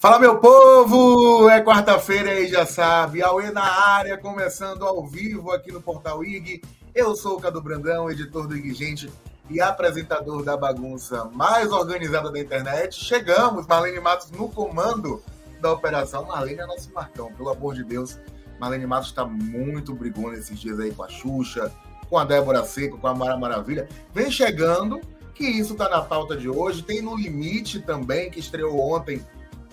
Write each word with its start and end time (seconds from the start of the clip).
Fala, 0.00 0.20
meu 0.20 0.38
povo! 0.38 1.48
É 1.48 1.60
quarta-feira 1.60 2.30
aí, 2.30 2.46
já 2.46 2.64
sabe. 2.64 3.20
Aue 3.20 3.50
na 3.50 3.64
área, 3.64 4.16
começando 4.16 4.86
ao 4.86 5.04
vivo 5.04 5.50
aqui 5.50 5.72
no 5.72 5.82
Portal 5.82 6.22
IG. 6.22 6.62
Eu 6.94 7.16
sou 7.16 7.36
o 7.36 7.40
Cadu 7.40 7.60
Brandão, 7.60 8.08
editor 8.08 8.46
do 8.46 8.56
IG 8.56 8.74
Gente 8.74 9.12
e 9.50 9.60
apresentador 9.60 10.44
da 10.44 10.56
bagunça 10.56 11.24
mais 11.34 11.72
organizada 11.72 12.30
da 12.30 12.38
internet. 12.38 12.94
Chegamos, 12.94 13.66
Marlene 13.66 13.98
Matos 13.98 14.30
no 14.30 14.48
comando 14.48 15.20
da 15.60 15.72
operação. 15.72 16.26
Marlene 16.26 16.60
é 16.60 16.66
nosso 16.66 16.92
marcão, 16.94 17.32
pelo 17.32 17.48
amor 17.48 17.74
de 17.74 17.82
Deus. 17.82 18.20
Marlene 18.60 18.86
Matos 18.86 19.08
está 19.08 19.24
muito 19.24 19.92
brigona 19.96 20.38
esses 20.38 20.60
dias 20.60 20.78
aí 20.78 20.94
com 20.94 21.02
a 21.02 21.08
Xuxa, 21.08 21.72
com 22.08 22.16
a 22.16 22.24
Débora 22.24 22.64
Seco, 22.64 22.98
com 22.98 23.08
a 23.08 23.14
Mara 23.16 23.36
Maravilha. 23.36 23.88
Vem 24.14 24.30
chegando, 24.30 25.00
que 25.34 25.44
isso 25.44 25.72
está 25.72 25.88
na 25.88 26.02
pauta 26.02 26.36
de 26.36 26.48
hoje. 26.48 26.84
Tem 26.84 27.02
No 27.02 27.16
Limite 27.16 27.80
também, 27.80 28.30
que 28.30 28.38
estreou 28.38 28.78
ontem 28.78 29.26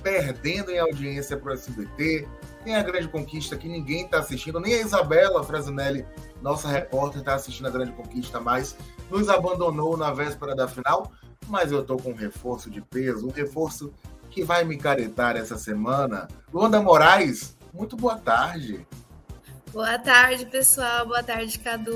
perdendo 0.06 0.70
em 0.70 0.78
audiência 0.78 1.36
para 1.36 1.50
o 1.50 1.54
SBT. 1.56 2.28
Tem 2.64 2.76
a 2.76 2.84
grande 2.84 3.08
conquista 3.08 3.58
que 3.58 3.68
ninguém 3.68 4.06
está 4.06 4.20
assistindo, 4.20 4.60
nem 4.60 4.76
a 4.76 4.82
Isabela 4.82 5.44
Frasinelli, 5.44 6.06
nossa 6.44 6.68
repórter, 6.68 7.22
está 7.22 7.34
assistindo 7.34 7.66
a 7.66 7.72
grande 7.72 7.92
conquista 7.94 8.40
mais. 8.40 8.78
Nos 9.10 9.30
abandonou 9.30 9.98
na 9.98 10.14
véspera 10.14 10.56
da 10.56 10.68
final, 10.68 11.12
mas 11.48 11.72
eu 11.72 11.82
estou 11.82 11.98
com 11.98 12.12
um 12.12 12.16
reforço 12.16 12.70
de 12.70 12.82
peso, 12.82 13.28
um 13.28 13.32
reforço 13.32 13.92
que 14.30 14.44
vai 14.44 14.64
me 14.64 14.78
caretar 14.78 15.36
essa 15.36 15.58
semana. 15.58 16.28
Luanda 16.54 16.80
Moraes, 16.80 17.58
muito 17.74 17.98
boa 17.98 18.16
tarde. 18.16 18.86
Boa 19.76 20.00
tarde, 20.00 20.46
pessoal. 20.46 21.06
Boa 21.06 21.22
tarde, 21.22 21.60
Cadu. 21.60 21.92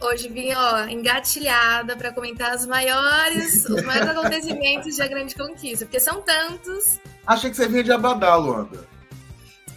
Hoje 0.00 0.28
vim, 0.28 0.52
ó, 0.52 0.84
engatilhada 0.88 1.96
para 1.96 2.12
comentar 2.12 2.56
os 2.56 2.66
maiores, 2.66 3.64
os 3.66 3.84
maiores 3.84 4.10
acontecimentos 4.10 4.96
da 4.96 5.06
Grande 5.06 5.32
Conquista, 5.36 5.84
porque 5.84 6.00
são 6.00 6.20
tantos. 6.22 6.98
Achei 7.24 7.50
que 7.50 7.56
você 7.56 7.68
vinha 7.68 7.84
de 7.84 7.92
Abadá, 7.92 8.34
Luanda. 8.34 8.84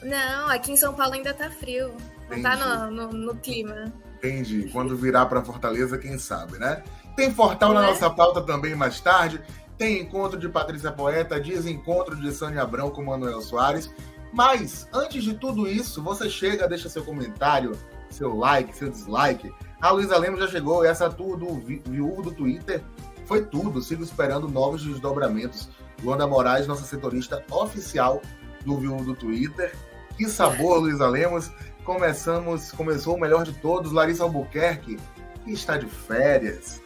Não, 0.02 0.49
aqui 0.49 0.71
em 0.71 0.75
São 0.75 0.95
Paulo 0.95 1.13
ainda 1.13 1.31
tá 1.31 1.47
frio. 1.52 1.89
Não 2.27 2.39
Entendi. 2.39 2.41
tá 2.41 2.88
no, 2.89 2.89
no, 2.89 3.13
no, 3.13 3.35
clima. 3.35 3.94
Entendi. 4.17 4.67
Quando 4.73 4.97
virar 4.97 5.27
para 5.27 5.44
Fortaleza, 5.44 5.99
quem 5.99 6.17
sabe, 6.17 6.57
né? 6.57 6.83
Tem 7.16 7.31
Fortal 7.31 7.72
Não 7.72 7.81
na 7.81 7.88
é? 7.88 7.91
nossa 7.91 8.09
pauta 8.09 8.41
também 8.41 8.73
mais 8.73 8.99
tarde. 8.99 9.39
Tem 9.77 10.01
encontro 10.01 10.39
de 10.39 10.49
Patrícia 10.49 10.91
Poeta, 10.91 11.39
desencontro 11.39 12.16
de 12.16 12.31
Sânia 12.31 12.63
Abrão 12.63 12.89
com 12.89 13.03
Manuel 13.03 13.41
Soares. 13.41 13.91
Mas, 14.36 14.86
antes 14.91 15.23
de 15.23 15.33
tudo 15.33 15.66
isso, 15.66 16.03
você 16.03 16.30
chega, 16.30 16.67
deixa 16.67 16.89
seu 16.89 17.05
comentário, 17.05 17.72
seu 18.09 18.36
like, 18.36 18.75
seu 18.75 18.89
dislike. 18.89 19.50
A 19.80 19.91
Luísa 19.91 20.17
Lemos 20.17 20.41
já 20.41 20.47
chegou, 20.50 20.83
essa 20.83 21.09
tour 21.09 21.38
do 21.38 21.55
viúvo 21.55 22.22
do 22.22 22.31
Twitter 22.33 22.83
foi 23.25 23.45
tudo. 23.45 23.81
Sigo 23.81 24.03
esperando 24.03 24.50
novos 24.50 24.83
desdobramentos. 24.83 25.69
Luanda 26.03 26.28
Moraes, 26.28 26.67
nossa 26.67 26.83
setorista 26.83 27.41
oficial 27.50 28.22
do 28.66 28.78
viúvo 28.78 29.06
do 29.06 29.16
Twitter. 29.16 29.73
Que 30.17 30.28
sabor, 30.28 30.80
Luísa 30.83 31.08
Lemos. 31.08 31.50
Começamos, 31.86 32.73
começou 32.73 33.16
o 33.16 33.19
melhor 33.19 33.45
de 33.45 33.53
todos, 33.53 33.94
Larissa 33.94 34.23
Albuquerque, 34.23 35.00
que 35.45 35.53
está 35.53 35.78
de 35.78 35.86
férias. 35.86 36.81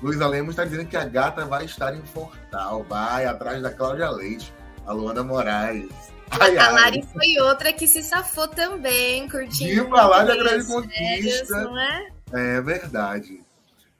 Luísa 0.00 0.28
Lemos 0.28 0.50
está 0.50 0.64
dizendo 0.64 0.86
que 0.86 0.96
a 0.96 1.04
gata 1.04 1.44
vai 1.46 1.64
estar 1.64 1.96
em 1.96 2.02
Fortal, 2.02 2.84
vai 2.84 3.26
atrás 3.26 3.60
da 3.60 3.72
Cláudia 3.72 4.08
Leite, 4.08 4.54
a 4.86 4.92
Luanda 4.92 5.22
Moraes. 5.22 5.88
Ai, 6.30 6.56
a 6.56 6.70
Lari 6.70 7.06
foi 7.12 7.38
outra 7.40 7.72
que 7.72 7.86
se 7.86 8.02
safou 8.02 8.48
também, 8.48 9.28
curtindo. 9.28 9.84
De 9.84 9.90
falar 9.90 10.24
da 10.24 10.34
grande 10.34 10.66
conquista. 10.66 11.64
Não 11.64 11.78
é? 11.78 12.08
é 12.32 12.60
verdade. 12.60 13.40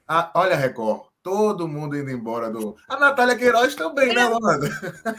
Ah, 0.07 0.31
olha, 0.33 0.55
Record, 0.55 1.03
todo 1.21 1.67
mundo 1.67 1.97
indo 1.97 2.09
embora 2.09 2.49
do. 2.49 2.75
A 2.89 2.99
Natália 2.99 3.35
Queiroz 3.35 3.75
também, 3.75 4.13
né, 4.13 4.21
é. 4.21 4.27
Luanda? 4.27 4.69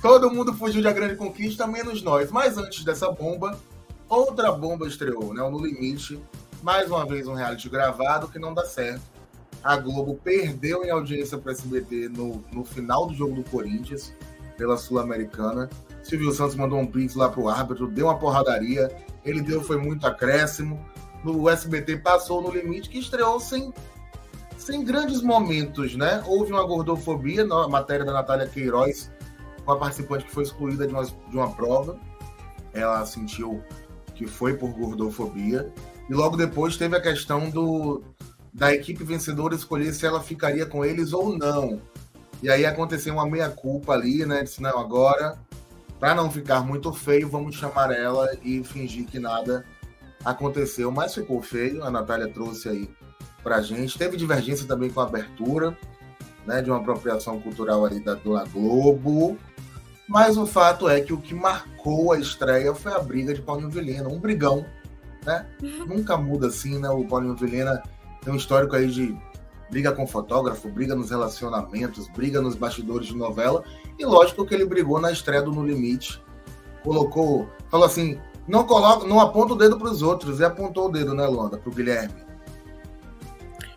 todo 0.00 0.30
mundo 0.30 0.54
fugiu 0.54 0.80
de 0.80 0.88
a 0.88 0.92
grande 0.92 1.16
conquista, 1.16 1.66
menos 1.66 2.02
nós. 2.02 2.30
Mas 2.30 2.56
antes 2.56 2.84
dessa 2.84 3.10
bomba, 3.10 3.58
outra 4.08 4.50
bomba 4.50 4.86
estreou, 4.86 5.34
né? 5.34 5.42
O 5.42 5.50
No 5.50 5.64
Limite. 5.64 6.18
Mais 6.62 6.90
uma 6.90 7.06
vez 7.06 7.28
um 7.28 7.34
reality 7.34 7.68
gravado 7.68 8.28
que 8.28 8.38
não 8.38 8.52
dá 8.52 8.64
certo. 8.64 9.17
A 9.62 9.76
Globo 9.76 10.18
perdeu 10.22 10.84
em 10.84 10.90
audiência 10.90 11.36
para 11.36 11.50
o 11.50 11.52
SBT 11.52 12.08
no, 12.08 12.42
no 12.52 12.64
final 12.64 13.06
do 13.06 13.14
jogo 13.14 13.34
do 13.34 13.50
Corinthians 13.50 14.14
pela 14.56 14.76
Sul-Americana. 14.76 15.68
Silvio 16.02 16.32
Santos 16.32 16.56
mandou 16.56 16.78
um 16.78 16.86
pix 16.86 17.14
lá 17.14 17.28
pro 17.28 17.48
árbitro, 17.48 17.86
deu 17.86 18.06
uma 18.06 18.18
porradaria, 18.18 18.90
ele 19.24 19.40
deu 19.40 19.62
foi 19.62 19.76
muito 19.76 20.06
acréscimo. 20.06 20.84
No 21.24 21.48
SBT 21.48 21.98
passou 21.98 22.40
no 22.40 22.50
limite 22.50 22.88
que 22.88 22.98
estreou 22.98 23.40
sem, 23.40 23.72
sem 24.56 24.84
grandes 24.84 25.20
momentos, 25.20 25.96
né? 25.96 26.22
Houve 26.26 26.52
uma 26.52 26.64
gordofobia 26.64 27.44
na 27.44 27.68
matéria 27.68 28.04
da 28.04 28.12
Natália 28.12 28.46
Queiroz, 28.46 29.10
com 29.64 29.72
a 29.72 29.76
participante 29.76 30.24
que 30.24 30.30
foi 30.30 30.44
excluída 30.44 30.86
de 30.86 30.92
uma, 30.92 31.04
de 31.04 31.36
uma 31.36 31.50
prova. 31.50 31.98
Ela 32.72 33.04
sentiu 33.04 33.62
que 34.14 34.26
foi 34.26 34.56
por 34.56 34.70
gordofobia. 34.70 35.72
E 36.08 36.14
logo 36.14 36.36
depois 36.36 36.76
teve 36.76 36.96
a 36.96 37.00
questão 37.00 37.50
do 37.50 38.02
da 38.58 38.74
equipe 38.74 39.04
vencedora 39.04 39.54
escolher 39.54 39.94
se 39.94 40.04
ela 40.04 40.20
ficaria 40.20 40.66
com 40.66 40.84
eles 40.84 41.12
ou 41.12 41.38
não. 41.38 41.80
E 42.42 42.50
aí 42.50 42.66
aconteceu 42.66 43.14
uma 43.14 43.24
meia-culpa 43.24 43.92
ali, 43.92 44.26
né? 44.26 44.42
Disse, 44.42 44.60
não, 44.60 44.76
agora, 44.80 45.38
para 46.00 46.12
não 46.12 46.28
ficar 46.28 46.60
muito 46.64 46.92
feio, 46.92 47.28
vamos 47.28 47.54
chamar 47.54 47.92
ela 47.92 48.28
e 48.42 48.64
fingir 48.64 49.06
que 49.06 49.20
nada 49.20 49.64
aconteceu. 50.24 50.90
Mas 50.90 51.14
ficou 51.14 51.40
feio, 51.40 51.84
a 51.84 51.90
Natália 51.90 52.26
trouxe 52.28 52.68
aí 52.68 52.90
pra 53.44 53.62
gente. 53.62 53.96
Teve 53.96 54.16
divergência 54.16 54.66
também 54.66 54.90
com 54.90 55.00
a 55.00 55.04
abertura, 55.04 55.78
né? 56.44 56.60
De 56.60 56.68
uma 56.68 56.80
apropriação 56.80 57.40
cultural 57.40 57.84
ali 57.84 58.00
da 58.00 58.14
Dona 58.14 58.44
Globo. 58.44 59.38
Mas 60.08 60.36
o 60.36 60.46
fato 60.46 60.88
é 60.88 61.00
que 61.00 61.12
o 61.12 61.20
que 61.20 61.32
marcou 61.32 62.10
a 62.10 62.18
estreia 62.18 62.74
foi 62.74 62.92
a 62.92 62.98
briga 62.98 63.32
de 63.32 63.40
Paulinho 63.40 63.70
Vilhena, 63.70 64.08
um 64.08 64.18
brigão, 64.18 64.66
né? 65.24 65.46
Nunca 65.86 66.16
muda 66.16 66.48
assim, 66.48 66.76
né? 66.80 66.88
O 66.88 67.04
Paulinho 67.04 67.36
Vilhena 67.36 67.80
tem 68.28 68.34
um 68.34 68.36
histórico 68.36 68.76
aí 68.76 68.88
de 68.88 69.16
briga 69.70 69.90
com 69.90 70.06
fotógrafo, 70.06 70.68
briga 70.68 70.94
nos 70.94 71.08
relacionamentos, 71.08 72.08
briga 72.08 72.42
nos 72.42 72.54
bastidores 72.54 73.08
de 73.08 73.16
novela. 73.16 73.64
E 73.98 74.04
lógico 74.04 74.44
que 74.44 74.54
ele 74.54 74.66
brigou 74.66 75.00
na 75.00 75.10
estreia 75.10 75.40
do 75.40 75.50
No 75.50 75.66
Limite. 75.66 76.22
Colocou, 76.82 77.48
falou 77.70 77.86
assim: 77.86 78.20
não 78.46 78.64
coloca, 78.64 79.06
não 79.06 79.18
aponta 79.18 79.54
o 79.54 79.56
dedo 79.56 79.78
para 79.78 79.88
os 79.88 80.02
outros. 80.02 80.40
E 80.40 80.44
apontou 80.44 80.88
o 80.88 80.92
dedo, 80.92 81.14
né, 81.14 81.26
Luanda, 81.26 81.56
para 81.56 81.70
o 81.70 81.74
Guilherme. 81.74 82.28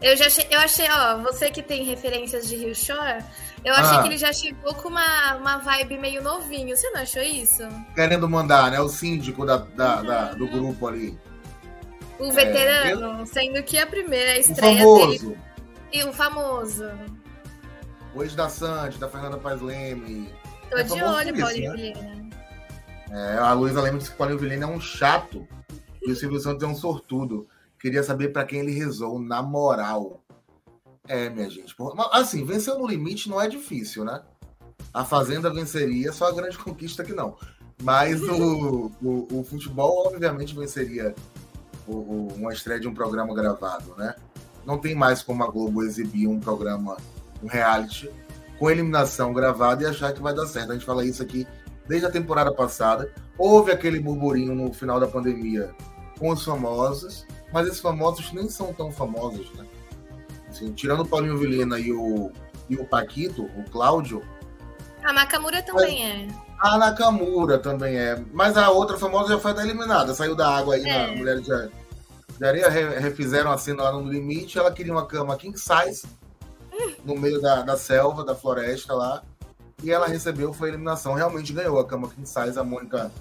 Eu 0.01 0.17
já 0.17 0.25
achei, 0.25 0.47
eu 0.49 0.59
achei, 0.59 0.87
ó, 0.91 1.17
você 1.19 1.49
que 1.49 1.61
tem 1.61 1.85
referências 1.85 2.49
de 2.49 2.55
Rio 2.57 2.75
Shore, 2.75 3.23
eu 3.63 3.73
achei 3.73 3.97
ah. 3.97 4.01
que 4.01 4.07
ele 4.09 4.17
já 4.17 4.33
chegou 4.33 4.73
com 4.73 4.89
uma, 4.89 5.35
uma 5.35 5.57
vibe 5.59 5.97
meio 5.97 6.21
novinho. 6.21 6.75
Você 6.75 6.89
não 6.89 7.01
achou 7.01 7.21
isso? 7.21 7.63
Querendo 7.95 8.27
mandar, 8.27 8.71
né? 8.71 8.81
O 8.81 8.89
síndico 8.89 9.45
da, 9.45 9.57
da, 9.57 9.97
uhum. 9.97 10.05
da 10.05 10.33
do 10.33 10.47
grupo 10.47 10.87
ali. 10.87 11.17
O 12.21 12.31
veterano, 12.31 13.23
é, 13.23 13.25
sendo 13.25 13.63
que 13.63 13.77
a 13.77 13.87
primeira 13.87 14.37
estreia 14.37 14.87
o 14.87 14.99
famoso. 14.99 15.29
dele 15.29 15.39
e 15.91 16.03
o 16.03 16.13
famoso. 16.13 16.85
O 18.13 18.23
ex 18.23 18.35
da 18.35 18.47
Santos, 18.47 18.99
da 18.99 19.09
Fernanda 19.09 19.37
Paz 19.37 19.61
Leme. 19.61 20.31
Tô 20.69 20.77
é 20.77 20.83
de 20.83 21.03
olho, 21.03 21.37
Paulinho 21.37 21.71
né? 21.71 21.77
Vilhena. 21.77 22.29
É, 23.09 23.37
a 23.39 23.53
Luísa 23.53 23.81
Leme 23.81 23.97
disse 23.97 24.11
que 24.11 24.15
o 24.15 24.17
Paulinho 24.17 24.39
Vilhena 24.39 24.65
é 24.65 24.69
um 24.69 24.79
chato 24.79 25.47
e 26.01 26.11
o 26.11 26.15
Silvio 26.15 26.39
Santos 26.39 26.63
é 26.63 26.67
um 26.67 26.75
sortudo. 26.75 27.47
Queria 27.79 28.03
saber 28.03 28.29
para 28.29 28.45
quem 28.45 28.59
ele 28.59 28.71
rezou, 28.71 29.19
na 29.19 29.41
moral. 29.41 30.21
É, 31.07 31.29
minha 31.29 31.49
gente. 31.49 31.75
Assim, 32.11 32.45
vencer 32.45 32.75
no 32.75 32.87
limite 32.87 33.27
não 33.27 33.41
é 33.41 33.49
difícil, 33.49 34.05
né? 34.05 34.21
A 34.93 35.03
Fazenda 35.03 35.51
venceria, 35.51 36.11
só 36.13 36.27
a 36.27 36.31
grande 36.31 36.57
conquista 36.57 37.03
que 37.03 37.13
não. 37.13 37.35
Mas 37.81 38.21
o, 38.21 38.91
o, 39.01 39.39
o 39.39 39.43
futebol, 39.43 40.07
obviamente, 40.07 40.55
venceria 40.55 41.15
o, 41.91 42.27
uma 42.35 42.53
estreia 42.53 42.79
de 42.79 42.87
um 42.87 42.93
programa 42.93 43.33
gravado, 43.33 43.95
né? 43.97 44.15
não 44.65 44.77
tem 44.77 44.95
mais 44.95 45.21
como 45.21 45.43
a 45.43 45.47
Globo 45.47 45.83
exibir 45.83 46.27
um 46.27 46.39
programa, 46.39 46.97
um 47.43 47.47
reality, 47.47 48.09
com 48.59 48.69
eliminação 48.69 49.33
gravada 49.33 49.83
e 49.83 49.87
achar 49.87 50.13
que 50.13 50.21
vai 50.21 50.33
dar 50.33 50.45
certo. 50.45 50.71
A 50.71 50.73
gente 50.73 50.85
fala 50.85 51.05
isso 51.05 51.21
aqui 51.21 51.47
desde 51.87 52.05
a 52.05 52.11
temporada 52.11 52.51
passada. 52.53 53.11
Houve 53.37 53.71
aquele 53.71 53.99
burburinho 53.99 54.53
no 54.53 54.71
final 54.71 54.99
da 54.99 55.07
pandemia 55.07 55.73
com 56.19 56.29
os 56.29 56.43
famosos, 56.43 57.25
mas 57.51 57.67
esses 57.67 57.79
famosos 57.79 58.31
nem 58.31 58.47
são 58.49 58.71
tão 58.73 58.91
famosos, 58.91 59.51
né? 59.53 59.65
Assim, 60.47 60.71
tirando 60.73 61.01
o 61.01 61.07
Paulinho 61.07 61.37
Vilhena 61.37 61.79
e 61.79 61.91
o, 61.91 62.31
e 62.69 62.75
o 62.75 62.85
Paquito, 62.85 63.45
o 63.57 63.63
Cláudio. 63.71 64.21
A 65.03 65.11
Nakamura 65.11 65.63
também 65.63 66.05
é. 66.05 66.27
A 66.59 66.77
Nakamura 66.77 67.57
também 67.57 67.97
é. 67.97 68.21
Mas 68.31 68.55
a 68.57 68.69
outra 68.69 68.97
famosa 68.97 69.33
já 69.33 69.39
foi 69.39 69.51
eliminada, 69.59 70.13
saiu 70.13 70.35
da 70.35 70.55
água 70.55 70.75
aí 70.75 70.83
é. 70.85 71.07
na 71.07 71.17
Mulher 71.17 71.39
de 71.39 71.51
de 72.41 72.47
areia 72.47 72.69
refizeram 72.99 73.51
a 73.51 73.57
cena 73.57 73.83
lá 73.83 73.91
no 73.91 74.09
limite. 74.09 74.57
Ela 74.57 74.71
queria 74.71 74.91
uma 74.91 75.05
cama 75.05 75.37
king 75.37 75.55
size 75.55 76.07
no 77.05 77.15
meio 77.15 77.39
da, 77.39 77.61
da 77.61 77.77
selva, 77.77 78.25
da 78.25 78.33
floresta 78.33 78.95
lá. 78.95 79.21
E 79.83 79.91
ela 79.91 80.07
recebeu, 80.07 80.51
foi 80.51 80.69
a 80.69 80.71
eliminação. 80.71 81.13
Realmente 81.13 81.53
ganhou 81.53 81.79
a 81.79 81.85
cama 81.85 82.09
king 82.09 82.27
size. 82.27 82.57
A 82.57 82.63
Mônica 82.63 83.11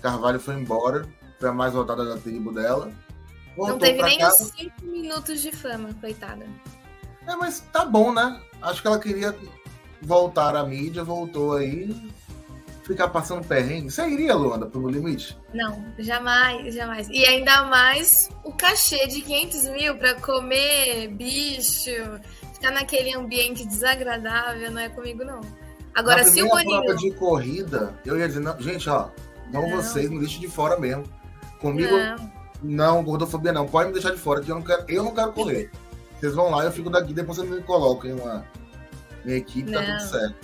Carvalho 0.00 0.38
foi 0.38 0.54
embora. 0.54 1.08
Foi 1.40 1.48
a 1.48 1.52
mais 1.52 1.72
votada 1.72 2.04
da 2.04 2.18
tribo 2.18 2.52
dela. 2.52 2.92
Voltou 3.56 3.74
Não 3.74 3.78
teve 3.80 4.00
nem 4.00 4.20
casa. 4.20 4.44
os 4.44 4.50
cinco 4.50 4.84
minutos 4.84 5.42
de 5.42 5.50
fama, 5.50 5.92
coitada. 6.00 6.46
É, 7.26 7.34
mas 7.34 7.58
tá 7.72 7.84
bom, 7.84 8.12
né? 8.12 8.40
Acho 8.62 8.80
que 8.80 8.86
ela 8.86 9.00
queria 9.00 9.36
voltar 10.00 10.54
à 10.54 10.62
mídia, 10.62 11.02
voltou 11.02 11.56
aí. 11.56 12.12
Ficar 12.88 13.08
passando 13.08 13.46
perrengue. 13.46 13.90
Você 13.90 14.08
iria, 14.08 14.34
Luanda, 14.34 14.64
pro 14.66 14.80
No 14.80 14.88
Limite? 14.88 15.38
Não, 15.52 15.84
jamais, 15.98 16.74
jamais. 16.74 17.06
E 17.10 17.22
ainda 17.24 17.64
mais 17.66 18.30
o 18.42 18.50
cachê 18.52 19.06
de 19.06 19.20
500 19.20 19.64
mil 19.68 19.94
pra 19.96 20.14
comer 20.14 21.08
bicho, 21.08 21.90
ficar 22.54 22.70
naquele 22.70 23.14
ambiente 23.14 23.66
desagradável, 23.68 24.70
não 24.70 24.80
é 24.80 24.88
comigo, 24.88 25.22
não. 25.22 25.40
Agora, 25.94 26.24
se 26.24 26.42
o 26.42 26.48
Boninho. 26.48 26.82
prova 26.82 26.96
de 26.96 27.10
corrida, 27.12 27.94
eu 28.06 28.18
ia 28.18 28.26
dizer, 28.26 28.40
não, 28.40 28.58
gente, 28.58 28.88
ó, 28.88 29.08
não, 29.52 29.68
Não. 29.68 29.76
vocês 29.76 30.08
me 30.08 30.18
deixem 30.18 30.40
de 30.40 30.48
fora 30.48 30.78
mesmo. 30.80 31.04
Comigo, 31.60 31.94
Não, 31.94 32.32
não, 32.62 33.04
gordofobia 33.04 33.52
não. 33.52 33.66
Pode 33.66 33.88
me 33.88 33.92
deixar 33.94 34.12
de 34.12 34.18
fora, 34.18 34.40
que 34.40 34.50
eu 34.50 34.54
não 34.54 34.62
quero, 34.62 34.84
eu 34.88 35.02
não 35.04 35.14
quero 35.14 35.32
correr. 35.32 35.70
Vocês 36.18 36.34
vão 36.34 36.50
lá, 36.50 36.64
eu 36.64 36.72
fico 36.72 36.88
daqui, 36.90 37.12
depois 37.14 37.36
vocês 37.38 37.48
me 37.48 37.60
colocam 37.62 38.10
em 38.10 38.14
uma 38.14 38.44
minha 39.24 39.36
equipe, 39.38 39.70
tá 39.70 39.80
Não. 39.82 39.98
tudo 39.98 40.10
certo. 40.10 40.34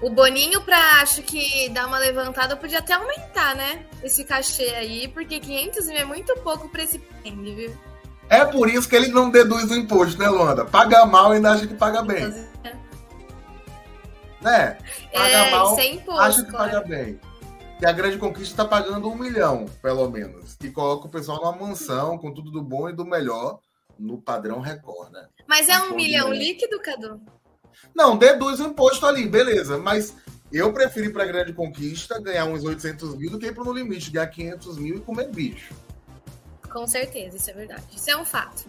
O 0.00 0.10
Boninho, 0.10 0.60
pra 0.60 0.78
acho 1.02 1.22
que 1.22 1.68
dar 1.70 1.86
uma 1.86 1.98
levantada, 1.98 2.56
podia 2.56 2.78
até 2.78 2.92
aumentar, 2.92 3.56
né? 3.56 3.84
Esse 4.02 4.24
cachê 4.24 4.74
aí, 4.76 5.08
porque 5.08 5.40
500 5.40 5.86
mil 5.86 5.96
é 5.96 6.04
muito 6.04 6.34
pouco 6.36 6.68
pra 6.68 6.84
esse 6.84 6.98
perrengue, 7.00 7.54
viu? 7.54 7.78
É 8.30 8.44
por 8.44 8.68
isso 8.68 8.88
que 8.88 8.94
ele 8.94 9.08
não 9.08 9.30
deduz 9.30 9.70
o 9.70 9.74
imposto, 9.74 10.18
né, 10.18 10.28
Luanda? 10.28 10.64
Paga 10.64 11.04
mal 11.04 11.32
e 11.32 11.36
ainda 11.36 11.50
acha 11.52 11.66
que 11.66 11.74
paga 11.74 12.02
bem, 12.02 12.28
né? 14.40 14.78
Paga 15.12 15.28
É, 15.28 15.50
mal, 15.50 15.74
sem 15.74 15.96
imposto, 15.96 16.20
acha 16.20 16.44
que 16.44 16.50
claro. 16.50 16.70
paga 16.70 16.86
bem. 16.86 17.20
E 17.80 17.86
a 17.86 17.92
grande 17.92 18.18
conquista 18.18 18.64
tá 18.64 18.68
pagando 18.68 19.08
um 19.08 19.16
milhão, 19.16 19.66
pelo 19.80 20.08
menos. 20.10 20.56
E 20.62 20.70
coloca 20.70 21.06
o 21.06 21.10
pessoal 21.10 21.38
numa 21.38 21.68
mansão, 21.68 22.18
com 22.18 22.32
tudo 22.32 22.50
do 22.50 22.62
bom 22.62 22.88
e 22.88 22.92
do 22.92 23.04
melhor, 23.04 23.60
no 23.98 24.20
padrão 24.20 24.60
Record, 24.60 25.12
né? 25.12 25.26
Mas 25.46 25.68
é 25.68 25.78
um 25.80 25.94
milhão 25.94 26.32
líquido, 26.32 26.80
Cadu? 26.80 27.20
Não, 27.94 28.16
deduz 28.16 28.60
o 28.60 28.64
imposto 28.64 29.06
ali, 29.06 29.26
beleza. 29.26 29.78
Mas 29.78 30.14
eu 30.52 30.72
prefiro 30.72 31.06
ir 31.06 31.12
pra 31.12 31.26
grande 31.26 31.52
conquista, 31.52 32.20
ganhar 32.20 32.44
uns 32.46 32.64
800 32.64 33.14
mil, 33.16 33.30
do 33.30 33.38
que 33.38 33.46
ir 33.46 33.54
pro 33.54 33.64
No 33.64 33.72
Limite, 33.72 34.10
ganhar 34.10 34.26
500 34.26 34.78
mil 34.78 34.96
e 34.96 35.00
comer 35.00 35.28
bicho. 35.28 35.74
Com 36.70 36.86
certeza, 36.86 37.36
isso 37.36 37.50
é 37.50 37.54
verdade. 37.54 37.84
Isso 37.94 38.10
é 38.10 38.16
um 38.16 38.24
fato. 38.24 38.64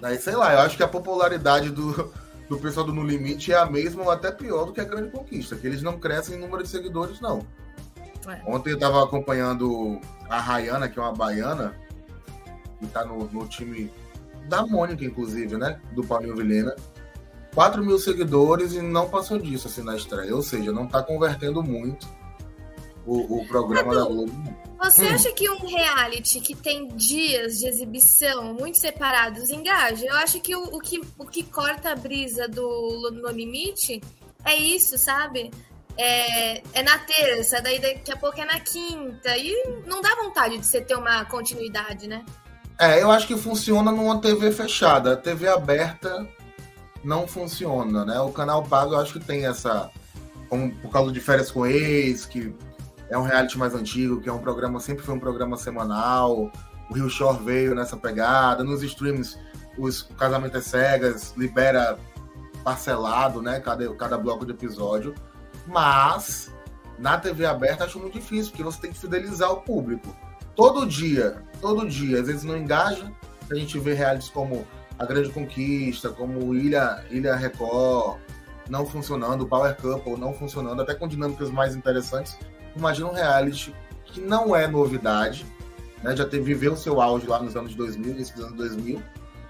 Daí, 0.00 0.18
sei 0.18 0.34
lá, 0.34 0.52
eu 0.52 0.60
acho 0.60 0.76
que 0.76 0.82
a 0.82 0.88
popularidade 0.88 1.70
do, 1.70 2.12
do 2.48 2.58
pessoal 2.58 2.86
do 2.86 2.92
No 2.92 3.04
Limite 3.04 3.52
é 3.52 3.56
a 3.56 3.66
mesma 3.66 4.02
ou 4.02 4.10
até 4.10 4.30
pior 4.30 4.66
do 4.66 4.72
que 4.72 4.80
a 4.80 4.84
grande 4.84 5.10
conquista, 5.10 5.56
que 5.56 5.66
eles 5.66 5.82
não 5.82 5.98
crescem 5.98 6.36
em 6.36 6.40
número 6.40 6.62
de 6.62 6.68
seguidores, 6.68 7.20
não. 7.20 7.46
É. 8.28 8.40
Ontem 8.46 8.70
eu 8.70 8.78
tava 8.78 9.02
acompanhando 9.02 10.00
a 10.28 10.40
Rayana, 10.40 10.88
que 10.88 10.98
é 10.98 11.02
uma 11.02 11.12
baiana, 11.12 11.74
que 12.78 12.86
tá 12.86 13.04
no, 13.04 13.24
no 13.30 13.46
time 13.46 13.90
da 14.48 14.66
Mônica, 14.66 15.04
inclusive, 15.04 15.56
né? 15.56 15.80
Do 15.92 16.04
Paulinho 16.04 16.36
Vilhena. 16.36 16.74
4 17.54 17.84
mil 17.84 17.98
seguidores 17.98 18.72
e 18.72 18.82
não 18.82 19.08
passou 19.08 19.38
disso 19.38 19.68
assim 19.68 19.82
na 19.82 19.96
estreia. 19.96 20.34
Ou 20.34 20.42
seja, 20.42 20.72
não 20.72 20.86
tá 20.86 21.02
convertendo 21.02 21.62
muito 21.62 22.06
o, 23.06 23.40
o 23.40 23.46
programa 23.46 23.94
da 23.94 24.04
Globo. 24.04 24.32
Você 24.82 25.04
Hum. 25.06 25.14
acha 25.14 25.32
que 25.32 25.48
um 25.48 25.66
reality 25.66 26.40
que 26.40 26.54
tem 26.54 26.88
dias 26.88 27.58
de 27.58 27.66
exibição 27.68 28.52
muito 28.54 28.78
separados 28.78 29.48
engaja? 29.50 30.04
Eu 30.04 30.16
acho 30.16 30.40
que 30.40 30.54
o, 30.54 30.62
o 30.64 30.80
que 30.80 31.00
o 31.18 31.24
que 31.24 31.42
corta 31.42 31.92
a 31.92 31.96
brisa 31.96 32.46
do 32.48 33.10
No 33.12 33.30
Limite 33.30 34.00
é 34.44 34.56
isso, 34.56 34.98
sabe? 34.98 35.50
É, 35.96 36.58
é 36.72 36.82
na 36.82 36.98
terça, 36.98 37.62
daí 37.62 37.78
daqui 37.78 38.12
a 38.12 38.16
pouco 38.16 38.40
é 38.40 38.44
na 38.44 38.60
quinta. 38.60 39.36
E 39.38 39.82
não 39.86 40.02
dá 40.02 40.14
vontade 40.16 40.58
de 40.58 40.66
você 40.66 40.80
ter 40.80 40.96
uma 40.96 41.24
continuidade, 41.24 42.08
né? 42.08 42.24
É, 42.78 43.00
eu 43.00 43.10
acho 43.10 43.26
que 43.26 43.36
funciona 43.36 43.92
numa 43.92 44.20
TV 44.20 44.50
fechada. 44.50 45.12
A 45.12 45.16
TV 45.16 45.48
aberta 45.48 46.28
não 47.04 47.28
funciona, 47.28 48.04
né? 48.04 48.18
O 48.20 48.32
canal 48.32 48.62
pago 48.62 48.94
eu 48.94 48.98
acho 48.98 49.12
que 49.12 49.24
tem 49.24 49.46
essa. 49.46 49.90
Por 50.48 50.90
causa 50.90 51.12
de 51.12 51.20
férias 51.20 51.50
com 51.50 51.66
ex, 51.66 52.26
que 52.26 52.54
é 53.10 53.18
um 53.18 53.22
reality 53.22 53.58
mais 53.58 53.74
antigo, 53.74 54.20
que 54.20 54.28
é 54.28 54.32
um 54.32 54.38
programa, 54.38 54.78
sempre 54.78 55.04
foi 55.04 55.14
um 55.14 55.20
programa 55.20 55.56
semanal. 55.56 56.50
O 56.88 56.94
Rio 56.94 57.10
Shore 57.10 57.42
veio 57.42 57.74
nessa 57.74 57.96
pegada. 57.96 58.62
Nos 58.62 58.82
streams, 58.82 59.38
os 59.76 60.02
Casamento 60.02 60.56
é 60.56 60.60
Cegas 60.60 61.34
libera 61.36 61.98
parcelado, 62.62 63.42
né? 63.42 63.60
Cada, 63.60 63.92
cada 63.94 64.16
bloco 64.16 64.46
de 64.46 64.52
episódio. 64.52 65.14
Mas 65.66 66.52
na 66.98 67.18
TV 67.18 67.44
aberta 67.44 67.84
acho 67.84 67.98
muito 67.98 68.18
difícil, 68.18 68.50
porque 68.50 68.62
você 68.62 68.80
tem 68.80 68.92
que 68.92 68.98
fidelizar 68.98 69.50
o 69.52 69.62
público. 69.62 70.14
Todo 70.54 70.86
dia, 70.86 71.42
todo 71.60 71.88
dia, 71.88 72.20
às 72.20 72.28
vezes 72.28 72.44
não 72.44 72.56
engaja. 72.56 73.10
A 73.50 73.54
gente 73.54 73.78
vê 73.78 73.92
realities 73.92 74.30
como 74.30 74.64
A 74.98 75.04
Grande 75.04 75.30
Conquista, 75.30 76.10
como 76.10 76.54
Ilha, 76.54 77.04
Ilha 77.10 77.34
Record, 77.34 78.18
não 78.68 78.86
funcionando, 78.86 79.46
Power 79.46 79.76
Couple 79.76 80.16
não 80.16 80.32
funcionando, 80.32 80.82
até 80.82 80.94
com 80.94 81.08
dinâmicas 81.08 81.50
mais 81.50 81.74
interessantes. 81.74 82.38
Imagina 82.76 83.08
um 83.08 83.12
reality 83.12 83.74
que 84.06 84.20
não 84.20 84.54
é 84.54 84.66
novidade, 84.66 85.46
né? 86.02 86.16
já 86.16 86.24
teve, 86.24 86.44
viveu 86.44 86.72
o 86.72 86.76
seu 86.76 87.00
auge 87.00 87.26
lá 87.26 87.42
nos 87.42 87.56
anos 87.56 87.74
2000, 87.74 88.12
início 88.12 88.34
dos 88.36 88.44
anos 88.44 88.56
2000, 88.56 89.02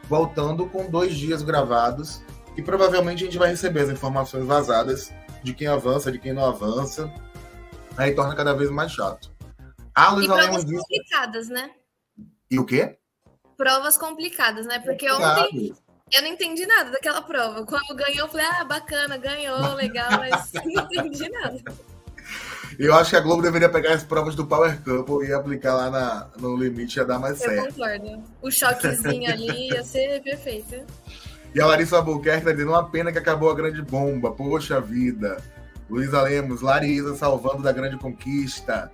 voltando 0.08 0.66
com 0.66 0.90
dois 0.90 1.14
dias 1.14 1.42
gravados, 1.42 2.22
e 2.56 2.62
provavelmente 2.62 3.22
a 3.22 3.26
gente 3.26 3.38
vai 3.38 3.50
receber 3.50 3.80
as 3.80 3.90
informações 3.90 4.44
vazadas 4.44 5.12
de 5.42 5.52
quem 5.52 5.66
avança, 5.66 6.10
de 6.10 6.18
quem 6.18 6.32
não 6.32 6.44
avança, 6.44 7.12
aí 7.96 8.14
torna 8.14 8.34
cada 8.34 8.54
vez 8.54 8.70
mais 8.70 8.92
chato. 8.92 9.32
A 9.94 10.12
E 10.12 10.14
Luísa 10.14 10.34
Lemos 10.34 10.64
disse... 10.64 10.76
complicadas, 10.76 11.48
né? 11.48 11.70
E 12.50 12.58
o 12.58 12.64
quê? 12.64 12.98
Provas 13.56 13.96
complicadas, 13.96 14.66
né? 14.66 14.78
Porque 14.80 15.10
ontem 15.10 15.74
eu 16.12 16.22
não 16.22 16.28
entendi 16.28 16.66
nada 16.66 16.90
daquela 16.90 17.22
prova. 17.22 17.64
Quando 17.64 17.94
ganhou, 17.94 18.26
eu 18.26 18.28
falei, 18.28 18.46
ah, 18.46 18.64
bacana, 18.64 19.16
ganhou, 19.16 19.74
legal, 19.74 20.10
mas 20.12 20.52
não 20.64 20.84
entendi 20.84 21.28
nada. 21.28 21.62
Eu 22.78 22.94
acho 22.94 23.10
que 23.10 23.16
a 23.16 23.20
Globo 23.20 23.42
deveria 23.42 23.68
pegar 23.68 23.94
as 23.94 24.02
provas 24.02 24.34
do 24.34 24.46
Power 24.46 24.80
Couple 24.82 25.26
e 25.26 25.32
aplicar 25.32 25.74
lá 25.74 25.90
na, 25.90 26.26
no 26.38 26.56
limite, 26.56 26.98
ia 26.98 27.04
dar 27.04 27.18
mais 27.18 27.40
Eu 27.40 27.50
certo. 27.50 27.74
concordo. 27.74 28.22
O 28.42 28.50
choquezinho 28.50 29.30
ali 29.30 29.70
ia 29.70 29.84
ser 29.84 30.22
perfeito. 30.22 30.84
E 31.54 31.60
a 31.60 31.66
Larissa 31.66 31.96
Albuquerque 31.96 32.46
tá 32.46 32.52
dizendo 32.52 32.70
uma 32.72 32.88
pena 32.88 33.12
que 33.12 33.18
acabou 33.18 33.48
a 33.50 33.54
grande 33.54 33.80
bomba. 33.80 34.32
Poxa 34.32 34.80
vida. 34.80 35.40
Luísa 35.88 36.20
Lemos, 36.22 36.62
Larissa 36.62 37.14
salvando 37.14 37.62
da 37.62 37.70
grande 37.70 37.96
conquista. 37.96 38.90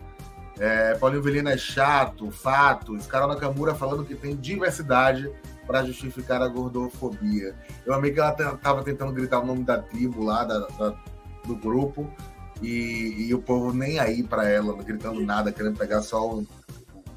É, 0.61 0.95
Paulinho 0.97 1.23
Velina 1.23 1.53
é 1.53 1.57
chato, 1.57 2.31
fatos. 2.31 3.07
Carol 3.07 3.29
Nakamura 3.29 3.75
falando 3.75 4.05
que 4.05 4.15
tem 4.15 4.37
diversidade 4.37 5.31
para 5.67 5.83
justificar 5.85 6.43
a 6.43 6.49
gordofobia. 6.49 7.55
Eu 7.87 7.95
amei 7.95 8.13
que 8.13 8.21
ela 8.21 8.33
tava 8.33 8.83
tentando 8.85 9.11
gritar 9.13 9.41
o 9.41 9.47
nome 9.47 9.65
da 9.65 9.79
tribo 9.79 10.23
lá, 10.23 10.45
da, 10.45 10.59
da- 10.67 10.95
do 11.47 11.57
grupo, 11.57 12.13
e, 12.61 13.27
e 13.29 13.35
o 13.35 13.41
povo 13.41 13.73
nem 13.73 13.99
aí 13.99 14.23
para 14.23 14.47
ela, 14.47 14.73
não 14.77 14.85
gritando 14.85 15.25
nada, 15.25 15.51
querendo 15.51 15.79
pegar 15.79 16.03
só 16.03 16.29
o, 16.29 16.47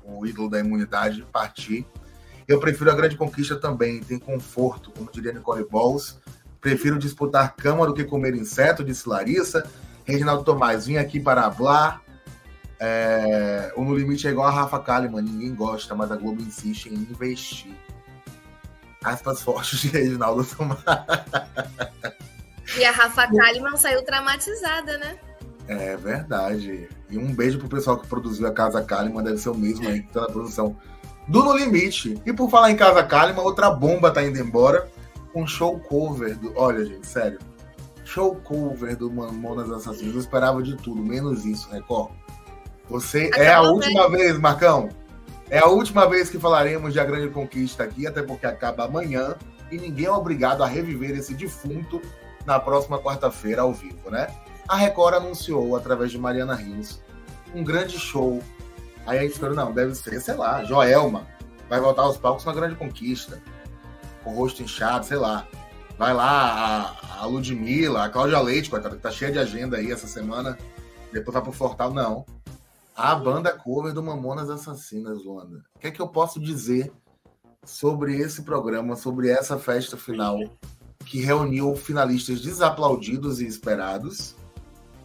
o 0.06 0.26
ídolo 0.26 0.50
da 0.50 0.60
imunidade 0.60 1.20
e 1.20 1.24
partir. 1.26 1.86
Eu 2.48 2.60
prefiro 2.62 2.90
a 2.92 2.96
grande 2.96 3.18
conquista 3.18 3.58
também, 3.58 4.00
tem 4.00 4.18
conforto, 4.18 4.92
como 4.92 5.12
diria 5.12 5.34
Nicole 5.34 5.68
Balls. 5.70 6.18
Prefiro 6.62 6.98
disputar 6.98 7.56
cama 7.58 7.86
do 7.86 7.94
que 7.94 8.06
comer 8.06 8.34
inseto, 8.36 8.86
disse 8.86 9.10
Larissa. 9.10 9.66
Reginaldo 10.06 10.46
Tomás, 10.46 10.86
vim 10.86 10.96
aqui 10.96 11.20
para 11.20 11.42
hablar. 11.46 12.02
É, 12.86 13.72
o 13.78 13.84
No 13.86 13.96
Limite 13.96 14.28
é 14.28 14.32
igual 14.32 14.46
a 14.46 14.52
Rafa 14.52 14.78
Kalimann, 14.78 15.24
ninguém 15.24 15.56
gosta, 15.56 15.96
mas 15.96 16.12
a 16.12 16.18
Globo 16.18 16.42
insiste 16.42 16.88
em 16.88 16.96
investir. 16.96 17.72
Aspas 19.02 19.42
fortes 19.42 19.80
de 19.80 19.88
Reginaldo 19.88 20.44
Tomás. 20.44 20.82
E 22.78 22.84
a 22.84 22.92
Rafa 22.92 23.26
Kalimann 23.28 23.78
saiu 23.78 24.04
traumatizada, 24.04 24.98
né? 24.98 25.18
É 25.70 25.96
verdade. 25.96 26.90
E 27.10 27.18
um 27.18 27.34
beijo 27.34 27.58
pro 27.58 27.70
pessoal 27.70 27.98
que 27.98 28.08
produziu 28.08 28.48
a 28.48 28.52
Casa 28.52 28.84
Kalimann, 28.84 29.24
deve 29.24 29.38
ser 29.38 29.50
o 29.50 29.56
mesmo 29.56 29.88
aí 29.88 30.02
que 30.02 30.12
tá 30.12 30.20
na 30.22 30.28
produção 30.28 30.76
do 31.30 31.42
No 31.42 31.56
Limite. 31.56 32.22
E 32.26 32.34
por 32.34 32.50
falar 32.50 32.70
em 32.70 32.76
Casa 32.76 33.02
Kalimann, 33.02 33.46
outra 33.46 33.72
bomba 33.72 34.12
tá 34.12 34.22
indo 34.22 34.38
embora. 34.40 34.92
Um 35.34 35.48
show 35.48 35.80
cover 35.80 36.38
do. 36.38 36.52
Olha, 36.58 36.84
gente, 36.84 37.08
sério. 37.08 37.40
Show 38.04 38.36
cover 38.44 38.98
do 38.98 39.10
Mamonas 39.10 39.72
Assassinos. 39.72 40.16
Eu 40.16 40.20
esperava 40.20 40.62
de 40.62 40.76
tudo, 40.76 41.02
menos 41.02 41.46
isso, 41.46 41.70
Record. 41.70 42.12
Você 42.90 43.30
é 43.36 43.48
a 43.48 43.60
Acabou, 43.60 43.76
última 43.76 44.10
vez, 44.10 44.38
Marcão. 44.40 44.90
É 45.50 45.60
a 45.60 45.68
última 45.68 46.08
vez 46.08 46.30
que 46.30 46.40
falaremos 46.40 46.94
de 46.94 47.00
A 47.00 47.06
Grande 47.06 47.30
Conquista 47.30 47.84
aqui, 47.84 48.08
até 48.08 48.22
porque 48.22 48.46
acaba 48.46 48.86
amanhã. 48.86 49.36
E 49.72 49.78
ninguém 49.78 50.06
é 50.06 50.12
obrigado 50.12 50.64
a 50.64 50.68
reviver 50.68 51.12
esse 51.12 51.34
defunto 51.34 52.02
na 52.46 52.60
próxima 52.60 53.00
quarta-feira, 53.00 53.62
ao 53.62 53.74
vivo, 53.74 54.10
né? 54.10 54.28
A 54.68 54.76
Record 54.76 55.16
anunciou, 55.16 55.76
através 55.76 56.12
de 56.12 56.18
Mariana 56.18 56.56
Rios, 56.56 57.02
um 57.54 57.64
grande 57.64 57.98
show. 57.98 58.42
Aí 59.06 59.20
a 59.20 59.22
gente 59.24 59.40
falou, 59.40 59.56
não, 59.56 59.74
deve 59.74 59.96
ser, 59.96 60.20
sei 60.22 60.36
lá, 60.36 60.64
Joelma. 60.64 61.28
Vai 61.70 61.80
voltar 61.80 62.04
aos 62.04 62.18
palcos 62.18 62.46
na 62.46 62.54
Grande 62.54 62.76
Conquista. 62.76 63.42
Com 64.24 64.32
o 64.32 64.36
rosto 64.36 64.64
inchado, 64.64 65.06
sei 65.06 65.18
lá. 65.18 65.48
Vai 65.98 66.14
lá 66.14 66.96
a, 67.20 67.22
a 67.22 67.26
Ludmilla, 67.26 68.06
a 68.06 68.10
Cláudia 68.10 68.40
Leite, 68.40 68.70
coitada, 68.70 68.96
que 68.96 69.02
tá 69.02 69.12
cheia 69.12 69.32
de 69.32 69.40
agenda 69.40 69.78
aí 69.78 69.92
essa 69.92 70.08
semana. 70.08 70.58
Depois 71.12 71.34
vai 71.34 71.44
pro 71.44 71.52
Fortal, 71.52 71.94
não. 71.94 72.26
A 72.96 73.16
banda 73.16 73.52
cover 73.52 73.92
do 73.92 74.04
Mamonas 74.04 74.52
Assassinas, 74.52 75.24
Luanda. 75.24 75.64
O 75.76 75.80
que 75.80 75.88
é 75.88 75.92
que 75.92 76.00
eu 76.00 76.08
posso 76.08 76.40
dizer 76.40 76.92
sobre 77.66 78.18
esse 78.18 78.44
programa, 78.44 78.96
sobre 78.96 79.30
essa 79.30 79.58
festa 79.58 79.98
final 79.98 80.38
que 81.04 81.20
reuniu 81.20 81.76
finalistas 81.76 82.42
desaplaudidos 82.42 83.42
e 83.42 83.48
esperados, 83.48 84.36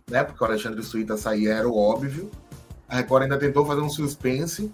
né? 0.09 0.23
Porque 0.23 0.43
o 0.43 0.47
Alexandre 0.47 0.83
Suíta 0.83 1.17
sair 1.17 1.49
era 1.49 1.69
o 1.69 1.77
óbvio. 1.77 2.31
A 2.87 2.97
Record 2.97 3.23
ainda 3.23 3.39
tentou 3.39 3.65
fazer 3.65 3.81
um 3.81 3.91
suspense, 3.91 4.73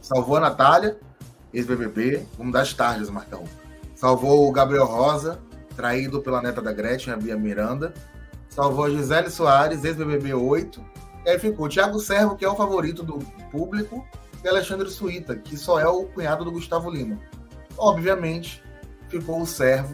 salvou 0.00 0.36
a 0.36 0.40
Natália, 0.40 0.98
ex-BBB, 1.54 2.26
vamos 2.36 2.52
dar 2.52 2.62
as 2.62 2.74
tardes, 2.74 3.08
Marcão. 3.08 3.44
Salvou 3.94 4.48
o 4.48 4.52
Gabriel 4.52 4.84
Rosa, 4.84 5.38
traído 5.76 6.20
pela 6.20 6.42
neta 6.42 6.60
da 6.60 6.72
Gretchen, 6.72 7.12
a 7.12 7.16
Bia 7.16 7.36
Miranda. 7.36 7.94
Salvou 8.48 8.84
a 8.84 8.90
Gisele 8.90 9.30
Soares, 9.30 9.84
ex-BBB 9.84 10.34
8. 10.34 10.95
E 11.26 11.30
aí 11.30 11.38
ficou 11.40 11.68
Thiago 11.68 11.98
Servo, 11.98 12.36
que 12.36 12.44
é 12.44 12.48
o 12.48 12.54
favorito 12.54 13.02
do 13.02 13.18
público, 13.50 14.06
e 14.44 14.48
Alexandre 14.48 14.88
Suíta, 14.88 15.34
que 15.34 15.56
só 15.56 15.80
é 15.80 15.88
o 15.88 16.04
cunhado 16.04 16.44
do 16.44 16.52
Gustavo 16.52 16.88
Lima. 16.88 17.18
Obviamente, 17.76 18.62
ficou 19.08 19.42
o 19.42 19.46
Servo. 19.46 19.92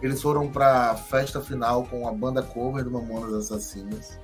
Eles 0.00 0.22
foram 0.22 0.50
para 0.50 0.92
a 0.92 0.96
festa 0.96 1.42
final 1.42 1.84
com 1.84 2.08
a 2.08 2.12
banda 2.12 2.42
cover 2.42 2.84
do 2.84 2.90
Mamonas 2.90 3.34
Assassinas 3.34 4.18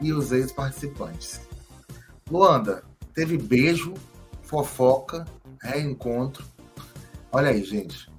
e 0.00 0.12
os 0.12 0.32
ex-participantes. 0.32 1.40
Luanda, 2.28 2.82
teve 3.14 3.38
beijo, 3.38 3.94
fofoca, 4.42 5.24
reencontro. 5.62 6.44
Olha 7.30 7.50
aí, 7.50 7.62
gente. 7.62 8.10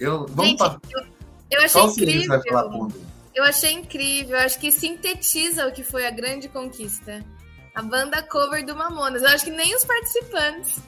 Eu, 0.00 0.26
vamos 0.26 0.50
gente, 0.50 0.58
pra... 0.58 0.80
eu, 0.90 1.06
eu 1.52 1.64
achei 1.64 1.82
incrível. 1.82 2.42
Eu 3.38 3.44
achei 3.44 3.70
incrível. 3.70 4.36
Eu 4.36 4.44
acho 4.44 4.58
que 4.58 4.72
sintetiza 4.72 5.64
o 5.68 5.70
que 5.70 5.84
foi 5.84 6.04
a 6.04 6.10
grande 6.10 6.48
conquista. 6.48 7.24
A 7.72 7.80
banda 7.80 8.20
cover 8.20 8.66
do 8.66 8.74
Mamonas. 8.74 9.22
Eu 9.22 9.28
acho 9.28 9.44
que 9.44 9.52
nem 9.52 9.76
os 9.76 9.84
participantes 9.84 10.80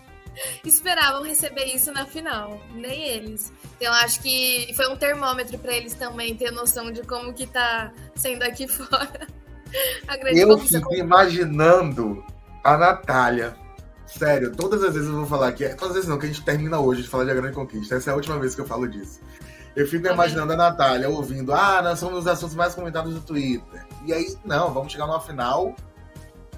esperavam 0.64 1.22
receber 1.22 1.66
isso 1.66 1.92
na 1.92 2.04
final, 2.06 2.60
nem 2.74 3.04
eles. 3.04 3.52
Então 3.76 3.92
acho 3.94 4.20
que 4.20 4.72
foi 4.74 4.88
um 4.88 4.96
termômetro 4.96 5.56
para 5.60 5.72
eles 5.76 5.94
também 5.94 6.34
ter 6.34 6.50
noção 6.50 6.90
de 6.90 7.02
como 7.02 7.32
que 7.32 7.46
tá 7.46 7.92
sendo 8.16 8.42
aqui 8.42 8.66
fora. 8.68 9.28
A 10.08 10.16
grande 10.16 10.40
eu 10.40 10.58
fico 10.58 10.92
imaginando 10.96 12.24
a 12.64 12.76
Natália. 12.76 13.54
Sério, 14.06 14.50
todas 14.56 14.82
as 14.82 14.92
vezes 14.92 15.08
eu 15.08 15.14
vou 15.14 15.26
falar 15.26 15.52
que. 15.52 15.68
Todas 15.68 15.90
as 15.90 15.94
vezes 15.94 16.08
não, 16.08 16.18
que 16.18 16.26
a 16.26 16.28
gente 16.28 16.44
termina 16.44 16.80
hoje 16.80 17.02
de 17.02 17.08
falar 17.08 17.26
de 17.26 17.30
A 17.30 17.34
Grande 17.34 17.54
Conquista. 17.54 17.94
Essa 17.94 18.10
é 18.10 18.12
a 18.12 18.16
última 18.16 18.40
vez 18.40 18.56
que 18.56 18.60
eu 18.60 18.66
falo 18.66 18.88
disso. 18.88 19.20
Eu 19.76 19.86
fico 19.86 20.04
tá 20.04 20.12
imaginando 20.12 20.52
a 20.52 20.56
Natália 20.56 21.08
ouvindo, 21.08 21.52
ah, 21.54 21.80
nós 21.82 21.98
somos 21.98 22.20
os 22.20 22.26
assuntos 22.26 22.56
mais 22.56 22.74
comentados 22.74 23.14
do 23.14 23.20
Twitter. 23.20 23.86
E 24.04 24.12
aí, 24.12 24.36
não, 24.44 24.72
vamos 24.72 24.92
chegar 24.92 25.06
numa 25.06 25.20
final 25.20 25.74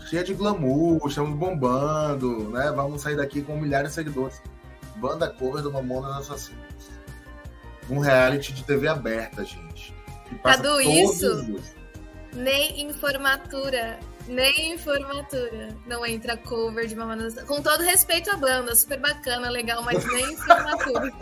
cheia 0.09 0.25
de 0.25 0.35
glamour, 0.35 1.01
estamos 1.07 1.39
bombando, 1.39 2.51
né? 2.51 2.71
Vamos 2.75 3.03
sair 3.03 3.17
daqui 3.17 3.43
com 3.43 3.57
milhares 3.57 3.91
de 3.91 3.95
seguidores. 3.95 4.43
Banda 4.97 5.29
cover 5.29 5.63
do 5.63 5.73
Mamonas 5.73 6.19
Assassinos. 6.19 6.63
Um 7.89 7.99
reality 7.99 8.53
de 8.53 8.63
TV 8.65 8.89
aberta, 8.89 9.45
gente. 9.45 9.95
Cadu, 10.43 10.81
isso 10.81 11.61
nem 12.35 12.81
em 12.81 12.93
formatura, 12.93 13.99
nem 14.27 14.73
em 14.73 14.79
formatura 14.79 15.77
não 15.87 16.07
entra 16.07 16.37
cover 16.37 16.87
de 16.87 16.97
Mamonas 16.97 17.35
Com 17.43 17.61
todo 17.61 17.83
respeito 17.83 18.31
à 18.31 18.37
banda, 18.37 18.75
super 18.75 18.99
bacana, 18.99 19.51
legal, 19.51 19.83
mas 19.83 20.05
nem 20.07 20.25
em 20.33 20.37
formatura. 20.37 21.13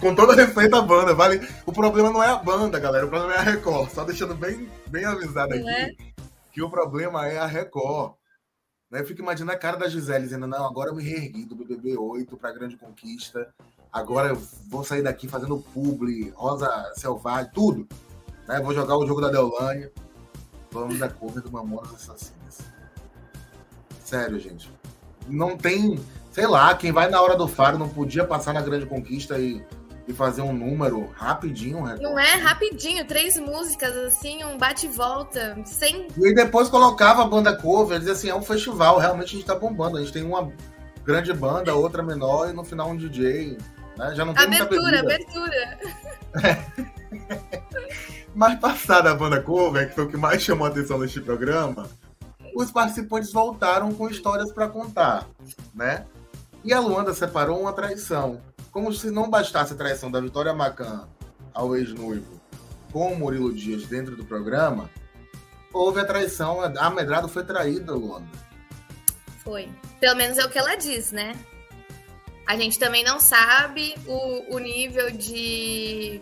Com 0.00 0.14
todo 0.14 0.32
respeito 0.32 0.76
à 0.76 0.82
banda, 0.82 1.14
vale. 1.14 1.46
O 1.66 1.72
problema 1.72 2.10
não 2.10 2.22
é 2.22 2.28
a 2.28 2.36
banda, 2.36 2.78
galera. 2.78 3.06
O 3.06 3.08
problema 3.08 3.34
é 3.34 3.38
a 3.38 3.42
Record. 3.42 3.90
Só 3.90 4.04
deixando 4.04 4.34
bem, 4.34 4.68
bem 4.86 5.04
avisado 5.04 5.54
aqui. 5.54 5.68
É? 5.68 6.14
que 6.54 6.62
o 6.62 6.70
problema 6.70 7.26
é 7.26 7.36
a 7.36 7.46
Record. 7.46 8.14
Né? 8.88 9.00
Eu 9.00 9.06
fico 9.06 9.20
imaginando 9.20 9.52
a 9.52 9.58
cara 9.58 9.76
da 9.76 9.88
Gisele 9.88 10.22
dizendo: 10.22 10.46
não, 10.46 10.64
agora 10.64 10.90
eu 10.90 10.94
me 10.94 11.02
reergui 11.02 11.44
do 11.44 11.56
BBB 11.56 11.96
8 11.98 12.36
para 12.36 12.52
Grande 12.52 12.76
Conquista. 12.76 13.52
Agora 13.92 14.28
eu 14.28 14.36
vou 14.68 14.84
sair 14.84 15.02
daqui 15.02 15.26
fazendo 15.26 15.58
publi, 15.74 16.30
Rosa 16.30 16.92
Selvagem, 16.94 17.50
tudo. 17.52 17.88
Né? 18.46 18.60
Vou 18.60 18.72
jogar 18.72 18.96
o 18.96 19.06
jogo 19.06 19.20
da 19.20 19.30
Deolane. 19.30 19.90
Vamos 20.70 20.98
da 20.98 21.08
cover 21.08 21.42
do 21.42 21.50
Mamonas 21.50 21.92
Assassinas. 21.92 22.60
Sério, 24.04 24.38
gente. 24.38 24.70
Não 25.26 25.56
tem. 25.56 25.98
Sei 26.34 26.48
lá, 26.48 26.74
quem 26.74 26.90
vai 26.90 27.08
na 27.08 27.22
hora 27.22 27.36
do 27.36 27.46
faro 27.46 27.78
não 27.78 27.88
podia 27.88 28.24
passar 28.24 28.52
na 28.52 28.60
Grande 28.60 28.86
Conquista 28.86 29.38
e 29.38 29.64
e 30.06 30.12
fazer 30.12 30.42
um 30.42 30.52
número 30.52 31.08
rapidinho. 31.14 31.82
Record. 31.82 32.02
Não 32.02 32.18
é 32.18 32.34
rapidinho, 32.34 33.06
três 33.06 33.38
músicas, 33.38 33.96
assim, 33.96 34.44
um 34.44 34.58
bate 34.58 34.86
e 34.86 34.88
volta, 34.90 35.56
sem. 35.64 36.08
E 36.16 36.34
depois 36.34 36.68
colocava 36.68 37.22
a 37.22 37.26
banda 37.26 37.56
cover, 37.56 37.98
dizia 37.98 38.12
assim: 38.12 38.28
é 38.28 38.34
um 38.34 38.42
festival, 38.42 38.98
realmente 38.98 39.28
a 39.28 39.38
gente 39.38 39.46
tá 39.46 39.54
bombando. 39.54 39.96
A 39.96 40.00
gente 40.00 40.12
tem 40.12 40.22
uma 40.22 40.52
grande 41.04 41.32
banda, 41.32 41.74
outra 41.74 42.02
menor, 42.02 42.50
e 42.50 42.52
no 42.52 42.64
final 42.64 42.90
um 42.90 42.96
DJ. 42.96 43.56
Né? 43.96 44.14
Já 44.14 44.24
não 44.24 44.34
tem 44.34 44.44
abertura, 44.44 45.00
abertura. 45.00 45.78
É. 46.42 46.58
Mas 48.34 48.58
passada 48.58 49.12
a 49.12 49.14
banda 49.14 49.40
cover, 49.40 49.88
que 49.88 49.94
foi 49.94 50.04
o 50.04 50.08
que 50.08 50.16
mais 50.16 50.42
chamou 50.42 50.66
a 50.66 50.70
atenção 50.70 50.98
neste 50.98 51.20
programa, 51.20 51.88
os 52.54 52.70
participantes 52.70 53.32
voltaram 53.32 53.94
com 53.94 54.10
histórias 54.10 54.52
para 54.52 54.68
contar, 54.68 55.28
né? 55.72 56.04
E 56.64 56.72
a 56.72 56.80
Luanda 56.80 57.12
separou 57.12 57.60
uma 57.60 57.72
traição 57.72 58.40
como 58.74 58.92
se 58.92 59.08
não 59.08 59.30
bastasse 59.30 59.72
a 59.72 59.76
traição 59.76 60.10
da 60.10 60.20
Vitória 60.20 60.52
Macan 60.52 61.06
ao 61.52 61.76
ex-noivo 61.76 62.40
com 62.92 63.12
o 63.12 63.16
Murilo 63.16 63.52
Dias 63.52 63.86
dentro 63.86 64.16
do 64.16 64.24
programa, 64.24 64.88
houve 65.72 66.00
a 66.00 66.04
traição, 66.04 66.60
a 66.60 66.90
Medrado 66.90 67.28
foi 67.28 67.44
traída, 67.44 67.92
Luanda. 67.92 68.26
Foi. 69.42 69.68
Pelo 70.00 70.16
menos 70.16 70.38
é 70.38 70.44
o 70.44 70.48
que 70.48 70.58
ela 70.58 70.76
diz, 70.76 71.10
né? 71.12 71.34
A 72.46 72.56
gente 72.56 72.78
também 72.78 73.02
não 73.02 73.18
sabe 73.18 73.94
o, 74.06 74.56
o 74.56 74.58
nível 74.58 75.10
de. 75.10 76.20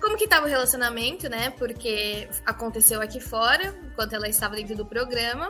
Como 0.00 0.16
que 0.16 0.24
estava 0.24 0.46
o 0.46 0.48
relacionamento, 0.48 1.28
né? 1.28 1.50
Porque 1.50 2.28
aconteceu 2.46 3.00
aqui 3.00 3.20
fora, 3.20 3.74
enquanto 3.84 4.12
ela 4.12 4.28
estava 4.28 4.54
dentro 4.56 4.76
do 4.76 4.86
programa. 4.86 5.48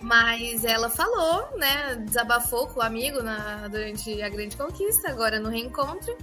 Mas 0.00 0.64
ela 0.64 0.90
falou, 0.90 1.48
né? 1.56 1.96
Desabafou 1.96 2.66
com 2.68 2.80
o 2.80 2.82
amigo 2.82 3.22
na, 3.22 3.66
durante 3.68 4.22
a 4.22 4.28
grande 4.28 4.56
conquista, 4.56 5.10
agora 5.10 5.40
no 5.40 5.48
reencontro. 5.48 6.16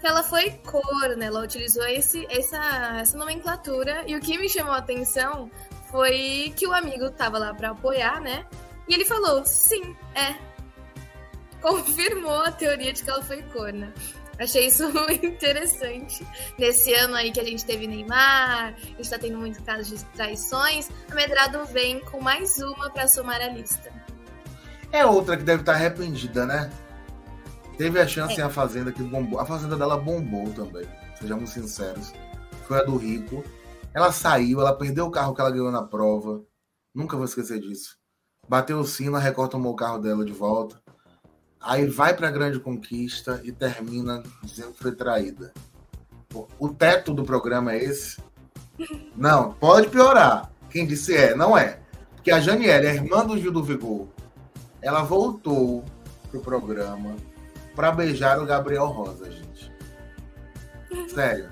Que 0.00 0.06
ela 0.06 0.22
foi 0.22 0.50
cor, 0.64 1.16
né? 1.16 1.26
Ela 1.26 1.42
utilizou 1.42 1.86
esse, 1.86 2.26
essa, 2.30 2.98
essa 3.00 3.18
nomenclatura. 3.18 4.04
E 4.06 4.16
o 4.16 4.20
que 4.20 4.38
me 4.38 4.48
chamou 4.48 4.72
a 4.72 4.78
atenção 4.78 5.50
foi 5.90 6.52
que 6.56 6.66
o 6.66 6.72
amigo 6.72 7.10
tava 7.10 7.38
lá 7.38 7.52
para 7.52 7.70
apoiar, 7.70 8.20
né? 8.20 8.46
E 8.88 8.94
ele 8.94 9.04
falou: 9.04 9.44
sim, 9.44 9.94
é. 10.14 10.36
Confirmou 11.60 12.40
a 12.42 12.50
teoria 12.50 12.92
de 12.92 13.02
que 13.02 13.10
ela 13.10 13.22
foi 13.22 13.42
corna. 13.42 13.92
Achei 14.40 14.68
isso 14.68 14.84
interessante. 15.22 16.26
Nesse 16.58 16.94
ano 16.94 17.14
aí 17.14 17.30
que 17.30 17.38
a 17.38 17.44
gente 17.44 17.62
teve 17.62 17.86
Neymar, 17.86 18.74
a 18.74 18.96
gente 18.96 19.10
tá 19.10 19.18
tendo 19.18 19.38
muitos 19.38 19.60
casos 19.60 20.00
de 20.00 20.04
traições, 20.06 20.88
a 21.10 21.14
Medrado 21.14 21.62
vem 21.66 22.00
com 22.00 22.22
mais 22.22 22.56
uma 22.58 22.88
para 22.88 23.06
somar 23.06 23.38
a 23.42 23.48
lista. 23.48 23.92
É 24.90 25.04
outra 25.04 25.36
que 25.36 25.42
deve 25.42 25.60
estar 25.60 25.74
tá 25.74 25.78
arrependida, 25.78 26.46
né? 26.46 26.70
Teve 27.76 28.00
a 28.00 28.08
chance 28.08 28.34
é. 28.34 28.38
em 28.38 28.42
A 28.42 28.48
Fazenda 28.48 28.90
que 28.90 29.02
bombou. 29.02 29.38
A 29.38 29.44
Fazenda 29.44 29.76
dela 29.76 29.98
bombou 29.98 30.50
também, 30.54 30.88
sejamos 31.18 31.50
sinceros. 31.50 32.12
Foi 32.66 32.78
a 32.78 32.82
do 32.82 32.96
Rico. 32.96 33.44
Ela 33.92 34.10
saiu, 34.10 34.60
ela 34.60 34.74
perdeu 34.74 35.04
o 35.06 35.10
carro 35.10 35.34
que 35.34 35.40
ela 35.42 35.50
ganhou 35.50 35.70
na 35.70 35.82
prova. 35.82 36.42
Nunca 36.94 37.14
vou 37.14 37.26
esquecer 37.26 37.60
disso. 37.60 37.98
Bateu 38.48 38.78
o 38.78 38.86
sino, 38.86 39.16
a 39.16 39.20
Record 39.20 39.50
tomou 39.50 39.72
o 39.72 39.76
carro 39.76 39.98
dela 39.98 40.24
de 40.24 40.32
volta. 40.32 40.79
Aí 41.60 41.86
vai 41.86 42.16
para 42.16 42.28
a 42.28 42.30
grande 42.30 42.58
conquista 42.58 43.40
e 43.44 43.52
termina 43.52 44.22
dizendo 44.42 44.72
que 44.72 44.82
foi 44.82 44.92
traída. 44.92 45.52
O 46.58 46.68
teto 46.70 47.12
do 47.12 47.22
programa 47.22 47.74
é 47.74 47.84
esse? 47.84 48.18
Não, 49.14 49.52
pode 49.52 49.88
piorar. 49.88 50.50
Quem 50.70 50.86
disse 50.86 51.14
é, 51.14 51.34
não 51.34 51.58
é. 51.58 51.80
Porque 52.14 52.30
a 52.30 52.40
Janiela, 52.40 52.88
a 52.88 52.94
irmã 52.94 53.26
do 53.26 53.38
Gil 53.38 53.52
do 53.52 53.62
Vigor, 53.62 54.08
ela 54.80 55.02
voltou 55.02 55.84
pro 56.30 56.40
programa 56.40 57.14
para 57.76 57.92
beijar 57.92 58.40
o 58.40 58.46
Gabriel 58.46 58.86
Rosa, 58.86 59.30
gente. 59.30 59.70
Sério. 61.12 61.50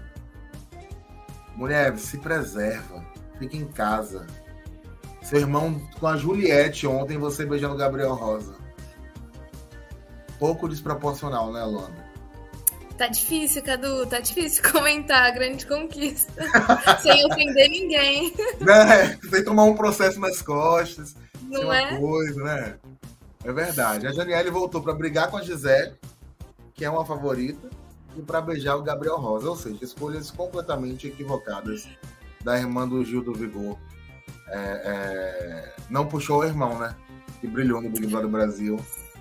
Mulher, 1.55 1.99
se 1.99 2.17
preserva. 2.17 3.05
Fica 3.39 3.57
em 3.57 3.67
casa. 3.67 4.27
Seu 5.23 5.41
irmão 5.41 5.79
com 6.01 6.07
a 6.07 6.17
Juliette 6.17 6.87
ontem, 6.87 7.19
você 7.19 7.45
beijando 7.45 7.75
o 7.75 7.79
Gabriel 7.79 8.15
Rosa 8.15 8.58
pouco 10.39 10.69
desproporcional, 10.69 11.53
né, 11.53 11.65
Luana? 11.65 12.09
Tá 12.99 13.07
difícil, 13.07 13.63
Cadu, 13.63 14.07
tá 14.07 14.19
difícil 14.19 14.61
comentar 14.73 15.23
a 15.23 15.31
grande 15.31 15.65
conquista. 15.65 16.45
sem 17.01 17.25
ofender 17.27 17.71
ninguém. 17.71 18.35
Né? 18.61 19.17
Sem 19.31 19.45
tomar 19.45 19.65
um 19.65 19.77
processo 19.77 20.19
nas 20.19 20.43
costas. 20.43 21.15
Não 21.43 21.73
é? 21.73 21.97
coisa, 21.97 22.43
né? 22.43 22.75
É 23.45 23.53
verdade. 23.53 24.07
A 24.07 24.13
Janiele 24.13 24.51
voltou 24.51 24.83
para 24.83 24.93
brigar 24.93 25.31
com 25.31 25.37
a 25.37 25.43
Gisele, 25.43 25.95
que 26.75 26.85
é 26.85 26.91
uma 26.91 27.07
favorita, 27.07 27.71
e 28.17 28.21
para 28.21 28.41
beijar 28.41 28.77
o 28.77 28.83
Gabriel 28.83 29.17
Rosa. 29.17 29.49
Ou 29.49 29.57
seja, 29.57 29.79
escolhas 29.83 30.31
completamente 30.33 31.07
equivocadas 31.07 31.89
da 32.43 32.59
irmã 32.59 32.87
do 32.87 33.05
Gil 33.05 33.23
do 33.23 33.33
Vigor. 33.33 33.79
É, 34.49 34.59
é... 34.59 35.75
Não 35.89 36.07
puxou 36.07 36.41
o 36.41 36.45
irmão, 36.45 36.79
né? 36.79 36.97
Que 37.41 37.47
brilhou 37.47 37.81
no 37.81 37.91
Big 37.91 38.09
Brother 38.09 38.29
Brasil 38.29 38.79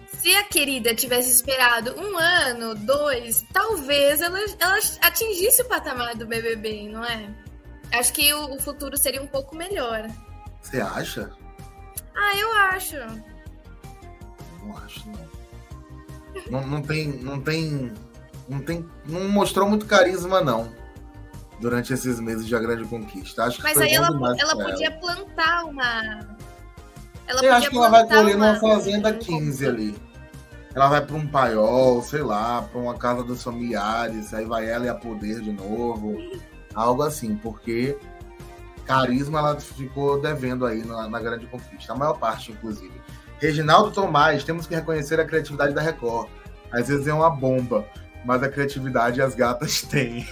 Se 0.08 0.36
a 0.36 0.44
querida 0.44 0.96
tivesse 0.96 1.30
esperado 1.32 1.96
um 2.00 2.18
ano, 2.18 2.76
dois, 2.76 3.46
talvez 3.54 4.22
ela, 4.22 4.40
ela 4.60 4.80
atingisse 5.02 5.62
o 5.62 5.66
patamar 5.66 6.16
do 6.16 6.26
BBB, 6.26 6.90
não 6.90 7.04
é? 7.04 7.30
Acho 7.94 8.14
que 8.14 8.34
o, 8.34 8.56
o 8.56 8.60
futuro 8.60 8.98
seria 8.98 9.22
um 9.22 9.28
pouco 9.28 9.56
melhor. 9.56 10.08
Você 10.62 10.82
acha? 10.82 11.32
Ah, 12.16 12.36
eu 12.36 12.52
acho. 12.54 12.96
Não 14.64 14.78
acho, 14.78 15.10
não. 15.10 15.28
não, 16.50 16.68
não 16.68 16.82
tem, 16.82 17.08
não 17.08 17.40
tem, 17.40 17.94
não 18.50 18.60
tem, 18.60 18.90
não 19.06 19.30
mostrou 19.30 19.70
muito 19.70 19.86
carisma, 19.86 20.42
não 20.42 20.72
durante 21.60 21.94
esses 21.94 22.20
meses 22.20 22.46
de 22.46 22.56
A 22.56 22.60
Grande 22.60 22.86
Conquista. 22.86 23.46
Acho 23.46 23.58
que 23.58 23.64
Mas 23.64 23.78
aí 23.78 23.94
ela, 23.94 24.08
ela 24.08 24.56
podia 24.56 24.88
ela. 24.88 25.00
plantar 25.00 25.66
uma. 25.66 26.37
Ela 27.28 27.42
Eu 27.44 27.54
acho 27.54 27.70
que 27.70 27.78
ela 27.78 27.90
vai 27.90 28.08
colher 28.08 28.36
uma... 28.36 28.54
numa 28.54 28.60
Fazenda 28.60 29.14
15 29.14 29.68
ali. 29.68 29.96
Ela 30.74 30.88
vai 30.88 31.06
para 31.06 31.16
um 31.16 31.28
paiol, 31.28 32.02
sei 32.04 32.22
lá, 32.22 32.62
para 32.62 32.80
uma 32.80 32.94
casa 32.94 33.24
dos 33.24 33.44
familiares, 33.44 34.34
aí 34.34 34.46
vai 34.46 34.70
ela 34.70 34.86
e 34.86 34.90
a 34.90 34.96
poder 34.96 35.42
de 35.42 35.52
novo. 35.52 36.16
Algo 36.74 37.02
assim, 37.02 37.36
porque 37.36 37.98
carisma 38.86 39.40
ela 39.40 39.60
ficou 39.60 40.22
devendo 40.22 40.66
aí 40.66 40.86
na, 40.86 41.10
na 41.10 41.20
Grande 41.20 41.46
Conquista, 41.48 41.94
a 41.94 41.96
maior 41.96 42.14
parte, 42.14 42.52
inclusive. 42.52 42.94
Reginaldo 43.40 43.92
Tomás, 43.92 44.44
temos 44.44 44.66
que 44.66 44.76
reconhecer 44.76 45.20
a 45.20 45.26
criatividade 45.26 45.74
da 45.74 45.82
Record. 45.82 46.30
Às 46.72 46.88
vezes 46.88 47.08
é 47.08 47.14
uma 47.14 47.30
bomba, 47.30 47.86
mas 48.24 48.42
a 48.44 48.50
criatividade 48.50 49.22
as 49.22 49.36
gatas 49.36 49.82
têm. 49.90 50.28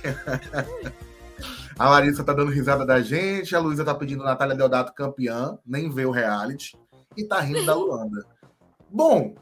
A 1.77 1.89
Larissa 1.89 2.23
tá 2.23 2.31
dando 2.31 2.51
risada 2.51 2.85
da 2.85 3.01
gente, 3.01 3.55
a 3.55 3.59
Luísa 3.59 3.83
tá 3.83 3.93
pedindo 3.93 4.23
Natália 4.23 4.55
Deodato 4.55 4.93
campeã, 4.93 5.57
nem 5.65 5.89
vê 5.89 6.05
o 6.05 6.11
reality, 6.11 6.77
e 7.17 7.23
tá 7.23 7.39
rindo 7.39 7.65
da 7.65 7.73
Luanda. 7.73 8.25
Bom, 8.89 9.35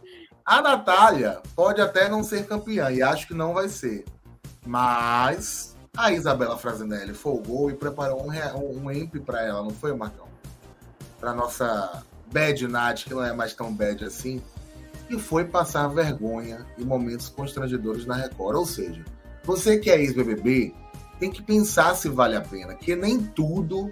a 0.46 0.62
Natália 0.62 1.42
pode 1.56 1.82
até 1.82 2.10
não 2.10 2.24
ser 2.24 2.46
campeã, 2.46 2.92
e 2.92 3.02
acho 3.02 3.28
que 3.28 3.34
não 3.34 3.54
vai 3.54 3.70
ser. 3.70 4.06
Mas 4.66 5.76
a 5.96 6.12
Isabela 6.12 6.58
Frasinelli 6.58 7.14
folgou 7.14 7.70
e 7.70 7.76
preparou 7.76 8.26
um, 8.26 8.84
um 8.84 8.92
EMP 8.92 9.20
para 9.20 9.46
ela, 9.46 9.62
não 9.62 9.72
foi, 9.72 9.94
Marcão? 9.96 10.28
Para 11.20 11.34
nossa 11.34 12.04
bad 12.32 12.68
Nath, 12.68 13.04
que 13.04 13.14
não 13.14 13.24
é 13.24 13.32
mais 13.32 13.54
tão 13.54 13.74
bad 13.74 14.04
assim, 14.04 14.42
e 15.10 15.20
foi 15.20 15.46
passar 15.46 15.88
vergonha 15.88 16.66
e 16.78 16.84
momentos 16.84 17.30
constrangedores 17.30 18.06
na 18.06 18.16
Record. 18.16 18.56
Ou 18.56 18.66
seja, 18.66 19.04
você 19.44 19.78
que 19.78 19.90
é 19.90 20.00
ex-BBB, 20.00 20.74
tem 21.20 21.32
que 21.32 21.42
pensar 21.42 21.96
se 21.96 22.10
vale 22.10 22.36
a 22.36 22.42
pena, 22.42 22.74
que 22.74 22.96
nem 22.96 23.20
tudo 23.20 23.92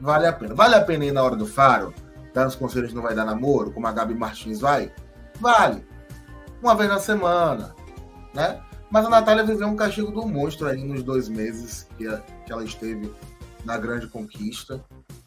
vale 0.00 0.26
a 0.26 0.32
pena. 0.32 0.54
Vale 0.54 0.74
a 0.74 0.84
pena 0.84 1.04
ir 1.04 1.12
na 1.12 1.22
hora 1.22 1.36
do 1.36 1.46
faro, 1.46 1.92
dar 2.34 2.48
os 2.48 2.56
conselhos 2.56 2.92
não 2.92 3.02
vai 3.02 3.14
dar 3.14 3.24
namoro, 3.24 3.70
como 3.70 3.86
a 3.86 3.92
Gabi 3.92 4.14
Martins 4.14 4.60
vai? 4.60 4.92
Vale. 5.40 5.86
Uma 6.60 6.74
vez 6.74 6.90
na 6.90 6.98
semana, 6.98 7.74
né? 8.34 8.60
Mas 8.90 9.06
a 9.06 9.10
Natália 9.10 9.44
viveu 9.44 9.66
um 9.66 9.76
castigo 9.76 10.10
do 10.10 10.26
monstro 10.26 10.68
aí 10.68 10.84
nos 10.84 11.02
dois 11.02 11.28
meses 11.28 11.88
que, 11.96 12.04
que 12.44 12.52
ela 12.52 12.64
esteve 12.64 13.10
na 13.64 13.78
grande 13.78 14.08
conquista. 14.08 14.84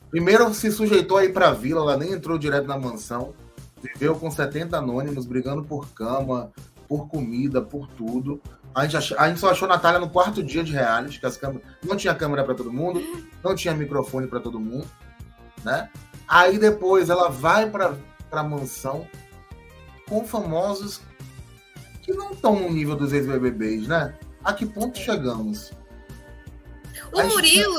Primeiro 0.09 0.53
se 0.53 0.71
sujeitou 0.71 1.17
a 1.17 1.25
ir 1.25 1.33
para 1.33 1.49
a 1.49 1.53
vila, 1.53 1.81
ela 1.81 1.97
nem 1.97 2.13
entrou 2.13 2.37
direto 2.37 2.67
na 2.67 2.77
mansão. 2.77 3.33
Viveu 3.81 4.15
com 4.15 4.29
70 4.29 4.77
anônimos, 4.77 5.25
brigando 5.25 5.63
por 5.63 5.89
cama, 5.89 6.51
por 6.87 7.07
comida, 7.07 7.61
por 7.61 7.87
tudo. 7.87 8.41
A 8.73 8.83
gente, 8.83 8.97
ach... 8.97 9.13
a 9.17 9.27
gente 9.27 9.39
só 9.39 9.51
achou 9.51 9.65
a 9.65 9.69
Natália 9.69 9.99
no 9.99 10.09
quarto 10.09 10.43
dia 10.43 10.63
de 10.63 10.71
reality, 10.71 11.19
que 11.19 11.25
as 11.25 11.37
câmeras... 11.37 11.67
não 11.83 11.95
tinha 11.95 12.15
câmera 12.15 12.43
para 12.43 12.55
todo 12.55 12.71
mundo, 12.71 13.01
não 13.43 13.55
tinha 13.55 13.73
microfone 13.73 14.27
para 14.27 14.39
todo 14.39 14.59
mundo, 14.59 14.87
né? 15.63 15.89
Aí 16.27 16.57
depois 16.57 17.09
ela 17.09 17.29
vai 17.29 17.69
para 17.69 17.97
a 18.31 18.43
mansão 18.43 19.07
com 20.09 20.25
famosos 20.25 21.01
que 22.01 22.13
não 22.13 22.31
estão 22.31 22.59
no 22.59 22.69
nível 22.71 22.95
dos 22.95 23.13
ex-BBBs, 23.13 23.87
né? 23.87 24.15
A 24.43 24.53
que 24.53 24.65
ponto 24.65 24.97
chegamos? 24.97 25.71
O 27.11 27.23
Murilo, 27.23 27.77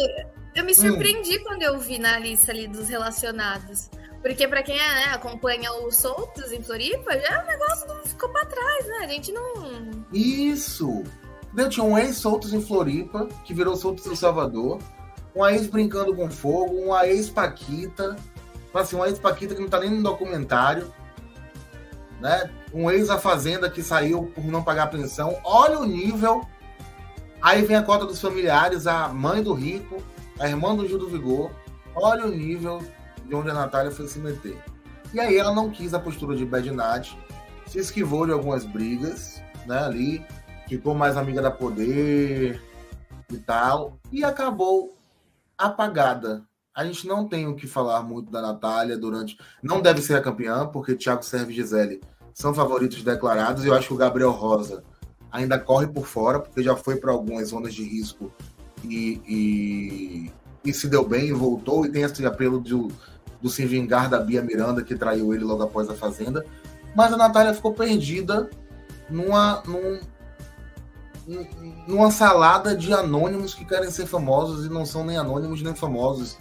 eu 0.55 0.65
me 0.65 0.75
surpreendi 0.75 1.39
hum. 1.39 1.45
quando 1.45 1.63
eu 1.63 1.79
vi 1.79 1.99
na 1.99 2.19
lista 2.19 2.53
ali 2.53 2.67
dos 2.69 2.89
relacionados. 2.89 3.91
Porque 4.21 4.49
para 4.49 4.63
quem 4.63 4.77
é, 4.79 4.95
né, 4.95 5.05
acompanha 5.13 5.73
os 5.73 5.97
soltos 5.97 6.51
em 6.53 6.63
Floripa, 6.63 7.19
já 7.19 7.43
o 7.43 7.47
negócio 7.47 7.87
não 7.89 8.03
ficou 8.03 8.29
para 8.31 8.47
trás, 8.47 8.87
né? 8.87 8.99
A 9.03 9.07
gente 9.07 9.33
não. 9.33 10.05
Isso! 10.13 11.05
Eu 11.57 11.69
tinha 11.69 11.85
um 11.85 11.97
ex-soltos 11.97 12.53
em 12.53 12.61
Floripa, 12.61 13.29
que 13.45 13.55
virou 13.55 13.77
soltos 13.77 14.07
em 14.07 14.17
Salvador, 14.17 14.79
uma 15.35 15.53
ex 15.53 15.67
brincando 15.67 16.15
com 16.15 16.31
fogo, 16.31 16.75
uma 16.75 17.07
ex-Paquita, 17.07 18.17
assim, 18.75 18.97
uma 18.97 19.09
ex-Paquita 19.09 19.55
que 19.55 19.61
não 19.61 19.69
tá 19.69 19.81
nem 19.81 19.91
no 19.91 20.03
documentário, 20.03 20.93
né? 22.21 22.51
Um 22.73 22.91
ex-A 22.91 23.19
Fazenda 23.19 23.71
que 23.71 23.83
saiu 23.83 24.31
por 24.35 24.45
não 24.45 24.63
pagar 24.63 24.89
pensão. 24.89 25.39
Olha 25.45 25.79
o 25.79 25.87
nível. 25.87 26.47
Aí 27.41 27.63
vem 27.63 27.77
a 27.77 27.83
cota 27.83 28.05
dos 28.05 28.21
familiares, 28.21 28.87
a 28.87 29.09
mãe 29.09 29.43
do 29.43 29.55
rico, 29.55 30.03
a 30.39 30.49
irmã 30.49 30.75
do 30.75 30.87
Gil 30.87 30.99
do 30.99 31.09
Vigor. 31.09 31.51
Olha 31.95 32.27
o 32.27 32.31
nível 32.31 32.83
de 33.25 33.35
onde 33.35 33.51
a 33.51 33.55
Natália 33.55 33.91
foi 33.91 34.09
se 34.09 34.19
meter. 34.19 34.59
E 35.13 35.21
aí 35.21 35.37
ela 35.37 35.55
não 35.55 35.71
quis 35.71 35.95
a 35.95 36.01
postura 36.01 36.37
de 36.37 36.45
Bad 36.45 36.71
se 37.67 37.79
esquivou 37.79 38.27
de 38.27 38.33
algumas 38.33 38.65
brigas, 38.65 39.43
né, 39.67 39.79
ali, 39.79 40.27
ficou 40.67 40.95
mais 40.95 41.17
amiga 41.17 41.43
da 41.43 41.51
Poder 41.51 42.63
e 43.31 43.37
tal, 43.39 43.99
e 44.11 44.25
acabou 44.25 44.97
apagada. 45.57 46.43
A 46.79 46.85
gente 46.85 47.09
não 47.09 47.27
tem 47.27 47.45
o 47.49 47.57
que 47.57 47.67
falar 47.67 48.05
muito 48.05 48.31
da 48.31 48.41
Natália 48.41 48.97
durante. 48.97 49.37
Não 49.61 49.83
deve 49.83 50.01
ser 50.01 50.15
a 50.15 50.21
campeã, 50.21 50.65
porque 50.65 50.95
Thiago 50.95 51.25
Serve 51.25 51.53
e 51.53 51.57
Gisele 51.57 52.01
são 52.33 52.55
favoritos 52.55 53.03
declarados. 53.03 53.65
E 53.65 53.67
eu 53.67 53.75
acho 53.75 53.89
que 53.89 53.95
o 53.95 53.97
Gabriel 53.97 54.31
Rosa 54.31 54.85
ainda 55.33 55.59
corre 55.59 55.89
por 55.89 56.07
fora, 56.07 56.39
porque 56.39 56.63
já 56.63 56.77
foi 56.77 56.95
para 56.95 57.11
algumas 57.11 57.49
zonas 57.49 57.75
de 57.75 57.83
risco 57.83 58.31
e, 58.85 59.21
e, 59.27 60.33
e, 60.65 60.73
se 60.73 60.87
deu 60.87 61.05
bem, 61.05 61.33
voltou. 61.33 61.85
E 61.85 61.89
tem 61.89 62.05
esse 62.05 62.25
apelo 62.25 62.61
do, 62.61 62.87
do 63.43 63.51
se 63.51 63.67
vingar 63.67 64.09
da 64.09 64.21
Bia 64.21 64.41
Miranda, 64.41 64.81
que 64.81 64.95
traiu 64.95 65.35
ele 65.35 65.43
logo 65.43 65.65
após 65.65 65.91
a 65.91 65.97
Fazenda. 65.97 66.47
Mas 66.95 67.13
a 67.13 67.17
Natália 67.17 67.55
ficou 67.55 67.75
perdida 67.75 68.49
numa, 69.11 69.65
num, 69.67 69.99
numa 71.89 72.13
salada 72.13 72.77
de 72.77 72.93
anônimos 72.93 73.53
que 73.53 73.65
querem 73.65 73.91
ser 73.91 74.07
famosos 74.07 74.65
e 74.65 74.69
não 74.69 74.87
são 74.87 75.05
nem 75.05 75.17
anônimos 75.17 75.61
nem 75.61 75.75
famosos, 75.75 76.39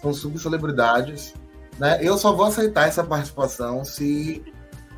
são 0.00 0.12
subcelebridades. 0.12 1.34
Né? 1.78 1.98
Eu 2.00 2.16
só 2.16 2.32
vou 2.32 2.46
aceitar 2.46 2.88
essa 2.88 3.04
participação 3.04 3.84
se 3.84 4.42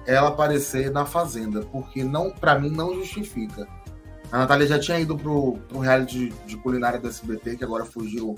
ela 0.06 0.28
aparecer 0.28 0.90
na 0.90 1.04
Fazenda, 1.04 1.60
porque 1.60 2.02
não, 2.02 2.30
para 2.30 2.58
mim 2.58 2.70
não 2.70 2.94
justifica. 2.94 3.68
A 4.30 4.38
Natália 4.38 4.66
já 4.66 4.78
tinha 4.78 4.98
ido 4.98 5.16
pro, 5.16 5.58
pro 5.68 5.78
reality 5.78 6.28
de, 6.28 6.46
de 6.46 6.56
culinária 6.56 6.98
do 6.98 7.08
SBT, 7.08 7.56
que 7.56 7.64
agora 7.64 7.84
fugiu 7.84 8.34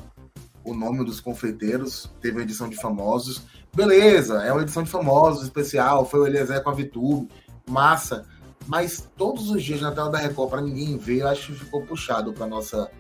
o 0.65 0.75
nome 0.75 1.05
dos 1.05 1.21
confeiteiros, 1.21 2.11
teve 2.21 2.41
a 2.41 2.43
edição 2.43 2.69
de 2.69 2.77
famosos. 2.77 3.43
Beleza, 3.75 4.43
é 4.43 4.53
uma 4.53 4.63
edição 4.63 4.83
de 4.83 4.91
famosos 4.91 5.45
especial, 5.45 6.05
foi 6.05 6.21
o 6.21 6.27
Eliezer 6.27 6.63
com 6.63 6.71
a 6.71 6.75
Vitube, 6.75 7.29
massa. 7.69 8.27
Mas 8.67 9.09
todos 9.17 9.51
os 9.51 9.63
dias 9.63 9.81
na 9.81 9.91
tela 9.91 10.11
da 10.11 10.19
Record, 10.19 10.51
para 10.51 10.61
ninguém 10.61 10.97
ver, 10.97 11.21
eu 11.21 11.29
acho 11.29 11.53
que 11.53 11.59
ficou 11.59 11.83
puxado 11.83 12.33
para 12.33 12.47
nossa 12.47 12.91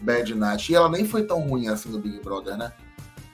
Bad 0.00 0.34
Night. 0.34 0.70
E 0.70 0.74
ela 0.74 0.88
nem 0.88 1.04
foi 1.04 1.24
tão 1.24 1.40
ruim 1.40 1.68
assim 1.68 1.90
do 1.90 1.98
Big 1.98 2.20
Brother, 2.20 2.56
né? 2.56 2.72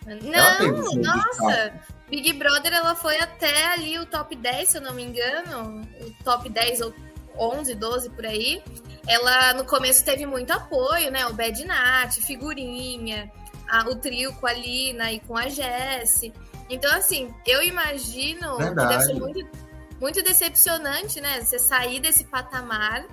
Não, 0.06 0.94
nossa! 1.02 1.72
Big 2.08 2.32
Brother, 2.34 2.72
ela 2.72 2.94
foi 2.94 3.18
até 3.18 3.72
ali 3.72 3.98
o 3.98 4.06
top 4.06 4.36
10, 4.36 4.68
se 4.68 4.78
eu 4.78 4.80
não 4.80 4.94
me 4.94 5.02
engano. 5.02 5.82
O 6.00 6.24
top 6.24 6.48
10 6.48 6.80
ou 6.80 6.94
11, 7.36 7.74
12 7.74 8.10
por 8.10 8.24
aí. 8.24 8.62
Ela 9.08 9.54
no 9.54 9.64
começo 9.64 10.04
teve 10.04 10.24
muito 10.26 10.52
apoio, 10.52 11.10
né? 11.10 11.26
O 11.26 11.32
Bad 11.32 11.64
Nat, 11.64 12.16
figurinha, 12.20 13.30
a, 13.68 13.88
o 13.88 13.96
trio 13.96 14.32
com 14.34 14.46
a 14.46 14.52
Lina 14.52 15.12
e 15.12 15.20
com 15.20 15.36
a 15.36 15.48
Jessie. 15.48 16.32
Então, 16.70 16.92
assim, 16.94 17.32
eu 17.46 17.62
imagino 17.62 18.56
Verdade. 18.56 18.88
que 18.88 18.94
deve 18.94 19.04
ser 19.04 19.14
muito, 19.14 19.58
muito 20.00 20.22
decepcionante, 20.22 21.20
né? 21.20 21.40
Você 21.40 21.58
sair 21.58 22.00
desse 22.00 22.24
patamar 22.24 23.04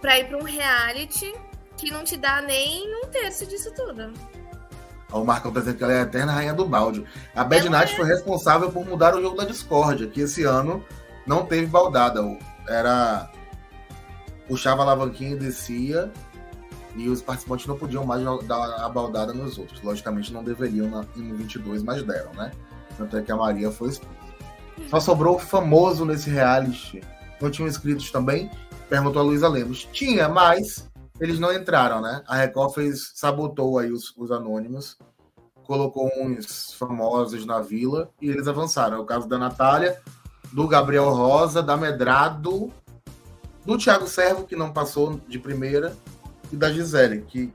pra 0.00 0.18
ir 0.18 0.28
pra 0.28 0.38
um 0.38 0.44
reality 0.44 1.34
que 1.76 1.90
não 1.90 2.04
te 2.04 2.16
dá 2.16 2.40
nem 2.42 2.94
um 3.02 3.06
terço 3.08 3.46
disso 3.46 3.72
tudo. 3.74 4.12
O 5.12 5.24
Marcão 5.24 5.50
tá 5.50 5.60
dizendo 5.60 5.76
que 5.76 5.84
ela 5.84 5.92
é 5.92 6.00
a 6.00 6.02
eterna 6.02 6.32
rainha 6.32 6.52
do 6.52 6.66
balde. 6.66 7.04
A 7.34 7.42
Bad 7.42 7.68
Night 7.68 7.92
é. 7.92 7.96
foi 7.96 8.06
responsável 8.06 8.70
por 8.70 8.86
mudar 8.86 9.14
o 9.14 9.22
jogo 9.22 9.36
da 9.36 9.44
Discord, 9.44 10.06
que 10.08 10.20
esse 10.20 10.44
ano 10.44 10.84
não 11.26 11.46
teve 11.46 11.66
baldada. 11.66 12.20
Era. 12.68 13.30
Puxava 14.46 14.82
a 14.82 14.84
alavanquinha 14.84 15.32
e 15.32 15.36
descia, 15.36 16.10
e 16.96 17.08
os 17.08 17.20
participantes 17.22 17.66
não 17.66 17.76
podiam 17.76 18.04
mais 18.04 18.22
dar 18.46 18.84
a 18.84 18.88
baldada 18.88 19.32
nos 19.32 19.58
outros. 19.58 19.80
Logicamente 19.82 20.32
não 20.32 20.42
deveriam 20.42 20.88
na, 20.88 21.04
em 21.16 21.34
22, 21.34 21.82
mas 21.82 22.02
deram, 22.02 22.32
né? 22.32 22.50
Tanto 22.96 23.16
é 23.16 23.22
que 23.22 23.30
a 23.30 23.36
Maria 23.36 23.70
foi 23.70 23.90
expulsa. 23.90 24.18
Só 24.88 25.00
sobrou 25.00 25.36
o 25.36 25.38
famoso 25.38 26.04
nesse 26.04 26.30
reality. 26.30 27.02
Não 27.40 27.50
tinham 27.50 27.68
inscritos 27.68 28.10
também? 28.10 28.50
Perguntou 28.88 29.20
a 29.20 29.24
Luísa 29.24 29.48
Lemos. 29.48 29.86
Tinha, 29.92 30.28
mas 30.28 30.88
eles 31.20 31.38
não 31.38 31.52
entraram, 31.52 32.00
né? 32.00 32.22
A 32.26 32.36
Record 32.36 32.74
fez, 32.74 33.12
sabotou 33.14 33.78
aí 33.78 33.90
os, 33.90 34.14
os 34.16 34.30
anônimos, 34.30 34.96
colocou 35.64 36.10
uns 36.16 36.72
famosos 36.72 37.44
na 37.44 37.60
vila 37.60 38.10
e 38.20 38.28
eles 38.30 38.46
avançaram. 38.48 38.98
É 38.98 39.00
o 39.00 39.04
caso 39.04 39.28
da 39.28 39.36
Natália, 39.36 40.00
do 40.52 40.66
Gabriel 40.66 41.10
Rosa, 41.10 41.62
da 41.62 41.76
Medrado, 41.76 42.72
do 43.64 43.76
Thiago 43.76 44.06
Servo, 44.06 44.44
que 44.44 44.56
não 44.56 44.72
passou 44.72 45.20
de 45.28 45.38
primeira, 45.38 45.94
e 46.50 46.56
da 46.56 46.72
Gisele, 46.72 47.22
que, 47.22 47.52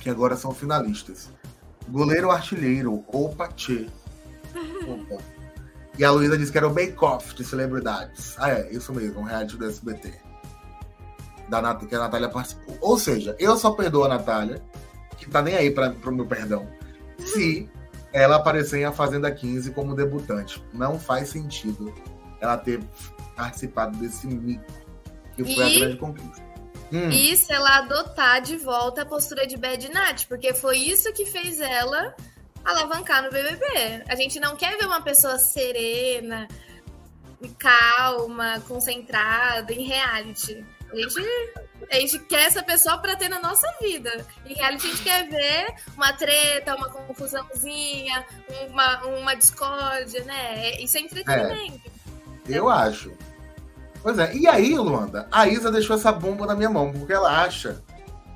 que 0.00 0.08
agora 0.08 0.36
são 0.36 0.54
finalistas. 0.54 1.30
Goleiro 1.88 2.30
artilheiro, 2.30 3.04
opa, 3.08 3.48
tchê. 3.48 3.86
Opa. 4.88 5.22
E 5.98 6.04
a 6.04 6.10
Luísa 6.10 6.38
disse 6.38 6.50
que 6.50 6.56
era 6.56 6.66
o 6.66 6.72
Bake 6.72 6.96
Off 7.04 7.34
de 7.34 7.44
celebridades. 7.44 8.34
Ah, 8.38 8.50
é, 8.50 8.72
isso 8.72 8.92
mesmo, 8.94 9.20
um 9.20 9.24
reality 9.24 9.56
do 9.58 9.66
SBT. 9.66 10.31
Da 11.60 11.74
que 11.74 11.94
a 11.94 11.98
Natália 11.98 12.28
participou. 12.30 12.78
Ou 12.80 12.98
seja, 12.98 13.36
eu 13.38 13.56
só 13.58 13.72
perdoo 13.72 14.04
a 14.04 14.08
Natália, 14.08 14.62
que 15.18 15.28
tá 15.28 15.42
nem 15.42 15.54
aí 15.54 15.70
para 15.70 15.92
o 16.06 16.12
meu 16.12 16.26
perdão, 16.26 16.66
se 17.18 17.68
ela 18.12 18.36
aparecer 18.36 18.80
em 18.80 18.84
A 18.84 18.92
Fazenda 18.92 19.30
15 19.30 19.70
como 19.72 19.94
debutante. 19.94 20.62
Não 20.72 20.98
faz 20.98 21.28
sentido 21.28 21.92
ela 22.40 22.56
ter 22.56 22.82
participado 23.36 23.96
desse 23.98 24.26
mico 24.26 24.64
que 25.36 25.44
foi 25.44 25.54
e... 25.54 25.76
a 25.76 25.78
grande 25.78 25.96
conquista. 25.98 26.42
Hum. 26.90 27.08
E 27.10 27.36
se 27.36 27.52
ela 27.52 27.78
adotar 27.78 28.40
de 28.40 28.56
volta 28.56 29.02
a 29.02 29.06
postura 29.06 29.46
de 29.46 29.56
Bad 29.56 29.90
Nat, 29.90 30.26
porque 30.26 30.52
foi 30.52 30.76
isso 30.78 31.12
que 31.12 31.24
fez 31.26 31.60
ela 31.60 32.14
alavancar 32.64 33.22
no 33.22 33.30
BBB. 33.30 34.04
A 34.08 34.14
gente 34.14 34.38
não 34.40 34.56
quer 34.56 34.76
ver 34.76 34.86
uma 34.86 35.00
pessoa 35.00 35.38
serena, 35.38 36.46
calma, 37.58 38.60
concentrada 38.68 39.72
em 39.72 39.84
reality. 39.84 40.64
A 40.92 40.96
gente, 40.96 41.20
a 41.90 41.94
gente 41.96 42.18
quer 42.20 42.46
essa 42.46 42.62
pessoa 42.62 42.98
para 42.98 43.16
ter 43.16 43.28
na 43.28 43.40
nossa 43.40 43.66
vida. 43.80 44.26
Em 44.44 44.54
reality 44.54 44.86
a 44.86 44.90
gente 44.90 45.02
quer 45.02 45.28
ver 45.28 45.74
uma 45.96 46.12
treta, 46.12 46.76
uma 46.76 46.88
confusãozinha, 46.88 48.24
uma, 48.68 49.04
uma 49.06 49.34
discórdia, 49.34 50.22
né? 50.24 50.78
Isso 50.80 50.98
é 50.98 51.00
entretenimento. 51.00 51.90
É, 52.48 52.58
eu 52.58 52.68
acho. 52.68 53.12
Pois 54.02 54.18
é. 54.18 54.34
E 54.34 54.46
aí, 54.46 54.76
Luanda, 54.76 55.26
a 55.32 55.46
Isa 55.46 55.70
deixou 55.70 55.96
essa 55.96 56.12
bomba 56.12 56.44
na 56.44 56.54
minha 56.54 56.68
mão, 56.68 56.92
porque 56.92 57.12
ela 57.12 57.42
acha 57.42 57.82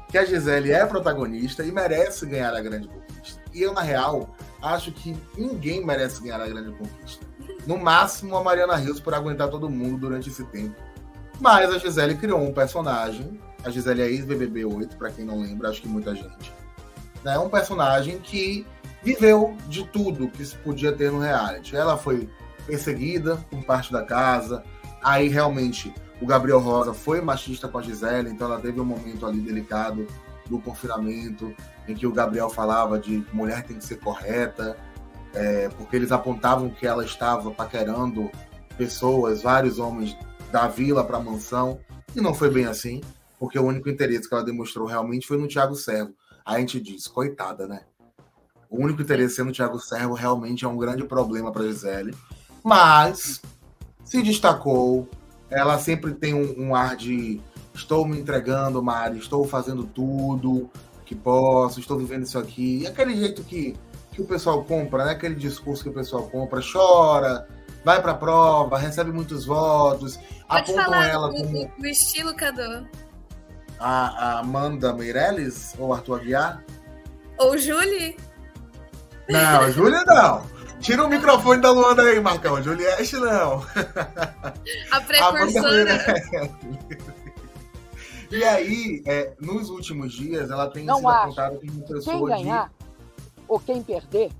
que 0.08 0.16
a 0.16 0.24
Gisele 0.24 0.72
é 0.72 0.86
protagonista 0.86 1.62
e 1.62 1.70
merece 1.70 2.24
ganhar 2.24 2.54
a 2.54 2.60
grande 2.60 2.88
conquista. 2.88 3.42
E 3.52 3.62
eu, 3.62 3.74
na 3.74 3.82
real, 3.82 4.34
acho 4.62 4.92
que 4.92 5.16
ninguém 5.36 5.84
merece 5.84 6.22
ganhar 6.22 6.40
a 6.40 6.48
grande 6.48 6.70
conquista. 6.76 7.26
No 7.66 7.76
máximo, 7.76 8.36
a 8.36 8.44
Mariana 8.44 8.76
Rios 8.76 9.00
por 9.00 9.12
aguentar 9.12 9.48
todo 9.48 9.68
mundo 9.68 9.98
durante 9.98 10.30
esse 10.30 10.44
tempo. 10.44 10.85
Mas 11.40 11.70
a 11.70 11.78
Gisele 11.78 12.16
criou 12.16 12.40
um 12.40 12.52
personagem. 12.52 13.38
A 13.64 13.70
Gisele 13.70 14.02
é 14.02 14.06
ex-BBB 14.06 14.64
8, 14.64 14.96
para 14.96 15.10
quem 15.10 15.24
não 15.24 15.40
lembra, 15.40 15.68
acho 15.68 15.82
que 15.82 15.88
muita 15.88 16.14
gente. 16.14 16.52
É 17.24 17.30
né? 17.30 17.38
um 17.38 17.48
personagem 17.48 18.18
que 18.18 18.66
viveu 19.02 19.56
de 19.68 19.84
tudo 19.88 20.28
que 20.28 20.44
se 20.44 20.54
podia 20.56 20.92
ter 20.92 21.10
no 21.10 21.18
reality. 21.18 21.76
Ela 21.76 21.96
foi 21.96 22.28
perseguida 22.66 23.36
por 23.50 23.64
parte 23.64 23.92
da 23.92 24.02
casa, 24.02 24.62
Aí 25.06 25.28
realmente 25.28 25.94
o 26.20 26.26
Gabriel 26.26 26.58
Rosa 26.58 26.92
foi 26.92 27.20
machista 27.20 27.68
com 27.68 27.78
a 27.78 27.82
Gisele, 27.82 28.28
então 28.28 28.48
ela 28.50 28.60
teve 28.60 28.80
um 28.80 28.84
momento 28.84 29.24
ali 29.24 29.38
delicado 29.38 30.04
do 30.46 30.58
confinamento, 30.58 31.54
em 31.86 31.94
que 31.94 32.08
o 32.08 32.12
Gabriel 32.12 32.50
falava 32.50 32.98
de 32.98 33.24
mulher 33.32 33.62
tem 33.62 33.76
que 33.76 33.84
ser 33.84 34.00
correta, 34.00 34.76
é, 35.32 35.68
porque 35.76 35.94
eles 35.94 36.10
apontavam 36.10 36.70
que 36.70 36.84
ela 36.84 37.04
estava 37.04 37.52
paquerando 37.52 38.28
pessoas, 38.76 39.42
vários 39.42 39.78
homens 39.78 40.16
da 40.56 40.66
vila 40.68 41.04
para 41.04 41.18
a 41.18 41.22
mansão, 41.22 41.78
e 42.14 42.20
não 42.22 42.32
foi 42.32 42.48
bem 42.48 42.64
assim, 42.64 43.02
porque 43.38 43.58
o 43.58 43.62
único 43.62 43.90
interesse 43.90 44.26
que 44.26 44.34
ela 44.34 44.42
demonstrou 44.42 44.86
realmente 44.86 45.26
foi 45.26 45.36
no 45.36 45.46
Thiago 45.46 45.76
Servo. 45.76 46.14
A 46.46 46.58
gente 46.58 46.80
diz, 46.80 47.06
coitada, 47.06 47.66
né? 47.66 47.82
O 48.70 48.82
único 48.82 49.02
interesse 49.02 49.42
no 49.42 49.52
Thiago 49.52 49.78
Servo 49.78 50.14
realmente 50.14 50.64
é 50.64 50.68
um 50.68 50.78
grande 50.78 51.04
problema 51.04 51.52
para 51.52 51.64
Gisele, 51.64 52.16
mas 52.64 53.42
se 54.02 54.22
destacou. 54.22 55.06
Ela 55.50 55.78
sempre 55.78 56.14
tem 56.14 56.32
um, 56.32 56.68
um 56.68 56.74
ar 56.74 56.96
de 56.96 57.38
estou 57.74 58.06
me 58.06 58.18
entregando, 58.18 58.82
Mari, 58.82 59.18
estou 59.18 59.46
fazendo 59.46 59.84
tudo 59.84 60.70
que 61.04 61.14
posso, 61.14 61.80
estou 61.80 61.98
vivendo 61.98 62.22
isso 62.24 62.38
aqui. 62.38 62.78
E 62.80 62.86
aquele 62.86 63.14
jeito 63.14 63.44
que, 63.44 63.76
que 64.10 64.22
o 64.22 64.26
pessoal 64.26 64.64
compra, 64.64 65.04
né? 65.04 65.12
Aquele 65.12 65.34
discurso 65.34 65.82
que 65.82 65.90
o 65.90 65.92
pessoal 65.92 66.22
compra, 66.22 66.62
chora, 66.62 67.46
vai 67.86 68.02
para 68.02 68.10
a 68.10 68.16
prova, 68.16 68.76
recebe 68.76 69.12
muitos 69.12 69.44
votos, 69.44 70.18
Pode 70.48 70.70
apontam 70.70 70.84
falar 70.84 71.08
ela 71.08 71.28
do, 71.28 71.34
como 71.36 71.72
do 71.78 71.86
estilo 71.86 72.34
Cadu. 72.34 72.88
A, 73.78 74.06
a 74.06 74.38
Amanda 74.40 74.92
Meirelles 74.92 75.74
ou 75.78 75.92
Arthur 75.92 76.20
Aguiar? 76.20 76.64
Ou 77.38 77.58
Julie? 77.58 78.16
Não, 79.28 79.70
Júlia 79.72 80.04
não. 80.04 80.56
Tira 80.80 81.04
o 81.04 81.08
microfone 81.08 81.60
da 81.60 81.70
Luanda 81.70 82.02
aí, 82.02 82.20
Marcão. 82.20 82.62
Juliette, 82.62 83.16
não. 83.16 83.64
A 84.90 85.00
precursora. 85.00 86.14
e 88.30 88.44
aí, 88.44 89.02
é, 89.06 89.32
nos 89.40 89.68
últimos 89.70 90.12
dias, 90.12 90.50
ela 90.50 90.70
tem 90.70 90.84
não 90.84 90.96
sido 90.96 91.08
acho. 91.08 91.22
apontada 91.22 91.58
como 91.58 91.86
pessoa 91.86 92.16
Quem 92.16 92.44
ganhar 92.44 92.68
de... 92.68 92.74
ou 93.48 93.58
quem 93.58 93.82
perder, 93.82 94.30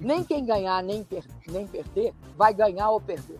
nem 0.00 0.24
quem 0.24 0.44
ganhar 0.46 0.82
nem, 0.82 1.02
per 1.04 1.24
nem 1.48 1.66
perder, 1.66 2.12
vai 2.36 2.54
ganhar 2.54 2.90
ou 2.90 3.00
perder. 3.00 3.38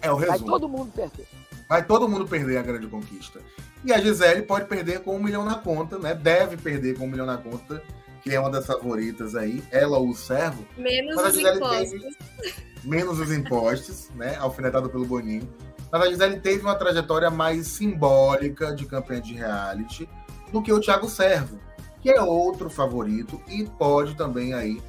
É 0.00 0.10
o 0.10 0.16
resumo. 0.16 0.38
Vai 0.38 0.48
todo 0.48 0.68
mundo 0.68 0.92
perder. 0.92 1.26
Vai 1.68 1.84
todo 1.84 2.08
mundo 2.08 2.26
perder 2.26 2.58
a 2.58 2.62
grande 2.62 2.86
conquista. 2.86 3.40
E 3.84 3.92
a 3.92 3.98
Gisele 3.98 4.42
pode 4.42 4.66
perder 4.66 5.00
com 5.00 5.16
um 5.16 5.22
milhão 5.22 5.44
na 5.44 5.54
conta, 5.54 5.98
né? 5.98 6.14
Deve 6.14 6.56
perder 6.56 6.98
com 6.98 7.04
um 7.04 7.10
milhão 7.10 7.26
na 7.26 7.38
conta 7.38 7.82
que 8.22 8.34
é 8.34 8.40
uma 8.40 8.50
das 8.50 8.66
favoritas 8.66 9.34
aí, 9.34 9.62
ela 9.70 9.98
ou 9.98 10.10
o 10.10 10.14
servo. 10.14 10.66
Menos 10.76 11.16
os 11.22 11.38
impostos. 11.38 11.90
Teve, 11.90 12.56
menos 12.84 13.18
os 13.18 13.32
impostos, 13.32 14.10
né? 14.14 14.36
Alfinetado 14.36 14.90
pelo 14.90 15.06
Boninho. 15.06 15.48
Mas 15.90 16.02
a 16.02 16.10
Gisele 16.10 16.40
teve 16.40 16.62
uma 16.62 16.74
trajetória 16.74 17.30
mais 17.30 17.66
simbólica 17.66 18.74
de 18.74 18.86
campanha 18.86 19.20
de 19.20 19.34
reality 19.34 20.08
do 20.52 20.62
que 20.62 20.72
o 20.72 20.80
Thiago 20.80 21.08
Servo, 21.08 21.58
que 22.00 22.10
é 22.10 22.20
outro 22.20 22.70
favorito 22.70 23.40
e 23.48 23.64
pode 23.64 24.14
também 24.14 24.54
aí 24.54 24.80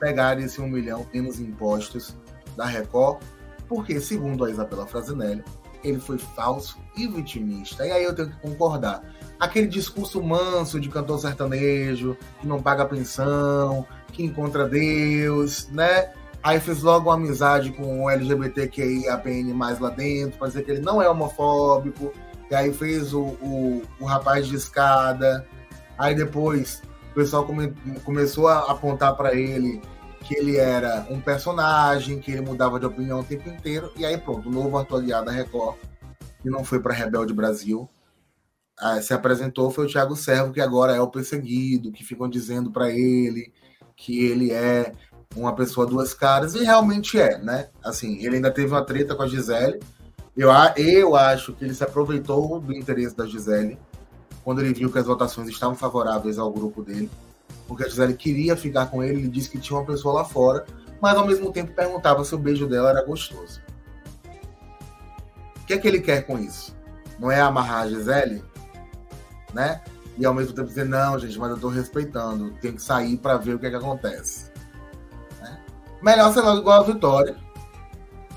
pegar 0.00 0.40
esse 0.40 0.60
um 0.60 0.68
milhão 0.68 1.06
menos 1.12 1.38
impostos 1.38 2.16
da 2.56 2.64
Record, 2.64 3.22
porque, 3.68 4.00
segundo 4.00 4.44
a 4.44 4.50
Isabela 4.50 4.86
Frasinelli, 4.86 5.44
ele 5.84 5.98
foi 5.98 6.18
falso 6.18 6.78
e 6.96 7.06
vitimista. 7.06 7.86
E 7.86 7.92
aí 7.92 8.04
eu 8.04 8.14
tenho 8.14 8.30
que 8.30 8.40
concordar 8.40 9.02
aquele 9.38 9.66
discurso 9.66 10.22
manso 10.22 10.80
de 10.80 10.88
cantor 10.88 11.20
sertanejo, 11.20 12.16
que 12.40 12.46
não 12.46 12.60
paga 12.60 12.84
pensão, 12.84 13.86
que 14.12 14.24
encontra 14.24 14.68
Deus, 14.68 15.68
né? 15.70 16.10
Aí 16.42 16.60
fez 16.60 16.82
logo 16.82 17.08
uma 17.08 17.14
amizade 17.14 17.72
com 17.72 18.04
o 18.04 18.10
LGBTQIAPN 18.10 19.52
mais 19.54 19.78
lá 19.78 19.90
dentro, 19.90 20.38
para 20.38 20.48
dizer 20.48 20.64
que 20.64 20.70
ele 20.70 20.80
não 20.80 21.02
é 21.02 21.08
homofóbico. 21.08 22.12
E 22.50 22.54
aí 22.54 22.72
fez 22.72 23.12
o, 23.12 23.20
o, 23.20 23.82
o 24.00 24.04
rapaz 24.04 24.46
de 24.46 24.56
escada. 24.56 25.46
Aí 25.98 26.14
depois 26.14 26.82
o 27.10 27.14
pessoal 27.14 27.44
come, 27.44 27.74
começou 28.04 28.48
a 28.48 28.70
apontar 28.70 29.16
para 29.16 29.34
ele 29.34 29.82
que 30.28 30.36
ele 30.36 30.58
era 30.58 31.06
um 31.08 31.18
personagem, 31.18 32.20
que 32.20 32.30
ele 32.30 32.42
mudava 32.42 32.78
de 32.78 32.84
opinião 32.84 33.20
o 33.20 33.24
tempo 33.24 33.48
inteiro. 33.48 33.90
E 33.96 34.04
aí 34.04 34.18
pronto, 34.18 34.50
o 34.50 34.52
novo 34.52 34.76
Arthur 34.76 35.00
da 35.24 35.30
Record, 35.30 35.78
que 36.42 36.50
não 36.50 36.62
foi 36.62 36.80
para 36.80 36.92
Rebelde 36.92 37.32
Brasil, 37.32 37.88
ah, 38.78 39.00
se 39.00 39.14
apresentou 39.14 39.70
foi 39.70 39.86
o 39.86 39.88
Thiago 39.88 40.14
Servo, 40.14 40.52
que 40.52 40.60
agora 40.60 40.94
é 40.94 41.00
o 41.00 41.08
perseguido, 41.08 41.90
que 41.90 42.04
ficam 42.04 42.28
dizendo 42.28 42.70
para 42.70 42.90
ele 42.90 43.54
que 43.96 44.22
ele 44.26 44.52
é 44.52 44.92
uma 45.34 45.54
pessoa 45.54 45.86
duas 45.86 46.12
caras, 46.12 46.54
e 46.54 46.62
realmente 46.62 47.18
é, 47.18 47.38
né? 47.38 47.70
Assim, 47.82 48.22
ele 48.22 48.36
ainda 48.36 48.50
teve 48.50 48.68
uma 48.70 48.84
treta 48.84 49.16
com 49.16 49.22
a 49.22 49.26
Gisele. 49.26 49.80
Eu, 50.36 50.50
eu 50.76 51.16
acho 51.16 51.54
que 51.54 51.64
ele 51.64 51.74
se 51.74 51.82
aproveitou 51.82 52.60
do 52.60 52.72
interesse 52.72 53.16
da 53.16 53.26
Gisele 53.26 53.78
quando 54.44 54.60
ele 54.60 54.74
viu 54.74 54.92
que 54.92 54.98
as 54.98 55.06
votações 55.06 55.48
estavam 55.48 55.74
favoráveis 55.74 56.38
ao 56.38 56.52
grupo 56.52 56.82
dele, 56.82 57.10
porque 57.68 57.84
a 57.84 57.88
Gisele 57.88 58.14
queria 58.14 58.56
ficar 58.56 58.86
com 58.86 59.04
ele, 59.04 59.20
ele 59.20 59.28
disse 59.28 59.48
que 59.48 59.58
tinha 59.58 59.78
uma 59.78 59.86
pessoa 59.86 60.14
lá 60.14 60.24
fora, 60.24 60.66
mas 61.00 61.16
ao 61.16 61.26
mesmo 61.26 61.52
tempo 61.52 61.72
perguntava 61.72 62.24
se 62.24 62.34
o 62.34 62.38
beijo 62.38 62.66
dela 62.66 62.90
era 62.90 63.04
gostoso. 63.04 63.60
O 65.62 65.66
que 65.68 65.74
é 65.74 65.78
que 65.78 65.86
ele 65.86 66.00
quer 66.00 66.22
com 66.22 66.36
isso? 66.38 66.76
Não 67.20 67.30
é 67.30 67.40
amarrar 67.40 67.82
a 67.82 67.88
Gisele? 67.88 68.42
né? 69.52 69.80
E 70.16 70.26
ao 70.26 70.34
mesmo 70.34 70.52
tempo 70.52 70.68
dizer, 70.68 70.84
não, 70.84 71.18
gente, 71.18 71.38
mas 71.38 71.50
eu 71.50 71.58
tô 71.58 71.68
respeitando, 71.68 72.50
tem 72.60 72.72
que 72.72 72.82
sair 72.82 73.16
para 73.16 73.36
ver 73.36 73.54
o 73.54 73.58
que, 73.58 73.66
é 73.66 73.70
que 73.70 73.76
acontece. 73.76 74.50
Né? 75.40 75.60
Melhor 76.02 76.32
ser 76.32 76.40
logo 76.40 76.60
igual 76.60 76.80
a 76.80 76.84
Vitória. 76.84 77.36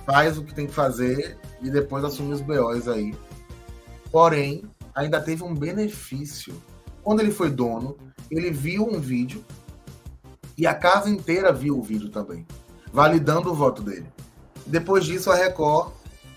Faz 0.06 0.38
o 0.38 0.44
que 0.44 0.54
tem 0.54 0.68
que 0.68 0.74
fazer 0.74 1.38
e 1.62 1.70
depois 1.70 2.04
assume 2.04 2.34
os 2.34 2.42
BOs 2.42 2.88
aí. 2.88 3.16
Porém, 4.12 4.64
ainda 4.94 5.20
teve 5.22 5.44
um 5.44 5.56
benefício. 5.56 6.62
Quando 7.04 7.20
ele 7.20 7.32
foi 7.32 7.50
dono, 7.50 7.98
ele 8.30 8.52
viu 8.52 8.88
um 8.88 9.00
vídeo 9.00 9.44
e 10.58 10.68
a 10.68 10.74
casa 10.74 11.10
inteira 11.10 11.52
viu 11.52 11.78
o 11.78 11.82
vídeo 11.82 12.10
também, 12.10 12.46
validando 12.94 13.52
o 13.52 13.56
voto 13.56 13.82
dele. 13.82 14.06
Depois 14.66 15.06
disso, 15.06 15.32
a 15.32 15.36
Record, 15.36 15.92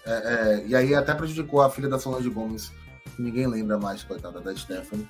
é, 0.07 0.13
é, 0.13 0.67
e 0.67 0.75
aí 0.75 0.95
até 0.95 1.15
prejudicou 1.15 1.61
a 1.63 1.71
filha 1.71 1.89
da 1.89 1.99
Solange 1.99 2.29
Gomes, 2.31 2.73
ninguém 3.19 3.47
lembra 3.47 3.79
mais, 3.79 4.03
coitada 4.03 4.41
da 4.41 4.55
Stephanie. 4.57 5.09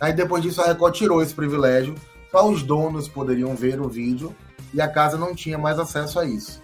Aí 0.00 0.12
depois 0.12 0.42
disso 0.42 0.60
a 0.62 0.66
Record 0.66 0.94
tirou 0.94 1.22
esse 1.22 1.34
privilégio, 1.34 1.94
só 2.30 2.48
os 2.48 2.62
donos 2.62 3.06
poderiam 3.06 3.54
ver 3.54 3.80
o 3.80 3.88
vídeo 3.88 4.34
e 4.72 4.80
a 4.80 4.88
casa 4.88 5.16
não 5.16 5.34
tinha 5.34 5.56
mais 5.58 5.78
acesso 5.78 6.18
a 6.18 6.24
isso. 6.24 6.62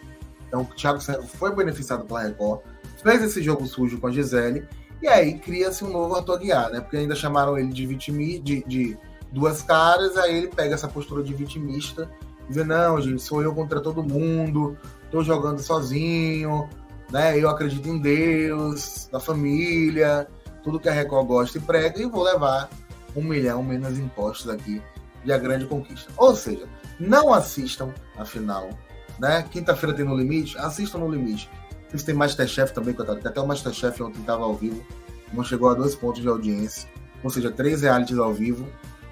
Então, 0.49 0.63
o 0.63 0.75
Thiago 0.75 1.01
foi 1.29 1.55
beneficiado 1.55 2.05
pela 2.05 2.23
Record, 2.23 2.63
fez 3.01 3.23
esse 3.23 3.41
jogo 3.41 3.67
sujo 3.67 4.01
com 4.01 4.09
a 4.09 4.11
Gisele, 4.11 4.67
e 5.03 5.09
aí 5.09 5.39
cria-se 5.39 5.85
um 5.85 5.91
novo 5.91 6.15
Arthur 6.15 6.39
Guiar, 6.39 6.71
né? 6.71 6.81
Porque 6.81 6.97
ainda 6.97 7.15
chamaram 7.15 7.59
ele 7.59 7.73
de 7.73 7.87
vitimista, 7.87 8.43
de, 8.43 8.65
de 8.65 8.99
duas 9.33 9.63
caras, 9.63 10.17
aí 10.17 10.37
ele 10.37 10.49
pega 10.49 10.75
essa 10.75 10.89
postura 10.89 11.23
de 11.23 11.33
vitimista, 11.33 12.11
dizer, 12.49 12.67
não, 12.67 13.01
gente, 13.01 13.23
sou 13.23 13.43
eu 13.43 13.55
contra 13.55 13.81
todo 13.81 14.03
mundo, 14.03 14.77
tô 15.11 15.23
jogando 15.23 15.61
sozinho, 15.61 16.69
né? 17.11 17.39
Eu 17.39 17.49
acredito 17.49 17.89
em 17.89 17.99
Deus, 17.99 19.09
na 19.13 19.21
família, 19.21 20.29
tudo 20.63 20.81
que 20.81 20.89
a 20.89 20.93
Record 20.93 21.27
gosta 21.27 21.59
e 21.59 21.61
prega, 21.61 22.01
e 22.01 22.07
vou 22.07 22.23
levar 22.23 22.69
um 23.17 23.23
milhão 23.23 23.63
menos 23.63 23.99
impostos 23.99 24.49
aqui 24.49 24.83
de 25.25 25.33
A 25.33 25.39
Grande 25.39 25.67
Conquista. 25.67 26.11
Ou 26.17 26.35
seja, 26.35 26.67
não 26.99 27.33
assistam 27.33 27.93
a 28.17 28.25
final, 28.25 28.71
né? 29.19 29.45
Quinta-feira 29.51 29.95
tem 29.95 30.05
No 30.05 30.17
Limite, 30.17 30.59
assistam 30.59 30.99
No 30.99 31.11
Limite. 31.11 31.49
Vocês 31.91 32.05
têm 32.05 32.15
Masterchef 32.15 32.73
também, 32.73 32.95
coitado, 32.95 33.21
que 33.21 33.27
até 33.27 33.41
o 33.41 33.47
Masterchef 33.47 34.01
ontem 34.03 34.21
estava 34.21 34.45
ao 34.45 34.55
vivo, 34.55 34.85
não 35.33 35.43
chegou 35.43 35.69
a 35.71 35.75
dois 35.75 35.95
pontos 35.97 36.23
de 36.23 36.29
audiência, 36.29 36.89
ou 37.23 37.31
seja, 37.31 37.51
três 37.51 37.83
realities 37.83 38.19
ao 38.19 38.33
vivo, 38.33 38.67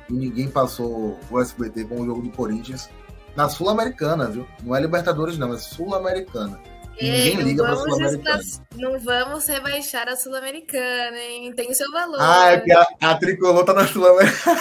e 0.09 0.13
ninguém 0.13 0.49
passou 0.49 1.19
o 1.29 1.41
SBT 1.41 1.85
com 1.85 2.01
o 2.01 2.07
jogo 2.07 2.23
do 2.23 2.31
Corinthians 2.31 2.89
na 3.35 3.49
Sul-Americana, 3.49 4.27
viu? 4.27 4.47
Não 4.63 4.77
é 4.77 4.81
Libertadores, 4.81 5.37
não, 5.37 5.53
é 5.53 5.59
Sul-Americana. 5.59 6.61
Ninguém 7.01 7.37
liga 7.43 7.65
pra 7.65 7.77
Sul-Americana. 7.77 8.43
Não 8.77 8.99
vamos 8.99 9.47
rebaixar 9.47 10.09
a 10.09 10.17
Sul-Americana, 10.17 11.19
hein? 11.19 11.53
Tem 11.53 11.71
o 11.71 11.75
seu 11.75 11.91
valor. 11.93 12.17
Ah, 12.21 12.53
é 12.53 12.61
que 12.61 12.73
a, 12.73 12.87
a 13.01 13.15
tricolor 13.17 13.65
tá 13.65 13.75
na 13.75 13.87
Sul-Americana. 13.87 14.57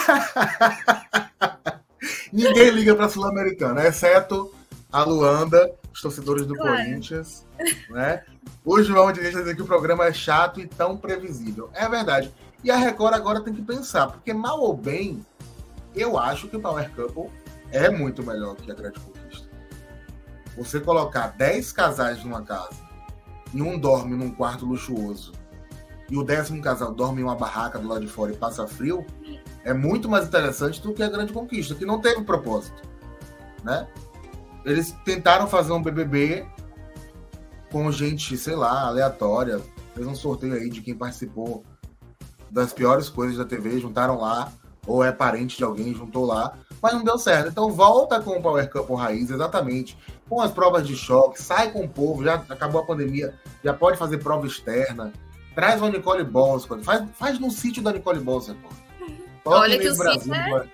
Ninguém 2.32 2.70
liga 2.70 2.94
pra 2.94 3.08
Sul-Americana, 3.08 3.86
exceto 3.86 4.52
a 4.92 5.02
Luanda, 5.02 5.72
os 5.92 6.00
torcedores 6.00 6.46
do 6.46 6.54
claro. 6.54 6.76
Corinthians, 6.76 7.46
né? 7.90 8.24
O 8.64 8.82
João 8.82 9.12
de 9.12 9.20
dizer 9.20 9.54
que 9.54 9.62
o 9.62 9.66
programa 9.66 10.06
é 10.06 10.12
chato 10.12 10.60
e 10.60 10.66
tão 10.66 10.96
previsível. 10.96 11.70
É 11.72 11.88
verdade. 11.88 12.32
E 12.62 12.70
a 12.70 12.76
Record 12.76 13.14
agora 13.14 13.40
tem 13.40 13.54
que 13.54 13.62
pensar, 13.62 14.08
porque 14.08 14.32
mal 14.32 14.60
ou 14.60 14.76
bem, 14.76 15.24
eu 15.94 16.18
acho 16.18 16.48
que 16.48 16.56
o 16.56 16.60
Power 16.60 16.90
Couple 16.94 17.30
é 17.70 17.88
muito 17.88 18.22
melhor 18.22 18.56
que 18.56 18.70
a 18.70 18.74
Grande 18.74 18.98
Conquista. 19.00 19.48
Você 20.56 20.80
colocar 20.80 21.28
10 21.36 21.72
casais 21.72 22.24
numa 22.24 22.42
casa 22.42 22.76
e 23.54 23.62
um 23.62 23.78
dorme 23.78 24.16
num 24.16 24.30
quarto 24.30 24.66
luxuoso 24.66 25.32
e 26.10 26.16
o 26.16 26.24
décimo 26.24 26.62
casal 26.62 26.92
dorme 26.92 27.20
em 27.20 27.24
uma 27.24 27.36
barraca 27.36 27.78
do 27.78 27.86
lado 27.86 28.00
de 28.00 28.10
fora 28.10 28.32
e 28.32 28.36
passa 28.36 28.66
frio, 28.66 29.04
é 29.62 29.74
muito 29.74 30.08
mais 30.08 30.26
interessante 30.26 30.80
do 30.80 30.94
que 30.94 31.02
a 31.02 31.08
Grande 31.08 31.32
Conquista, 31.32 31.74
que 31.74 31.84
não 31.84 32.00
teve 32.00 32.22
propósito, 32.22 32.82
né? 33.62 33.86
Eles 34.72 34.94
tentaram 35.04 35.46
fazer 35.46 35.72
um 35.72 35.82
BBB 35.82 36.46
com 37.70 37.90
gente, 37.92 38.36
sei 38.36 38.54
lá, 38.54 38.86
aleatória, 38.86 39.60
fez 39.94 40.06
um 40.06 40.14
sorteio 40.14 40.54
aí 40.54 40.70
de 40.70 40.80
quem 40.80 40.94
participou 40.94 41.64
das 42.50 42.72
piores 42.72 43.08
coisas 43.08 43.36
da 43.36 43.44
TV, 43.44 43.78
juntaram 43.78 44.18
lá, 44.18 44.50
ou 44.86 45.04
é 45.04 45.12
parente 45.12 45.58
de 45.58 45.64
alguém, 45.64 45.94
juntou 45.94 46.24
lá, 46.24 46.54
mas 46.80 46.94
não 46.94 47.04
deu 47.04 47.18
certo. 47.18 47.48
Então 47.48 47.70
volta 47.70 48.20
com 48.20 48.38
o 48.38 48.42
Power 48.42 48.70
Cup 48.70 48.90
raiz, 48.90 49.30
exatamente, 49.30 49.98
com 50.28 50.40
as 50.40 50.50
provas 50.50 50.86
de 50.86 50.96
choque, 50.96 51.40
sai 51.40 51.70
com 51.70 51.84
o 51.84 51.88
povo, 51.88 52.24
já 52.24 52.34
acabou 52.48 52.80
a 52.80 52.86
pandemia, 52.86 53.34
já 53.62 53.74
pode 53.74 53.98
fazer 53.98 54.18
prova 54.18 54.46
externa, 54.46 55.12
traz 55.54 55.80
uma 55.80 55.90
Nicole 55.90 56.24
Bosco, 56.24 56.78
faz, 56.82 57.04
faz 57.14 57.38
no 57.38 57.50
sítio 57.50 57.82
da 57.82 57.92
Nicole 57.92 58.20
Bosco. 58.20 58.56
Olha 59.44 59.78
que 59.78 59.88
o 59.88 59.96
Brasil, 59.96 60.34
é 60.34 60.66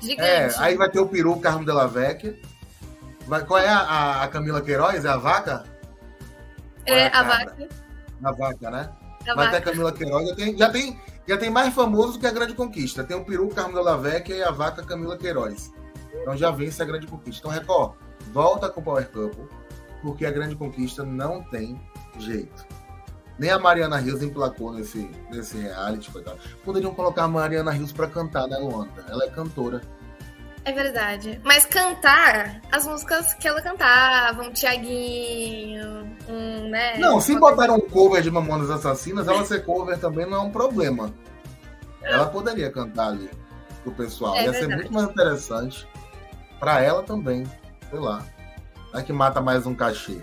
gigante. 0.00 0.20
É, 0.20 0.50
aí 0.58 0.76
vai 0.76 0.90
ter 0.90 1.00
o 1.00 1.08
peru 1.08 1.38
Carmo 1.40 1.64
de 1.64 1.72
la 1.72 1.86
Vecchia. 1.86 2.38
Vai, 3.26 3.44
qual 3.44 3.60
é 3.60 3.68
a, 3.68 4.22
a 4.22 4.28
Camila 4.28 4.62
Queiroz? 4.62 5.04
É 5.04 5.08
a 5.08 5.16
vaca? 5.16 5.64
É, 6.84 7.00
é 7.00 7.06
a, 7.08 7.20
a 7.20 7.22
vaca. 7.22 7.68
A 8.22 8.32
vaca, 8.32 8.70
né? 8.70 8.90
A 9.28 9.34
vai 9.34 9.46
vaca. 9.46 9.50
ter 9.50 9.56
a 9.56 9.60
Camila 9.60 9.92
Queiroz. 9.92 10.28
Já 10.28 10.34
tem, 10.34 10.58
já 10.58 10.70
tem 10.70 11.00
já 11.26 11.36
tem 11.36 11.50
mais 11.50 11.74
famoso 11.74 12.20
que 12.20 12.26
a 12.26 12.30
Grande 12.30 12.54
Conquista. 12.54 13.02
Tem 13.02 13.16
o 13.16 13.24
peru 13.24 13.48
Carmo 13.48 13.82
da 13.82 14.00
e 14.28 14.42
a 14.42 14.50
vaca 14.52 14.82
Camila 14.82 15.18
Queiroz. 15.18 15.72
Então 16.14 16.36
já 16.36 16.50
vence 16.50 16.80
a 16.80 16.86
Grande 16.86 17.06
Conquista. 17.06 17.40
Então, 17.40 17.50
Record, 17.50 17.94
volta 18.32 18.68
com 18.70 18.80
o 18.80 18.84
Power 18.84 19.08
Couple, 19.10 19.48
porque 20.02 20.24
a 20.24 20.30
Grande 20.30 20.54
Conquista 20.54 21.02
não 21.04 21.42
tem 21.42 21.80
jeito. 22.18 22.64
Nem 23.38 23.50
a 23.50 23.58
Mariana 23.58 23.98
Rios 23.98 24.22
emplacou 24.22 24.72
nesse, 24.72 25.10
nesse 25.30 25.58
reality. 25.58 26.10
Coitado. 26.10 26.38
Poderiam 26.64 26.94
colocar 26.94 27.24
a 27.24 27.28
Mariana 27.28 27.72
Rios 27.72 27.92
para 27.92 28.06
cantar, 28.06 28.46
né, 28.46 28.56
Luanda? 28.56 29.04
Ela 29.08 29.24
é 29.24 29.30
cantora. 29.30 29.82
É 30.66 30.72
verdade. 30.72 31.40
Mas 31.44 31.64
cantar 31.64 32.60
as 32.72 32.84
músicas 32.84 33.32
que 33.34 33.46
ela 33.46 33.62
cantava, 33.62 34.42
um 34.42 34.52
Tiaguinho, 34.52 36.04
um, 36.28 36.68
né? 36.68 36.98
Não, 36.98 37.20
se 37.20 37.38
botar 37.38 37.70
um 37.70 37.78
cover 37.78 38.20
de 38.20 38.32
Mamonas 38.32 38.68
Assassinas, 38.68 39.28
ela 39.28 39.44
ser 39.44 39.64
cover 39.64 39.96
também 40.00 40.26
não 40.26 40.38
é 40.38 40.40
um 40.40 40.50
problema. 40.50 41.14
Ela 42.02 42.26
poderia 42.26 42.68
cantar 42.68 43.10
ali 43.10 43.30
pro 43.84 43.92
pessoal. 43.92 44.34
É 44.34 44.42
Ia 44.42 44.50
verdade. 44.50 44.72
ser 44.72 44.76
muito 44.76 44.92
mais 44.92 45.08
interessante 45.08 45.86
para 46.58 46.82
ela 46.82 47.04
também. 47.04 47.46
Sei 47.88 48.00
lá. 48.00 48.26
É 48.92 49.02
que 49.02 49.12
mata 49.12 49.40
mais 49.40 49.66
um 49.66 49.74
cachê, 49.74 50.20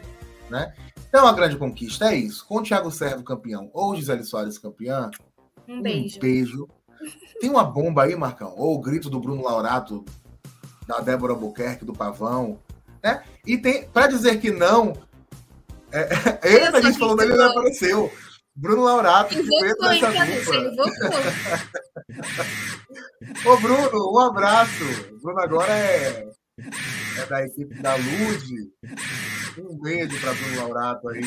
né? 0.49 0.73
Então 1.07 1.25
a 1.25 1.31
grande 1.31 1.55
conquista 1.55 2.11
é 2.11 2.15
isso. 2.15 2.45
Com 2.45 2.57
o 2.57 2.63
Thiago 2.63 2.91
Servo 2.91 3.23
campeão 3.23 3.69
ou 3.71 3.95
Gisele 3.95 4.25
Soares 4.25 4.57
campeã, 4.57 5.09
um 5.69 5.81
beijo. 5.81 6.17
Um 6.17 6.19
beijo. 6.19 6.67
Tem 7.39 7.49
uma 7.49 7.63
bomba 7.63 8.03
aí, 8.03 8.13
Marcão? 8.13 8.53
Ou 8.57 8.75
o 8.75 8.81
grito 8.81 9.09
do 9.09 9.21
Bruno 9.21 9.41
Laurato 9.41 10.03
da 10.87 10.99
Débora 10.99 11.35
Buquerque, 11.35 11.85
do 11.85 11.93
Pavão, 11.93 12.59
né? 13.03 13.23
E 13.45 13.57
tem, 13.57 13.87
para 13.89 14.07
dizer 14.07 14.39
que 14.39 14.51
não, 14.51 14.93
é, 15.91 16.09
é, 16.41 16.67
a 16.67 16.81
gente 16.81 16.97
falou 16.97 17.15
dele, 17.15 17.33
ele 17.33 17.43
apareceu. 17.43 18.11
Bruno 18.55 18.83
Laurato, 18.83 19.29
que 19.29 19.43
fez 19.43 19.73
essa 19.81 20.11
dupla. 20.71 21.11
Ô, 23.51 23.57
Bruno, 23.57 24.11
um 24.11 24.19
abraço. 24.19 24.83
O 25.11 25.19
Bruno 25.21 25.39
agora 25.39 25.73
é, 25.73 26.29
é 27.17 27.25
da 27.27 27.43
equipe 27.45 27.73
da 27.81 27.95
Lud. 27.95 28.71
Um 29.57 29.79
beijo 29.79 30.19
para 30.21 30.33
Bruno 30.33 30.57
Laurato 30.57 31.09
aí, 31.09 31.23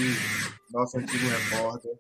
nosso 0.71 0.99
antigo 0.99 1.27
repórter. 1.29 1.93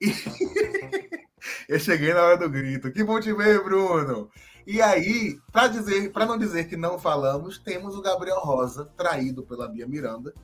E... 0.00 0.12
Eu 1.68 1.78
cheguei 1.78 2.12
na 2.12 2.22
hora 2.22 2.36
do 2.36 2.50
grito. 2.50 2.90
Que 2.92 3.04
bom 3.04 3.20
te 3.20 3.32
ver, 3.32 3.62
Bruno. 3.62 4.30
E 4.68 4.80
aí, 4.82 5.40
para 5.50 5.66
dizer, 5.66 6.12
para 6.12 6.26
não 6.26 6.36
dizer 6.36 6.68
que 6.68 6.76
não 6.76 6.98
falamos, 6.98 7.56
temos 7.56 7.96
o 7.96 8.02
Gabriel 8.02 8.40
Rosa 8.40 8.84
traído 8.98 9.42
pela 9.42 9.66
Bia 9.66 9.86
Miranda, 9.86 10.34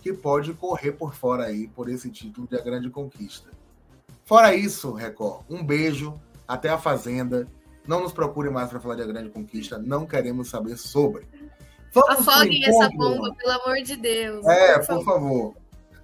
que 0.00 0.10
pode 0.10 0.54
correr 0.54 0.92
por 0.92 1.12
fora 1.12 1.44
aí 1.44 1.68
por 1.68 1.90
esse 1.90 2.10
título 2.10 2.48
de 2.48 2.56
a 2.56 2.62
grande 2.62 2.88
conquista. 2.88 3.50
Fora 4.24 4.54
isso, 4.54 4.92
Record, 4.92 5.42
um 5.50 5.62
beijo, 5.62 6.18
até 6.48 6.70
a 6.70 6.78
fazenda. 6.78 7.46
Não 7.86 8.00
nos 8.00 8.14
procure 8.14 8.48
mais 8.48 8.70
para 8.70 8.80
falar 8.80 8.94
de 8.94 9.02
a 9.02 9.06
grande 9.06 9.28
conquista, 9.28 9.76
não 9.76 10.06
queremos 10.06 10.48
saber 10.48 10.78
sobre. 10.78 11.28
Vamos 11.92 12.26
Afoguem 12.26 12.64
essa 12.64 12.88
bomba, 12.96 13.34
pelo 13.34 13.52
amor 13.52 13.82
de 13.82 13.96
Deus. 13.96 14.46
É, 14.46 14.78
por, 14.78 15.04
favor. 15.04 15.54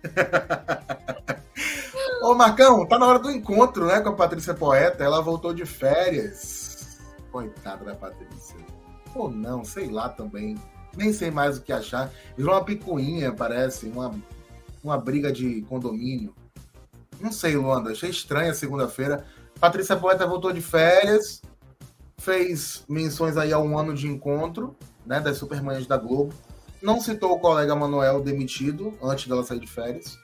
Ô, 2.25 2.35
Marcão, 2.35 2.85
tá 2.85 2.99
na 2.99 3.07
hora 3.07 3.19
do 3.19 3.31
encontro, 3.31 3.87
né, 3.87 4.03
com 4.03 4.11
a 4.11 4.15
Patrícia 4.15 4.53
Poeta. 4.53 5.03
Ela 5.03 5.23
voltou 5.23 5.55
de 5.55 5.65
férias 5.65 6.58
Coitada 7.38 7.85
da 7.85 7.94
Patrícia. 7.94 8.57
Ou 9.14 9.31
não, 9.31 9.64
sei 9.64 9.88
lá 9.88 10.09
também. 10.09 10.57
Nem 10.96 11.12
sei 11.12 11.31
mais 11.31 11.57
o 11.57 11.62
que 11.62 11.72
achar. 11.72 12.11
Virou 12.37 12.53
uma 12.53 12.64
picuinha, 12.64 13.33
parece. 13.33 13.87
Uma, 13.87 14.12
uma 14.83 14.98
briga 14.98 15.31
de 15.31 15.62
condomínio. 15.62 16.35
Não 17.20 17.31
sei, 17.31 17.57
Luanda. 17.57 17.92
Achei 17.92 18.11
estranha 18.11 18.53
segunda-feira. 18.53 19.24
Patrícia 19.61 19.96
Poeta 19.96 20.27
voltou 20.27 20.53
de 20.53 20.61
férias. 20.61 21.40
Fez 22.16 22.85
menções 22.88 23.37
aí 23.37 23.53
a 23.53 23.61
um 23.61 23.79
ano 23.79 23.94
de 23.94 24.09
encontro, 24.09 24.77
né? 25.07 25.20
Das 25.20 25.37
Supermanhas 25.37 25.87
da 25.87 25.96
Globo. 25.96 26.35
Não 26.83 27.01
citou 27.01 27.33
o 27.33 27.38
colega 27.38 27.77
Manuel 27.77 28.20
demitido 28.20 28.98
antes 29.01 29.29
dela 29.29 29.44
sair 29.44 29.61
de 29.61 29.68
férias. 29.68 30.18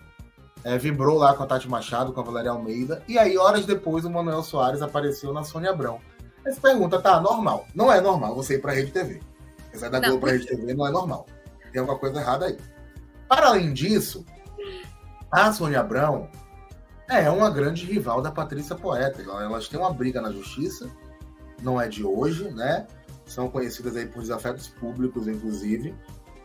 É, 0.64 0.76
vibrou 0.76 1.16
lá 1.16 1.32
com 1.34 1.44
a 1.44 1.46
Tati 1.46 1.68
Machado, 1.68 2.12
com 2.12 2.20
a 2.20 2.24
Valéria 2.24 2.50
Almeida. 2.50 3.04
E 3.06 3.18
aí, 3.18 3.38
horas 3.38 3.64
depois, 3.66 4.04
o 4.04 4.10
Manuel 4.10 4.42
Soares 4.42 4.82
apareceu 4.82 5.32
na 5.32 5.44
Sônia 5.44 5.70
Abrão. 5.70 6.00
Aí 6.44 6.52
você 6.52 6.60
pergunta, 6.60 7.00
tá, 7.00 7.20
normal. 7.20 7.66
Não 7.74 7.92
é 7.92 8.00
normal 8.00 8.34
você 8.34 8.54
ir 8.54 8.60
pra 8.60 8.72
Rede 8.72 8.92
TV. 8.92 9.20
Você 9.72 9.78
sai 9.78 9.90
da 9.90 10.00
Globo 10.00 10.20
pra 10.20 10.32
Rede 10.32 10.46
TV, 10.46 10.74
não 10.74 10.86
é 10.86 10.90
normal. 10.90 11.26
Tem 11.72 11.80
alguma 11.80 11.98
coisa 11.98 12.20
errada 12.20 12.46
aí. 12.46 12.58
Para 13.28 13.48
além 13.48 13.72
disso, 13.72 14.24
a 15.30 15.52
Sônia 15.52 15.80
Abrão 15.80 16.28
é 17.08 17.28
uma 17.30 17.50
grande 17.50 17.84
rival 17.84 18.22
da 18.22 18.30
Patrícia 18.30 18.76
Poeta. 18.76 19.22
Elas 19.22 19.68
têm 19.68 19.80
uma 19.80 19.92
briga 19.92 20.20
na 20.20 20.30
justiça, 20.30 20.88
não 21.62 21.80
é 21.80 21.88
de 21.88 22.04
hoje, 22.04 22.50
né? 22.50 22.86
São 23.26 23.48
conhecidas 23.48 23.96
aí 23.96 24.06
por 24.06 24.20
desafetos 24.20 24.68
públicos, 24.68 25.26
inclusive. 25.26 25.94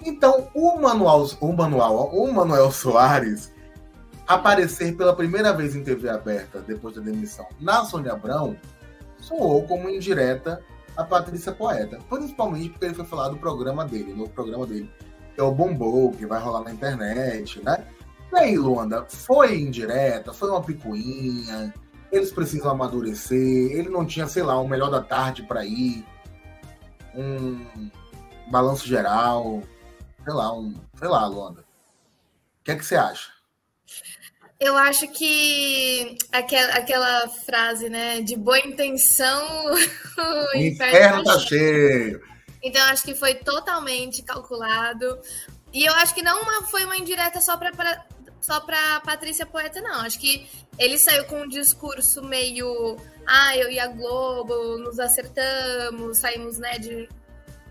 Então, 0.02 0.50
o 0.56 0.80
Manuel, 0.80 1.28
o 1.42 1.52
Manuel, 1.52 2.10
o 2.14 2.32
Manuel 2.32 2.72
Soares 2.72 3.54
aparecer 4.26 4.96
pela 4.96 5.14
primeira 5.14 5.52
vez 5.52 5.76
em 5.76 5.84
TV 5.84 6.08
aberta 6.08 6.62
depois 6.62 6.96
da 6.96 7.02
demissão 7.02 7.46
na 7.60 7.84
Sônia 7.84 8.14
Abrão 8.14 8.56
soou 9.30 9.64
como 9.68 9.90
indireta 9.90 10.62
a 10.98 11.04
Patrícia 11.04 11.52
Poeta, 11.52 12.00
principalmente 12.10 12.70
porque 12.70 12.86
ele 12.86 12.96
foi 12.96 13.06
falar 13.06 13.30
do 13.30 13.38
programa 13.38 13.86
dele, 13.86 14.14
no 14.14 14.28
programa 14.28 14.66
dele, 14.66 14.92
é 15.38 15.44
o 15.44 15.52
bombou 15.52 16.12
que 16.12 16.26
vai 16.26 16.42
rolar 16.42 16.64
na 16.64 16.72
internet, 16.72 17.64
né? 17.64 17.86
E 18.34 18.38
aí, 18.38 18.58
Luanda, 18.58 19.06
foi 19.08 19.62
indireta, 19.62 20.34
foi 20.34 20.50
uma 20.50 20.62
picuinha, 20.62 21.74
eles 22.12 22.32
precisam 22.32 22.72
amadurecer, 22.72 23.72
ele 23.72 23.90
não 23.90 24.06
tinha, 24.06 24.28
sei 24.28 24.44
lá, 24.44 24.60
o 24.60 24.68
melhor 24.68 24.90
da 24.90 25.02
tarde 25.02 25.44
para 25.44 25.64
ir, 25.64 26.06
um 27.16 27.90
balanço 28.52 28.88
geral, 28.88 29.62
sei 30.24 30.34
lá, 30.34 30.54
um, 30.54 30.74
sei 30.96 31.08
lá, 31.08 31.26
Luanda. 31.28 31.62
O 31.62 32.64
que 32.64 32.72
é 32.72 32.76
que 32.76 32.86
você 32.86 32.96
acha? 32.96 33.39
Eu 34.60 34.76
acho 34.76 35.08
que 35.08 36.18
aquela, 36.34 36.74
aquela 36.74 37.30
frase, 37.30 37.90
né, 37.90 38.22
de 38.22 38.36
boa 38.36 38.60
intenção, 38.60 39.66
o 40.54 40.58
inferno 40.58 41.24
tá 41.24 41.40
cheio. 41.40 42.22
Então, 42.62 42.84
acho 42.88 43.04
que 43.04 43.16
foi 43.16 43.36
totalmente 43.36 44.22
calculado. 44.22 45.18
E 45.72 45.86
eu 45.86 45.94
acho 45.94 46.14
que 46.14 46.22
não 46.22 46.42
uma, 46.42 46.68
foi 46.68 46.84
uma 46.84 46.98
indireta 46.98 47.40
só 47.40 47.56
para 47.56 47.72
só 48.42 48.60
para 48.62 49.00
Patrícia 49.02 49.46
Poeta, 49.46 49.82
não. 49.82 50.02
Acho 50.02 50.20
que 50.20 50.48
ele 50.78 50.98
saiu 50.98 51.26
com 51.26 51.42
um 51.42 51.48
discurso 51.48 52.24
meio. 52.24 52.98
Ah, 53.28 53.56
eu 53.56 53.70
e 53.70 53.80
a 53.80 53.88
Globo 53.88 54.78
nos 54.80 55.00
acertamos, 55.00 56.18
saímos 56.18 56.58
né, 56.58 56.80
de, 56.80 57.08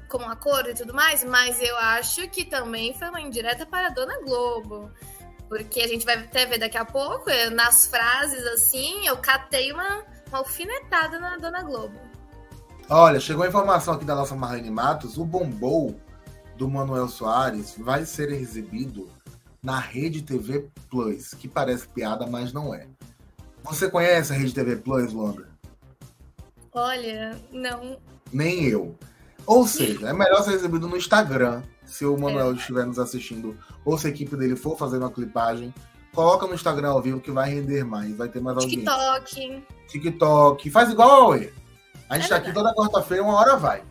com 0.09 0.19
um 0.19 0.29
acordo 0.29 0.71
e 0.71 0.75
tudo 0.75 0.95
mais, 0.95 1.25
mas 1.25 1.61
eu 1.61 1.77
acho 1.77 2.29
que 2.29 2.45
também 2.45 2.95
foi 2.95 3.09
uma 3.09 3.21
indireta 3.21 3.67
para 3.67 3.89
a 3.89 3.91
Dona 3.91 4.21
Globo. 4.21 4.91
Porque 5.49 5.81
a 5.81 5.89
gente 5.89 6.05
vai 6.05 6.17
até 6.17 6.45
ver 6.45 6.59
daqui 6.59 6.77
a 6.77 6.85
pouco, 6.85 7.31
eu, 7.31 7.51
nas 7.51 7.87
frases 7.87 8.45
assim, 8.49 9.07
eu 9.07 9.17
catei 9.17 9.73
uma, 9.73 10.05
uma 10.29 10.39
alfinetada 10.39 11.19
na 11.19 11.37
Dona 11.39 11.63
Globo. 11.63 11.99
Olha, 12.91 13.21
chegou 13.21 13.45
a 13.45 13.49
informação 13.49 13.95
aqui 13.95 14.05
da 14.05 14.15
nossa 14.15 14.35
Marlene 14.35 14.71
Matos: 14.71 15.17
o 15.17 15.25
bombou 15.25 15.99
do 16.57 16.69
Manuel 16.69 17.09
Soares 17.09 17.75
vai 17.79 18.05
ser 18.05 18.31
exibido 18.31 19.09
na 19.63 19.79
Rede 19.79 20.23
TV 20.23 20.69
Plus, 20.91 21.35
que 21.35 21.49
parece 21.49 21.89
piada, 21.89 22.27
mas 22.27 22.53
não 22.53 22.75
é. 22.75 22.87
Você 23.63 23.91
conhece 23.91 24.33
a 24.33 24.37
Rede 24.37 24.55
TV 24.55 24.77
Plus, 24.77 25.13
Luanda? 25.13 25.49
Olha, 26.73 27.39
não. 27.51 27.99
Nem 28.33 28.65
eu. 28.65 28.97
Ou 29.49 29.67
seja, 29.67 30.11
é 30.11 30.13
melhor 30.13 30.43
ser 30.43 30.53
exibido 30.53 30.87
no 30.87 30.95
Instagram, 30.95 31.63
se 31.87 32.05
o 32.05 32.19
Manuel 32.19 32.51
é. 32.51 32.53
estiver 32.53 32.85
nos 32.85 32.99
assistindo, 32.99 33.57
ou 33.83 33.97
se 33.97 34.07
a 34.07 34.11
equipe 34.11 34.37
dele 34.37 34.55
for 34.55 34.77
fazer 34.77 34.99
uma 34.99 35.11
clipagem. 35.11 35.73
Coloca 36.15 36.47
no 36.47 36.53
Instagram 36.53 36.91
ao 36.91 37.01
vivo 37.01 37.19
que 37.19 37.31
vai 37.31 37.49
render 37.49 37.83
mais, 37.83 38.15
vai 38.15 38.29
ter 38.29 38.43
mais 38.43 38.59
TikTok. 38.59 38.89
audiência. 38.91 39.63
TikTok. 39.89 39.89
TikTok. 39.89 40.71
Faz 40.71 40.91
igual 40.91 41.09
a 41.09 41.15
Aue. 41.15 41.55
A 42.11 42.17
gente 42.17 42.27
é 42.27 42.29
tá 42.29 42.37
aqui 42.37 42.53
toda 42.53 42.75
quarta-feira, 42.75 43.23
uma 43.23 43.37
hora 43.37 43.57
vai. 43.57 43.83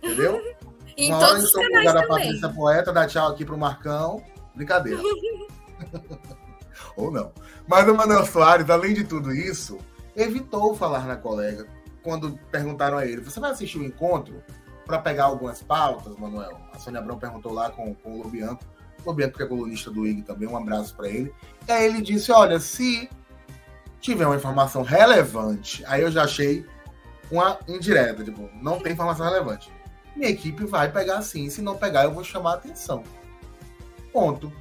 Entendeu? 0.00 0.40
em 0.96 1.10
uma 1.10 1.18
hora 1.18 1.38
a 1.38 1.40
gente 1.40 1.56
lugar 1.56 1.94
da 1.94 2.06
Patrícia 2.06 2.48
Poeta, 2.50 2.92
dá 2.92 3.06
tchau 3.08 3.32
aqui 3.32 3.44
pro 3.44 3.58
Marcão. 3.58 4.22
Brincadeira. 4.54 5.02
Ou 6.96 7.10
não. 7.10 7.32
Mas 7.66 7.88
o 7.88 7.94
Manuel 7.96 8.24
Soares, 8.26 8.70
além 8.70 8.94
de 8.94 9.02
tudo 9.02 9.34
isso, 9.34 9.76
evitou 10.14 10.72
falar 10.72 11.04
na 11.04 11.16
colega 11.16 11.66
quando 12.00 12.38
perguntaram 12.52 12.96
a 12.96 13.04
ele: 13.04 13.22
Você 13.22 13.40
vai 13.40 13.50
assistir 13.50 13.78
o 13.78 13.84
encontro 13.84 14.40
para 14.84 14.98
pegar 14.98 15.24
algumas 15.24 15.62
pautas, 15.62 16.16
Manuel? 16.16 16.60
A 16.72 16.78
Sônia 16.78 17.00
Abrão 17.00 17.18
perguntou 17.18 17.52
lá 17.52 17.70
com, 17.70 17.94
com 17.94 18.18
o 18.18 18.22
Lobianco. 18.22 18.64
O 19.04 19.10
Lobianco, 19.10 19.36
que 19.36 19.42
é 19.42 19.46
colunista 19.46 19.90
do 19.90 20.06
IG 20.06 20.22
também, 20.22 20.48
um 20.48 20.56
abraço 20.56 20.94
para 20.94 21.08
ele. 21.08 21.32
E 21.66 21.72
aí 21.72 21.86
ele 21.86 22.00
disse: 22.00 22.30
Olha, 22.30 22.58
se 22.58 23.08
tiver 24.00 24.26
uma 24.26 24.36
informação 24.36 24.82
relevante, 24.82 25.84
aí 25.86 26.02
eu 26.02 26.10
já 26.10 26.24
achei 26.24 26.66
uma 27.30 27.58
indireta, 27.66 28.22
tipo, 28.22 28.50
não 28.60 28.78
tem 28.78 28.92
informação 28.92 29.26
relevante. 29.26 29.70
Minha 30.14 30.30
equipe 30.30 30.64
vai 30.64 30.92
pegar 30.92 31.20
sim, 31.22 31.48
se 31.48 31.60
não 31.60 31.76
pegar, 31.76 32.04
eu 32.04 32.12
vou 32.12 32.22
chamar 32.22 32.52
a 32.52 32.54
atenção. 32.54 33.02
Ponto. 34.12 34.52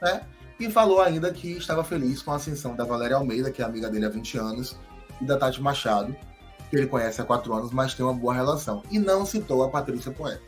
Né? 0.00 0.22
E 0.58 0.70
falou 0.70 1.00
ainda 1.00 1.32
que 1.32 1.52
estava 1.52 1.84
feliz 1.84 2.22
com 2.22 2.32
a 2.32 2.36
ascensão 2.36 2.74
da 2.74 2.84
Valéria 2.84 3.16
Almeida, 3.16 3.50
que 3.50 3.62
é 3.62 3.64
amiga 3.64 3.88
dele 3.88 4.06
há 4.06 4.08
20 4.08 4.38
anos, 4.38 4.76
e 5.20 5.24
da 5.24 5.36
Tati 5.36 5.60
Machado, 5.62 6.16
que 6.70 6.76
ele 6.76 6.86
conhece 6.86 7.20
há 7.20 7.24
4 7.24 7.52
anos, 7.52 7.72
mas 7.72 7.94
tem 7.94 8.06
uma 8.06 8.14
boa 8.14 8.32
relação. 8.32 8.82
E 8.90 8.98
não 8.98 9.26
citou 9.26 9.64
a 9.64 9.68
Patrícia 9.68 10.12
Poeta. 10.12 10.40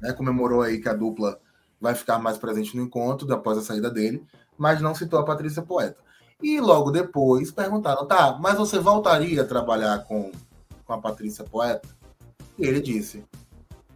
Né? 0.00 0.12
Comemorou 0.12 0.62
aí 0.62 0.80
que 0.80 0.88
a 0.88 0.94
dupla 0.94 1.40
vai 1.80 1.94
ficar 1.94 2.18
mais 2.20 2.38
presente 2.38 2.76
no 2.76 2.84
encontro 2.84 3.30
após 3.34 3.58
a 3.58 3.62
saída 3.62 3.90
dele, 3.90 4.24
mas 4.56 4.80
não 4.80 4.94
citou 4.94 5.18
a 5.18 5.24
Patrícia 5.24 5.60
Poeta. 5.60 5.96
E 6.40 6.60
logo 6.60 6.92
depois 6.92 7.50
perguntaram, 7.50 8.06
tá, 8.06 8.38
mas 8.40 8.56
você 8.56 8.78
voltaria 8.78 9.42
a 9.42 9.46
trabalhar 9.46 10.04
com, 10.04 10.30
com 10.84 10.92
a 10.92 11.00
Patrícia 11.00 11.44
Poeta? 11.44 11.88
E 12.56 12.64
ele 12.64 12.80
disse, 12.80 13.24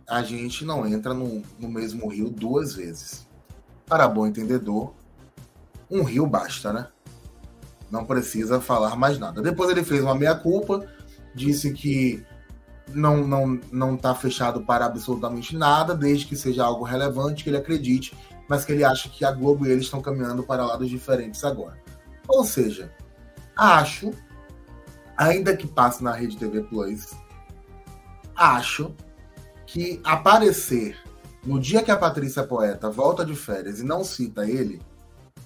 a 0.09 0.23
gente 0.23 0.65
não 0.65 0.87
entra 0.87 1.15
no, 1.15 1.43
no 1.59 1.69
mesmo 1.69 2.09
rio 2.09 2.31
duas 2.31 2.73
vezes. 2.73 3.27
Para 3.87 4.09
bom 4.09 4.27
entendedor, 4.27 4.93
um 5.91 6.03
rio 6.03 6.27
basta, 6.27 6.73
né? 6.73 6.89
Não 7.91 8.05
precisa 8.05 8.61
falar 8.61 8.97
mais 8.97 9.19
nada. 9.19 9.41
Depois 9.41 9.71
ele 9.71 9.85
fez 9.85 10.03
uma 10.03 10.15
meia-culpa, 10.15 10.87
disse 11.39 11.73
que 11.73 12.25
não 12.95 13.27
não 13.27 13.61
não 13.71 13.95
está 13.95 14.15
fechado 14.15 14.63
para 14.63 14.87
absolutamente 14.87 15.57
nada, 15.57 15.95
desde 15.95 16.27
que 16.27 16.37
seja 16.37 16.65
algo 16.65 16.85
relevante, 16.85 17.45
que 17.45 17.51
ele 17.51 17.57
acredite, 17.57 18.17
mas 18.49 18.65
que 18.65 18.73
ele 18.73 18.85
acha 18.85 19.09
que 19.09 19.25
a 19.25 19.31
Globo 19.31 19.67
e 19.67 19.71
ele 19.71 19.81
estão 19.81 20.03
caminhando 20.03 20.43
para 20.43 20.67
lados 20.67 20.89
diferentes 20.89 21.45
agora. 21.45 21.79
Ou 22.27 22.45
seja, 22.45 22.93
acho, 23.57 24.13
ainda 25.17 25.57
que 25.57 25.67
passe 25.67 26.03
na 26.03 26.13
Rede 26.13 26.37
TV 26.37 26.63
Plus, 26.63 27.15
acho 28.35 28.95
que 29.67 30.01
aparecer 30.05 30.97
no 31.45 31.61
dia 31.61 31.83
que 31.83 31.91
a 31.91 31.97
Patrícia 31.97 32.43
Poeta 32.43 32.91
volta 32.91 33.25
de 33.25 33.35
férias 33.35 33.81
e 33.81 33.85
não 33.85 34.03
cita 34.03 34.49
ele 34.49 34.83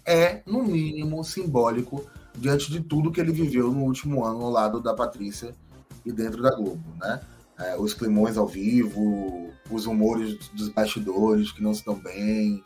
é, 0.04 0.42
no 0.46 0.62
mínimo, 0.62 1.22
simbólico 1.22 2.04
diante 2.36 2.70
de 2.70 2.80
tudo 2.80 3.10
que 3.12 3.20
ele 3.20 3.32
viveu 3.32 3.70
no 3.70 3.82
último 3.82 4.24
ano 4.24 4.42
ao 4.44 4.50
lado 4.50 4.80
da 4.80 4.94
Patrícia 4.94 5.54
e 6.04 6.12
dentro 6.12 6.42
da 6.42 6.54
Globo, 6.54 6.82
né? 7.00 7.20
É, 7.58 7.76
os 7.78 7.94
climões 7.94 8.36
ao 8.36 8.46
vivo, 8.46 9.50
os 9.70 9.86
humores 9.86 10.48
dos 10.48 10.68
bastidores 10.70 11.52
que 11.52 11.62
não 11.62 11.72
dão 11.84 11.94
bem, 11.94 12.62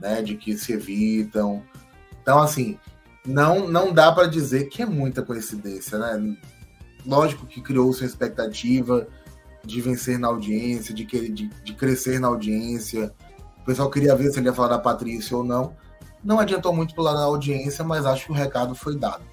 né? 0.00 0.22
De 0.22 0.36
que 0.36 0.56
se 0.56 0.72
evitam. 0.72 1.62
Então, 2.22 2.38
assim, 2.38 2.78
não, 3.24 3.68
não 3.68 3.92
dá 3.92 4.12
para 4.12 4.28
dizer 4.28 4.68
que 4.68 4.82
é 4.82 4.86
muita 4.86 5.22
coincidência, 5.22 5.98
né? 5.98 6.36
Lógico 7.04 7.46
que 7.46 7.60
criou-se 7.60 8.02
uma 8.02 8.06
expectativa 8.06 9.06
de 9.64 9.80
vencer 9.80 10.18
na 10.18 10.28
audiência, 10.28 10.94
de, 10.94 11.04
que, 11.04 11.28
de, 11.28 11.48
de 11.48 11.74
crescer 11.74 12.20
na 12.20 12.28
audiência. 12.28 13.12
O 13.62 13.64
pessoal 13.64 13.90
queria 13.90 14.14
ver 14.14 14.30
se 14.30 14.38
ele 14.38 14.46
ia 14.46 14.52
falar 14.52 14.68
da 14.68 14.78
Patrícia 14.78 15.36
ou 15.36 15.42
não. 15.44 15.74
Não 16.22 16.38
adiantou 16.38 16.72
muito 16.72 16.94
pelo 16.94 17.06
lado 17.06 17.18
da 17.18 17.24
audiência, 17.24 17.84
mas 17.84 18.06
acho 18.06 18.26
que 18.26 18.32
o 18.32 18.34
recado 18.34 18.74
foi 18.74 18.96
dado. 18.96 19.24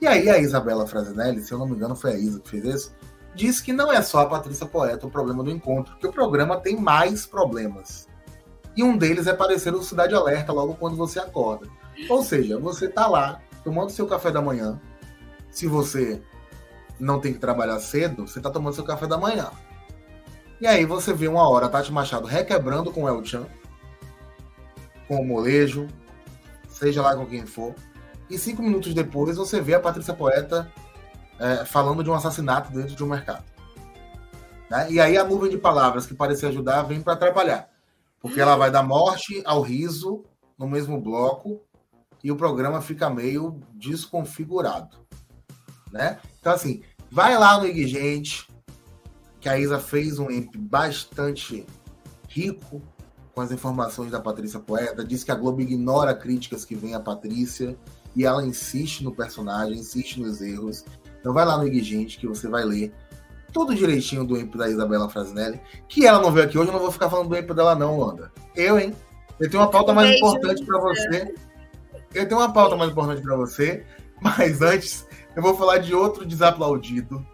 E 0.00 0.06
aí 0.06 0.28
a 0.28 0.38
Isabela 0.38 0.86
Frasinelli, 0.86 1.42
se 1.42 1.52
eu 1.52 1.58
não 1.58 1.66
me 1.66 1.76
engano 1.76 1.94
foi 1.94 2.12
a 2.12 2.18
Isa 2.18 2.40
que 2.40 2.50
fez 2.50 2.64
isso, 2.64 2.92
disse 3.34 3.62
que 3.62 3.72
não 3.72 3.92
é 3.92 4.02
só 4.02 4.20
a 4.20 4.26
Patrícia 4.26 4.66
Poeta 4.66 5.06
o 5.06 5.10
problema 5.10 5.42
do 5.42 5.50
encontro, 5.50 5.96
que 5.96 6.06
o 6.06 6.12
programa 6.12 6.58
tem 6.58 6.76
mais 6.76 7.26
problemas. 7.26 8.08
E 8.76 8.82
um 8.82 8.96
deles 8.96 9.26
é 9.26 9.34
parecer 9.34 9.74
o 9.74 9.82
Cidade 9.82 10.14
Alerta 10.14 10.52
logo 10.52 10.74
quando 10.74 10.96
você 10.96 11.18
acorda. 11.18 11.66
Ou 12.08 12.22
seja, 12.22 12.58
você 12.58 12.88
tá 12.88 13.06
lá 13.06 13.40
tomando 13.62 13.90
seu 13.90 14.06
café 14.06 14.30
da 14.30 14.40
manhã. 14.40 14.80
Se 15.50 15.66
você 15.66 16.22
não 16.98 17.20
tem 17.20 17.32
que 17.32 17.38
trabalhar 17.38 17.78
cedo, 17.80 18.26
você 18.26 18.40
tá 18.40 18.50
tomando 18.50 18.74
seu 18.74 18.84
café 18.84 19.06
da 19.06 19.18
manhã. 19.18 19.50
E 20.60 20.66
aí 20.66 20.86
você 20.86 21.12
vê 21.12 21.28
uma 21.28 21.48
hora 21.48 21.68
Tati 21.68 21.92
Machado 21.92 22.26
requebrando 22.26 22.92
com 22.92 23.02
o 23.02 23.08
El 23.08 23.24
Chan, 23.24 23.46
com 25.08 25.16
o 25.16 25.24
molejo, 25.24 25.88
seja 26.68 27.02
lá 27.02 27.14
com 27.16 27.26
quem 27.26 27.44
for. 27.44 27.74
E 28.30 28.38
cinco 28.38 28.62
minutos 28.62 28.94
depois 28.94 29.36
você 29.36 29.60
vê 29.60 29.74
a 29.74 29.80
Patrícia 29.80 30.14
Poeta 30.14 30.70
é, 31.38 31.64
falando 31.64 32.02
de 32.02 32.10
um 32.10 32.14
assassinato 32.14 32.72
dentro 32.72 32.94
de 32.94 33.04
um 33.04 33.08
mercado. 33.08 33.44
Né? 34.70 34.90
E 34.90 35.00
aí 35.00 35.16
a 35.16 35.24
nuvem 35.24 35.50
de 35.50 35.58
palavras 35.58 36.06
que 36.06 36.14
parecia 36.14 36.48
ajudar 36.48 36.82
vem 36.82 37.00
para 37.00 37.12
atrapalhar. 37.14 37.68
Porque 38.20 38.40
ela 38.40 38.56
vai 38.56 38.70
da 38.70 38.82
morte 38.82 39.42
ao 39.44 39.60
riso 39.60 40.24
no 40.58 40.68
mesmo 40.68 41.00
bloco 41.00 41.60
e 42.22 42.30
o 42.30 42.36
programa 42.36 42.80
fica 42.80 43.10
meio 43.10 43.60
desconfigurado, 43.74 44.96
né? 45.90 46.20
Então, 46.40 46.52
assim, 46.52 46.82
vai 47.10 47.36
lá 47.36 47.58
no 47.58 47.66
Igigente, 47.66 48.48
que 49.40 49.48
a 49.48 49.58
Isa 49.58 49.80
fez 49.80 50.20
um 50.20 50.30
EMP 50.30 50.56
bastante 50.56 51.66
rico 52.28 52.80
com 53.34 53.40
as 53.40 53.50
informações 53.50 54.10
da 54.10 54.20
Patrícia 54.20 54.60
Poeta, 54.60 55.04
diz 55.04 55.24
que 55.24 55.32
a 55.32 55.34
Globo 55.34 55.60
ignora 55.60 56.14
críticas 56.14 56.64
que 56.64 56.76
vem 56.76 56.94
a 56.94 57.00
Patrícia 57.00 57.76
e 58.14 58.24
ela 58.24 58.44
insiste 58.44 59.02
no 59.02 59.14
personagem, 59.14 59.78
insiste 59.78 60.20
nos 60.20 60.40
erros. 60.40 60.84
Então 61.22 61.32
vai 61.32 61.46
lá 61.46 61.56
no 61.56 61.66
Igigente 61.66 62.18
que 62.18 62.26
você 62.26 62.48
vai 62.48 62.64
ler 62.64 62.92
tudo 63.52 63.74
direitinho 63.74 64.24
do 64.24 64.36
EMP 64.36 64.56
da 64.56 64.68
Isabela 64.68 65.08
Frasinelli, 65.08 65.60
que 65.88 66.04
ela 66.04 66.20
não 66.20 66.32
veio 66.32 66.46
aqui 66.46 66.58
hoje, 66.58 66.68
eu 66.68 66.72
não 66.72 66.80
vou 66.80 66.90
ficar 66.90 67.08
falando 67.08 67.28
do 67.28 67.36
EMP 67.36 67.54
dela 67.54 67.76
não, 67.76 67.98
Wanda. 67.98 68.32
Eu, 68.56 68.78
hein? 68.78 68.92
Eu 69.38 69.48
tenho 69.48 69.62
uma 69.62 69.70
pauta 69.70 69.92
mais 69.92 70.16
importante 70.16 70.64
para 70.64 70.80
você. 70.80 71.34
Eu 72.14 72.28
tenho 72.28 72.40
uma 72.40 72.52
pauta 72.52 72.76
mais 72.76 72.90
importante 72.90 73.22
para 73.22 73.36
você, 73.36 73.84
mas 74.20 74.60
antes 74.60 75.06
eu 75.36 75.42
vou 75.42 75.56
falar 75.56 75.78
de 75.78 75.94
outro 75.94 76.26
desaplaudido. 76.26 77.24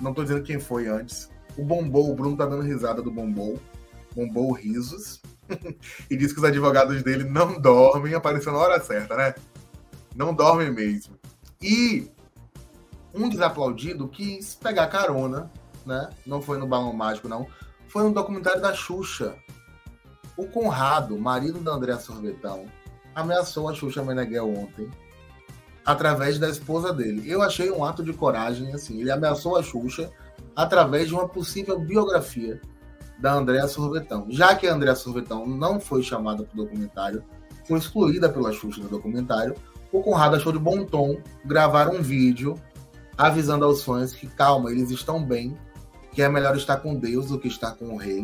Não 0.00 0.14
tô 0.14 0.22
dizendo 0.22 0.42
quem 0.42 0.60
foi 0.60 0.86
antes. 0.86 1.30
O 1.56 1.64
Bombou, 1.64 2.10
o 2.10 2.14
Bruno 2.14 2.36
tá 2.36 2.46
dando 2.46 2.62
risada 2.62 3.02
do 3.02 3.10
Bombou. 3.10 3.58
Bombou 4.14 4.52
risos. 4.52 5.20
e 6.08 6.16
diz 6.16 6.32
que 6.32 6.38
os 6.38 6.44
advogados 6.44 7.02
dele 7.02 7.24
não 7.24 7.60
dormem, 7.60 8.14
apareceu 8.14 8.52
na 8.52 8.58
hora 8.58 8.80
certa, 8.80 9.16
né? 9.16 9.34
Não 10.14 10.34
dormem 10.34 10.70
mesmo. 10.70 11.14
E 11.60 12.10
um 13.14 13.28
desaplaudido 13.28 14.08
quis 14.08 14.54
pegar 14.54 14.86
carona, 14.86 15.50
né? 15.84 16.10
Não 16.26 16.40
foi 16.40 16.58
no 16.58 16.66
Balão 16.66 16.92
Mágico, 16.92 17.28
não. 17.28 17.46
Foi 17.88 18.02
no 18.02 18.12
documentário 18.12 18.60
da 18.60 18.72
Xuxa. 18.72 19.34
O 20.36 20.46
Conrado, 20.46 21.18
marido 21.18 21.58
da 21.60 21.72
Andréa 21.72 21.98
Sorvetão, 21.98 22.66
ameaçou 23.14 23.68
a 23.68 23.74
Xuxa 23.74 24.02
Meneghel 24.02 24.48
ontem 24.48 24.88
através 25.84 26.38
da 26.38 26.48
esposa 26.48 26.92
dele. 26.92 27.30
Eu 27.30 27.42
achei 27.42 27.70
um 27.70 27.84
ato 27.84 28.02
de 28.02 28.12
coragem, 28.12 28.72
assim. 28.72 29.00
Ele 29.00 29.10
ameaçou 29.10 29.56
a 29.56 29.62
Xuxa 29.62 30.10
através 30.54 31.08
de 31.08 31.14
uma 31.14 31.28
possível 31.28 31.78
biografia 31.78 32.60
da 33.18 33.34
Andréa 33.34 33.66
Sorvetão. 33.66 34.26
Já 34.28 34.54
que 34.54 34.66
a 34.66 34.74
Andréa 34.74 34.94
Sorvetão 34.94 35.46
não 35.46 35.80
foi 35.80 36.02
chamada 36.02 36.44
para 36.44 36.54
o 36.54 36.64
documentário, 36.64 37.24
foi 37.66 37.78
excluída 37.78 38.28
pela 38.28 38.52
Xuxa 38.52 38.80
do 38.80 38.88
documentário, 38.88 39.54
o 39.92 40.00
Conrado 40.02 40.36
achou 40.36 40.52
de 40.52 40.58
bom 40.58 40.84
tom 40.84 41.20
gravar 41.44 41.88
um 41.88 42.00
vídeo 42.00 42.54
avisando 43.20 43.66
aos 43.66 43.84
fãs 43.84 44.14
que, 44.14 44.26
calma, 44.26 44.70
eles 44.70 44.90
estão 44.90 45.22
bem, 45.22 45.56
que 46.12 46.22
é 46.22 46.28
melhor 46.28 46.56
estar 46.56 46.78
com 46.78 46.94
Deus 46.94 47.26
do 47.26 47.38
que 47.38 47.48
estar 47.48 47.72
com 47.72 47.94
o 47.94 47.96
rei, 47.96 48.22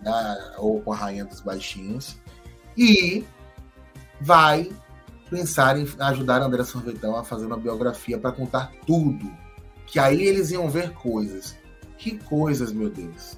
né, 0.00 0.52
ou 0.58 0.80
com 0.80 0.92
a 0.92 0.96
rainha 0.96 1.24
dos 1.24 1.40
baixinhos, 1.40 2.16
e 2.76 3.24
vai 4.20 4.70
pensar 5.28 5.76
em 5.76 5.86
ajudar 5.98 6.40
André 6.40 6.62
Sorvetão 6.64 7.16
a 7.16 7.24
fazer 7.24 7.46
uma 7.46 7.56
biografia 7.56 8.16
para 8.16 8.30
contar 8.30 8.70
tudo. 8.86 9.30
Que 9.86 9.98
aí 9.98 10.22
eles 10.22 10.52
iam 10.52 10.70
ver 10.70 10.92
coisas. 10.92 11.56
Que 11.98 12.16
coisas, 12.16 12.72
meu 12.72 12.88
Deus. 12.88 13.36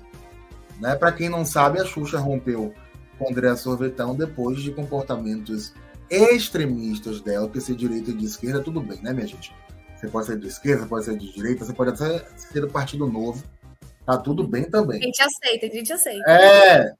Né? 0.79 0.95
Para 0.95 1.13
quem 1.13 1.31
não 1.31 1.47
sabe, 1.47 1.81
a 1.81 1.85
Xuxa 1.85 2.19
rompeu 2.19 2.75
com 3.19 3.31
André 3.31 3.57
Sorvetão 3.57 4.15
depois 4.15 4.61
de 4.61 4.71
comportamentos 4.71 5.73
extremistas 6.11 7.23
dela, 7.23 7.47
porque 7.47 7.61
ser 7.61 7.75
direita 7.75 8.11
e 8.11 8.15
de 8.15 8.27
esquerda, 8.27 8.61
tudo 8.61 8.83
bem, 8.83 9.01
né, 9.01 9.15
minha 9.15 9.27
gente? 9.27 9.55
Você 10.03 10.09
pode 10.09 10.27
ser 10.27 10.37
de 10.37 10.49
esquerda, 10.49 10.83
você 10.83 10.89
pode 10.89 11.05
ser 11.05 11.17
de 11.17 11.33
direita, 11.33 11.65
você 11.65 11.73
pode 11.73 11.91
até 11.91 12.27
ser 12.35 12.61
do 12.61 12.69
Partido 12.69 13.07
Novo. 13.07 13.41
Tá 14.05 14.19
tudo 14.19 14.45
bem 14.45 14.65
também. 14.65 14.99
A 14.99 15.05
gente 15.05 15.23
aceita, 15.23 15.67
a 15.67 15.69
gente 15.69 15.93
aceita. 15.93 16.29
É, 16.29 16.93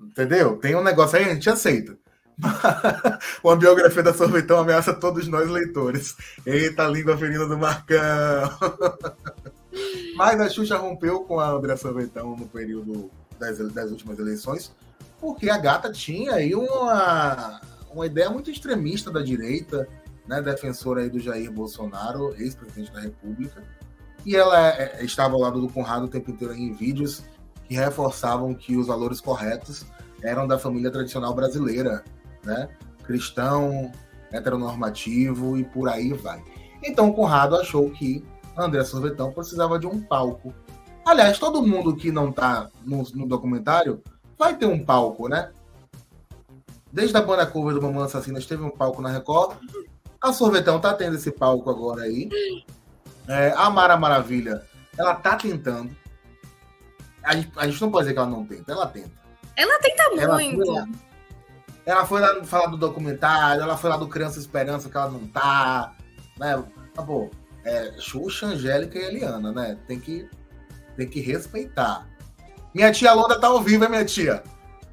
entendeu? 0.00 0.56
Tem 0.58 0.76
um 0.76 0.82
negócio 0.82 1.18
aí, 1.18 1.24
a 1.24 1.34
gente 1.34 1.50
aceita. 1.50 1.98
Uma 3.42 3.56
biografia 3.56 4.04
da 4.04 4.14
Sorvetão 4.14 4.60
ameaça 4.60 4.94
todos 4.94 5.26
nós 5.26 5.50
leitores. 5.50 6.14
Eita, 6.46 6.86
língua 6.86 7.18
ferida 7.18 7.44
do 7.48 7.58
Marcão. 7.58 7.98
Mas 10.14 10.40
a 10.40 10.48
Xuxa 10.48 10.78
rompeu 10.78 11.24
com 11.24 11.40
a 11.40 11.50
André 11.50 11.76
Sorvetão 11.76 12.36
no 12.36 12.46
período 12.46 13.10
das, 13.36 13.58
das 13.72 13.90
últimas 13.90 14.16
eleições, 14.20 14.72
porque 15.20 15.50
a 15.50 15.58
gata 15.58 15.90
tinha 15.90 16.34
aí 16.34 16.54
uma, 16.54 17.60
uma 17.92 18.06
ideia 18.06 18.30
muito 18.30 18.48
extremista 18.48 19.10
da 19.10 19.20
direita, 19.20 19.88
né, 20.26 20.40
defensora 20.40 21.02
aí 21.02 21.10
do 21.10 21.20
Jair 21.20 21.50
Bolsonaro, 21.50 22.34
ex-presidente 22.38 22.92
da 22.92 23.00
República, 23.00 23.62
e 24.24 24.34
ela 24.34 24.68
é, 24.68 24.98
é, 25.00 25.04
estava 25.04 25.34
ao 25.34 25.40
lado 25.40 25.60
do 25.60 25.68
Conrado 25.68 26.06
o 26.06 26.08
tempo 26.08 26.30
inteiro 26.30 26.54
em 26.54 26.72
vídeos 26.72 27.22
que 27.64 27.74
reforçavam 27.74 28.54
que 28.54 28.76
os 28.76 28.86
valores 28.86 29.20
corretos 29.20 29.84
eram 30.22 30.46
da 30.46 30.58
família 30.58 30.90
tradicional 30.90 31.34
brasileira, 31.34 32.02
né? 32.42 32.68
Cristão, 33.04 33.92
heteronormativo 34.32 35.58
e 35.58 35.64
por 35.64 35.88
aí 35.88 36.12
vai. 36.12 36.42
Então 36.82 37.10
o 37.10 37.14
Conrado 37.14 37.56
achou 37.56 37.90
que 37.90 38.24
André 38.56 38.84
Sorvetão 38.84 39.32
precisava 39.32 39.78
de 39.78 39.86
um 39.86 40.00
palco. 40.00 40.54
Aliás, 41.04 41.38
todo 41.38 41.66
mundo 41.66 41.94
que 41.94 42.10
não 42.10 42.30
está 42.30 42.70
no, 42.84 43.02
no, 43.14 43.26
documentário 43.26 44.02
vai 44.38 44.56
ter 44.56 44.66
um 44.66 44.82
palco, 44.82 45.28
né? 45.28 45.50
Desde 46.90 47.16
a 47.16 47.20
banda 47.20 47.44
cover 47.44 47.74
do 47.74 47.82
Mamãe 47.82 48.04
Assassinas 48.04 48.46
teve 48.46 48.62
um 48.62 48.70
palco 48.70 49.02
na 49.02 49.10
Record. 49.10 49.58
A 50.24 50.32
Sorvetão 50.32 50.80
tá 50.80 50.94
tendo 50.94 51.16
esse 51.16 51.30
palco 51.30 51.68
agora 51.68 52.04
aí. 52.04 52.30
É, 53.28 53.52
a 53.54 53.68
Mara 53.68 53.94
Maravilha, 53.94 54.64
ela 54.96 55.14
tá 55.14 55.36
tentando. 55.36 55.94
A 57.22 57.36
gente, 57.36 57.52
a 57.54 57.66
gente, 57.66 57.78
não 57.82 57.90
pode 57.90 58.04
dizer 58.04 58.14
que 58.14 58.18
ela 58.18 58.30
não 58.30 58.46
tenta, 58.46 58.72
ela 58.72 58.86
tenta. 58.86 59.12
Ela 59.54 59.78
tenta 59.80 60.02
ela 60.16 60.34
muito. 60.36 60.64
Foi, 60.64 60.84
ela 61.84 62.06
foi 62.06 62.20
lá 62.22 62.42
falar 62.42 62.68
do 62.68 62.78
documentário, 62.78 63.60
ela 63.60 63.76
foi 63.76 63.90
lá 63.90 63.98
do 63.98 64.08
Criança 64.08 64.38
Esperança, 64.38 64.88
que 64.88 64.96
ela 64.96 65.10
não 65.10 65.26
tá. 65.26 65.92
Né? 66.38 66.64
Tá 66.94 67.02
bom. 67.02 67.30
É, 67.62 67.92
Xuxa, 67.98 68.46
Angélica 68.46 68.98
e 68.98 69.02
Eliana, 69.02 69.52
né? 69.52 69.76
Tem 69.86 70.00
que, 70.00 70.26
tem 70.96 71.06
que 71.06 71.20
respeitar. 71.20 72.08
Minha 72.74 72.90
tia 72.90 73.12
Londa 73.12 73.38
tá 73.38 73.48
ao 73.48 73.60
vivo, 73.60 73.84
hein, 73.84 73.90
minha 73.90 74.06
tia? 74.06 74.42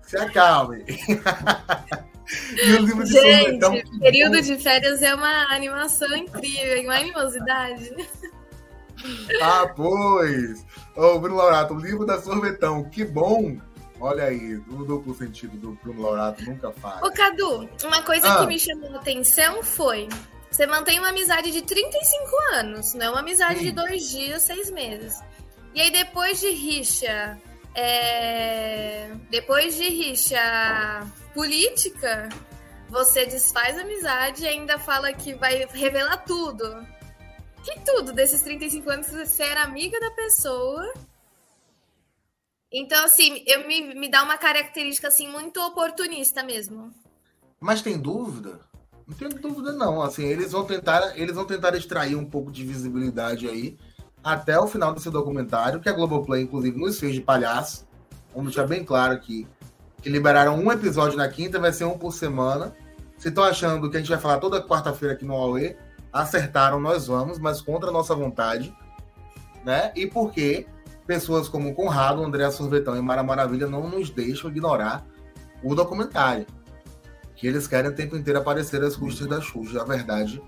Se 0.02 0.18
acalme. 0.18 0.84
e 2.56 2.74
o 2.74 2.86
livro 2.86 3.04
de 3.04 3.12
Gente, 3.12 3.62
Sorvetão, 3.62 4.00
período 4.00 4.42
de 4.42 4.58
férias 4.58 5.02
é 5.02 5.14
uma 5.14 5.54
animação 5.54 6.16
incrível, 6.16 6.84
uma 6.84 6.96
animosidade. 6.96 7.92
Ah, 9.42 9.68
pois! 9.76 10.64
Ô, 10.96 11.18
Bruno 11.18 11.38
Laurato, 11.38 11.74
o 11.74 11.80
livro 11.80 12.06
da 12.06 12.22
Sorvetão, 12.22 12.88
que 12.88 13.04
bom 13.04 13.58
Olha 14.02 14.26
aí, 14.26 14.56
o 14.56 14.84
duplo 14.84 15.14
sentido 15.14 15.56
do 15.58 15.72
Bruno 15.84 16.02
Laurato 16.02 16.44
nunca 16.44 16.72
faz. 16.72 17.04
Ô, 17.04 17.12
Cadu, 17.12 17.70
uma 17.84 18.02
coisa 18.02 18.34
ah. 18.34 18.40
que 18.40 18.48
me 18.48 18.60
chamou 18.60 18.92
a 18.96 18.98
atenção 18.98 19.62
foi: 19.62 20.10
você 20.50 20.66
mantém 20.66 20.98
uma 20.98 21.10
amizade 21.10 21.52
de 21.52 21.62
35 21.62 22.28
anos, 22.56 22.94
não 22.96 23.06
é 23.06 23.10
uma 23.12 23.20
amizade 23.20 23.60
Sim. 23.60 23.66
de 23.66 23.72
dois 23.72 24.10
dias, 24.10 24.42
seis 24.42 24.72
meses. 24.72 25.22
E 25.76 25.80
aí, 25.80 25.92
depois 25.92 26.40
de 26.40 26.50
rixa, 26.50 27.40
é... 27.76 29.12
depois 29.30 29.76
de 29.76 29.88
rixa 29.88 31.06
política, 31.34 32.30
você 32.90 33.26
desfaz 33.26 33.78
amizade 33.78 34.44
e 34.44 34.48
ainda 34.48 34.78
fala 34.80 35.14
que 35.14 35.34
vai 35.34 35.66
revelar 35.66 36.18
tudo. 36.18 36.86
Que 37.64 37.80
tudo 37.82 38.14
desses 38.14 38.42
35 38.42 38.90
anos 38.90 39.10
você 39.10 39.44
era 39.44 39.64
amiga 39.64 40.00
da 40.00 40.12
pessoa 40.12 40.92
então, 42.72 43.04
assim, 43.04 43.44
eu 43.46 43.68
me, 43.68 43.94
me 43.94 44.10
dá 44.10 44.24
uma 44.24 44.38
característica 44.38 45.10
assim 45.10 45.28
muito 45.28 45.60
oportunista 45.60 46.42
mesmo. 46.42 46.90
Mas 47.60 47.82
tem 47.82 47.98
dúvida? 47.98 48.62
Não 49.06 49.14
tem 49.14 49.28
dúvida 49.30 49.74
não. 49.74 50.02
Assim, 50.02 50.24
eles 50.24 50.54
vão 50.54 50.64
tentar, 50.64 51.20
eles 51.20 51.36
vão 51.36 51.46
tentar 51.46 51.76
extrair 51.76 52.16
um 52.16 52.24
pouco 52.24 52.50
de 52.50 52.64
visibilidade 52.64 53.48
aí 53.50 53.78
até 54.24 54.58
o 54.58 54.68
final 54.68 54.94
desse 54.94 55.10
documentário, 55.10 55.82
que 55.82 55.90
a 55.90 55.94
Globoplay 55.94 56.44
inclusive 56.44 56.80
nos 56.80 56.98
fez 56.98 57.14
de 57.14 57.22
palhaço. 57.22 57.86
Vamos 58.34 58.54
deixar 58.54 58.68
bem 58.68 58.86
claro 58.86 59.14
aqui 59.14 59.46
que 60.02 60.10
liberaram 60.10 60.58
um 60.58 60.72
episódio 60.72 61.18
na 61.18 61.28
quinta, 61.28 61.60
vai 61.60 61.72
ser 61.72 61.86
um 61.86 61.98
por 61.98 62.14
semana. 62.14 62.74
Se 63.18 63.30
estão 63.30 63.44
achando 63.44 63.90
que 63.90 63.98
a 63.98 64.00
gente 64.00 64.10
vai 64.10 64.20
falar 64.20 64.40
toda 64.40 64.66
quarta-feira 64.66 65.14
aqui 65.14 65.26
no 65.26 65.36
Aue, 65.36 65.78
acertaram, 66.12 66.80
nós 66.80 67.08
vamos, 67.08 67.40
mas 67.40 67.62
contra 67.62 67.90
a 67.90 67.94
nossa 67.94 68.16
vontade, 68.16 68.76
né? 69.64 69.92
E 69.96 70.08
porque 70.08 70.66
pessoas 71.06 71.48
como 71.48 71.76
Conrado, 71.76 72.24
André 72.24 72.50
Sorvetão 72.52 72.98
e 72.98 73.02
Mara 73.02 73.24
Maravilha 73.24 73.68
não 73.68 73.88
nos 73.88 74.10
deixam 74.10 74.50
ignorar 74.50 75.06
o 75.64 75.76
documentário. 75.76 76.48
Que 77.36 77.48
eles 77.48 77.68
querem 77.68 77.92
o 77.92 77.96
tempo 77.96 78.16
inteiro 78.16 78.40
aparecer 78.40 78.84
as 78.84 78.96
custas 78.96 79.28
da 79.28 79.42
Xuxa. 79.42 79.82
A 79.82 79.86
verdade 79.86 80.42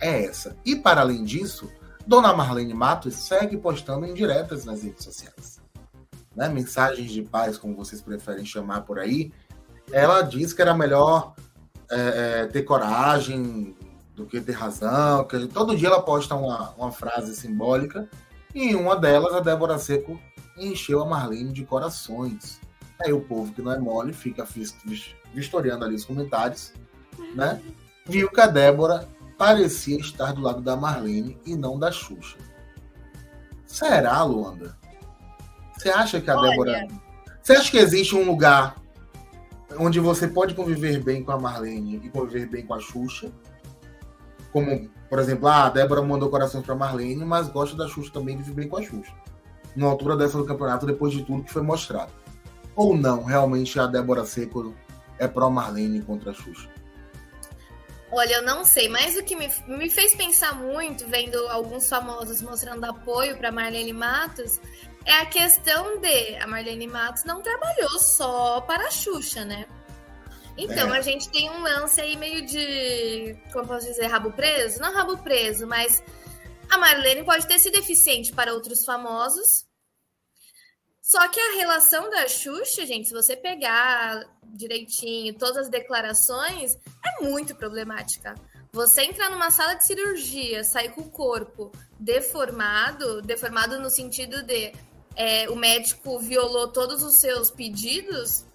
é 0.00 0.24
essa. 0.24 0.56
E 0.64 0.76
para 0.76 1.00
além 1.00 1.24
disso, 1.24 1.70
Dona 2.06 2.32
Marlene 2.32 2.74
Matos 2.74 3.14
segue 3.14 3.56
postando 3.56 4.06
indiretas 4.06 4.64
nas 4.64 4.82
redes 4.82 5.04
sociais. 5.04 5.57
Né? 6.38 6.48
Mensagens 6.48 7.10
de 7.10 7.20
paz, 7.20 7.58
como 7.58 7.74
vocês 7.74 8.00
preferem 8.00 8.44
chamar 8.44 8.82
por 8.82 9.00
aí. 9.00 9.32
Ela 9.90 10.22
diz 10.22 10.52
que 10.52 10.62
era 10.62 10.72
melhor 10.72 11.34
é, 11.90 12.42
é, 12.42 12.46
ter 12.46 12.62
coragem 12.62 13.76
do 14.14 14.24
que 14.24 14.40
ter 14.40 14.52
razão. 14.52 15.24
Que 15.24 15.48
todo 15.48 15.76
dia 15.76 15.88
ela 15.88 16.00
posta 16.00 16.36
uma, 16.36 16.70
uma 16.78 16.92
frase 16.92 17.34
simbólica 17.34 18.08
e 18.54 18.70
em 18.70 18.76
uma 18.76 18.94
delas, 18.94 19.34
a 19.34 19.40
Débora 19.40 19.80
Seco 19.80 20.16
encheu 20.56 21.02
a 21.02 21.06
Marlene 21.06 21.52
de 21.52 21.64
corações. 21.64 22.60
Aí 23.00 23.12
o 23.12 23.20
povo 23.20 23.52
que 23.52 23.60
não 23.60 23.72
é 23.72 23.78
mole 23.78 24.12
fica 24.12 24.46
vistoriando 25.34 25.84
ali 25.84 25.96
os 25.96 26.04
comentários, 26.04 26.72
né? 27.34 27.60
Viu 28.06 28.30
que 28.30 28.40
a 28.40 28.46
Débora 28.46 29.08
parecia 29.36 29.98
estar 29.98 30.32
do 30.32 30.40
lado 30.40 30.60
da 30.60 30.76
Marlene 30.76 31.36
e 31.44 31.56
não 31.56 31.76
da 31.76 31.90
Xuxa. 31.90 32.38
Será, 33.66 34.22
Luanda? 34.22 34.78
Você 35.78 35.88
acha 35.88 36.20
que 36.20 36.30
a 36.30 36.36
Olha. 36.36 36.50
Débora. 36.50 36.88
Você 37.42 37.52
acha 37.52 37.70
que 37.70 37.78
existe 37.78 38.14
um 38.14 38.24
lugar 38.24 38.76
onde 39.78 40.00
você 40.00 40.28
pode 40.28 40.54
conviver 40.54 41.02
bem 41.02 41.22
com 41.22 41.32
a 41.32 41.38
Marlene 41.38 42.00
e 42.04 42.10
conviver 42.10 42.46
bem 42.46 42.66
com 42.66 42.74
a 42.74 42.80
Xuxa? 42.80 43.32
Como 44.52 44.90
por 45.08 45.18
exemplo, 45.18 45.48
ah, 45.48 45.66
a 45.66 45.70
Débora 45.70 46.02
mandou 46.02 46.28
corações 46.28 46.64
para 46.64 46.74
Marlene, 46.74 47.24
mas 47.24 47.48
gosta 47.48 47.74
da 47.74 47.88
Xuxa 47.88 48.12
também 48.12 48.36
vive 48.36 48.52
bem 48.52 48.68
com 48.68 48.76
a 48.76 48.82
Xuxa. 48.82 49.12
Na 49.74 49.86
altura 49.86 50.16
dessa 50.16 50.36
do 50.36 50.44
campeonato, 50.44 50.84
depois 50.84 51.12
de 51.12 51.24
tudo 51.24 51.44
que 51.44 51.52
foi 51.52 51.62
mostrado. 51.62 52.12
Ou 52.76 52.96
não, 52.96 53.24
realmente 53.24 53.78
a 53.80 53.86
Débora 53.86 54.24
Seco 54.24 54.74
é 55.18 55.26
pró 55.26 55.48
Marlene 55.50 56.02
contra 56.02 56.32
a 56.32 56.34
Xuxa? 56.34 56.68
Olha, 58.10 58.34
eu 58.34 58.42
não 58.42 58.64
sei, 58.64 58.88
mas 58.88 59.16
o 59.16 59.22
que 59.22 59.36
me, 59.36 59.50
me 59.66 59.90
fez 59.90 60.14
pensar 60.14 60.54
muito, 60.54 61.06
vendo 61.08 61.36
alguns 61.48 61.88
famosos 61.88 62.40
mostrando 62.40 62.84
apoio 62.84 63.36
para 63.36 63.52
Marlene 63.52 63.92
Matos, 63.92 64.60
é 65.08 65.20
a 65.20 65.26
questão 65.26 65.98
de 66.00 66.36
a 66.36 66.46
Marlene 66.46 66.86
Matos 66.86 67.24
não 67.24 67.40
trabalhou 67.40 67.98
só 67.98 68.60
para 68.60 68.86
a 68.86 68.90
Xuxa, 68.90 69.42
né? 69.42 69.66
Então, 70.54 70.94
é. 70.94 70.98
a 70.98 71.00
gente 71.00 71.30
tem 71.30 71.48
um 71.48 71.62
lance 71.62 71.98
aí 71.98 72.14
meio 72.14 72.44
de, 72.44 73.34
como 73.50 73.66
posso 73.66 73.86
dizer, 73.86 74.06
rabo 74.06 74.30
preso? 74.32 74.80
Não 74.80 74.92
rabo 74.92 75.16
preso, 75.16 75.66
mas 75.66 76.02
a 76.68 76.76
Marlene 76.76 77.24
pode 77.24 77.46
ter 77.46 77.58
sido 77.58 77.76
eficiente 77.76 78.32
para 78.32 78.52
outros 78.52 78.84
famosos. 78.84 79.48
Só 81.00 81.26
que 81.28 81.40
a 81.40 81.54
relação 81.54 82.10
da 82.10 82.28
Xuxa, 82.28 82.84
gente, 82.84 83.08
se 83.08 83.14
você 83.14 83.34
pegar 83.34 84.28
direitinho 84.42 85.32
todas 85.38 85.56
as 85.56 85.68
declarações, 85.70 86.74
é 87.02 87.24
muito 87.24 87.54
problemática. 87.54 88.34
Você 88.72 89.04
entrar 89.04 89.30
numa 89.30 89.50
sala 89.50 89.72
de 89.72 89.86
cirurgia, 89.86 90.62
sair 90.64 90.90
com 90.90 91.00
o 91.00 91.10
corpo 91.10 91.72
deformado, 91.98 93.22
deformado 93.22 93.80
no 93.80 93.88
sentido 93.88 94.42
de 94.42 94.72
é, 95.18 95.50
o 95.50 95.56
médico 95.56 96.18
violou 96.20 96.68
todos 96.68 97.02
os 97.02 97.16
seus 97.16 97.50
pedidos, 97.50 98.46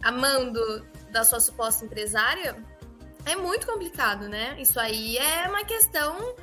amando 0.00 0.86
da 1.10 1.24
sua 1.24 1.40
suposta 1.40 1.84
empresária, 1.84 2.56
é 3.26 3.34
muito 3.34 3.66
complicado, 3.66 4.28
né? 4.28 4.56
Isso 4.60 4.78
aí 4.78 5.18
é 5.18 5.48
uma 5.48 5.64
questão, 5.64 6.34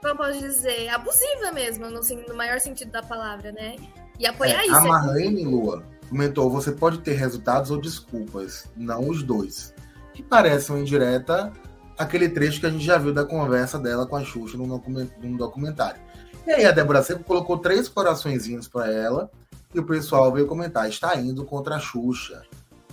como 0.00 0.16
posso 0.16 0.40
dizer, 0.40 0.88
abusiva 0.88 1.52
mesmo, 1.52 1.88
no, 1.88 2.00
no 2.00 2.34
maior 2.34 2.58
sentido 2.58 2.90
da 2.90 3.02
palavra, 3.02 3.52
né? 3.52 3.76
E 4.18 4.26
apoiar 4.26 4.62
é, 4.62 4.66
isso. 4.66 4.74
A 4.74 4.84
é 4.84 4.88
Marlene, 4.88 5.42
é... 5.42 5.46
Lua, 5.46 5.84
comentou: 6.08 6.50
você 6.50 6.72
pode 6.72 6.98
ter 6.98 7.12
resultados 7.12 7.70
ou 7.70 7.80
desculpas, 7.80 8.68
não 8.76 9.08
os 9.08 9.22
dois. 9.22 9.72
Que 10.12 10.22
parece 10.22 10.70
uma 10.70 10.80
indireta 10.80 11.52
aquele 11.96 12.28
trecho 12.28 12.60
que 12.60 12.66
a 12.66 12.70
gente 12.70 12.84
já 12.84 12.98
viu 12.98 13.12
da 13.12 13.24
conversa 13.24 13.78
dela 13.78 14.06
com 14.06 14.16
a 14.16 14.24
Xuxa 14.24 14.56
num 14.56 15.36
documentário. 15.36 16.00
E 16.46 16.50
aí 16.50 16.64
a 16.64 16.72
Débora 16.72 17.02
Seco 17.02 17.22
colocou 17.22 17.58
três 17.58 17.88
coraçõezinhos 17.88 18.66
para 18.66 18.90
ela 18.90 19.30
e 19.74 19.78
o 19.78 19.84
pessoal 19.84 20.32
veio 20.32 20.46
comentar: 20.46 20.88
está 20.88 21.16
indo 21.16 21.44
contra 21.44 21.76
a 21.76 21.80
Xuxa. 21.80 22.42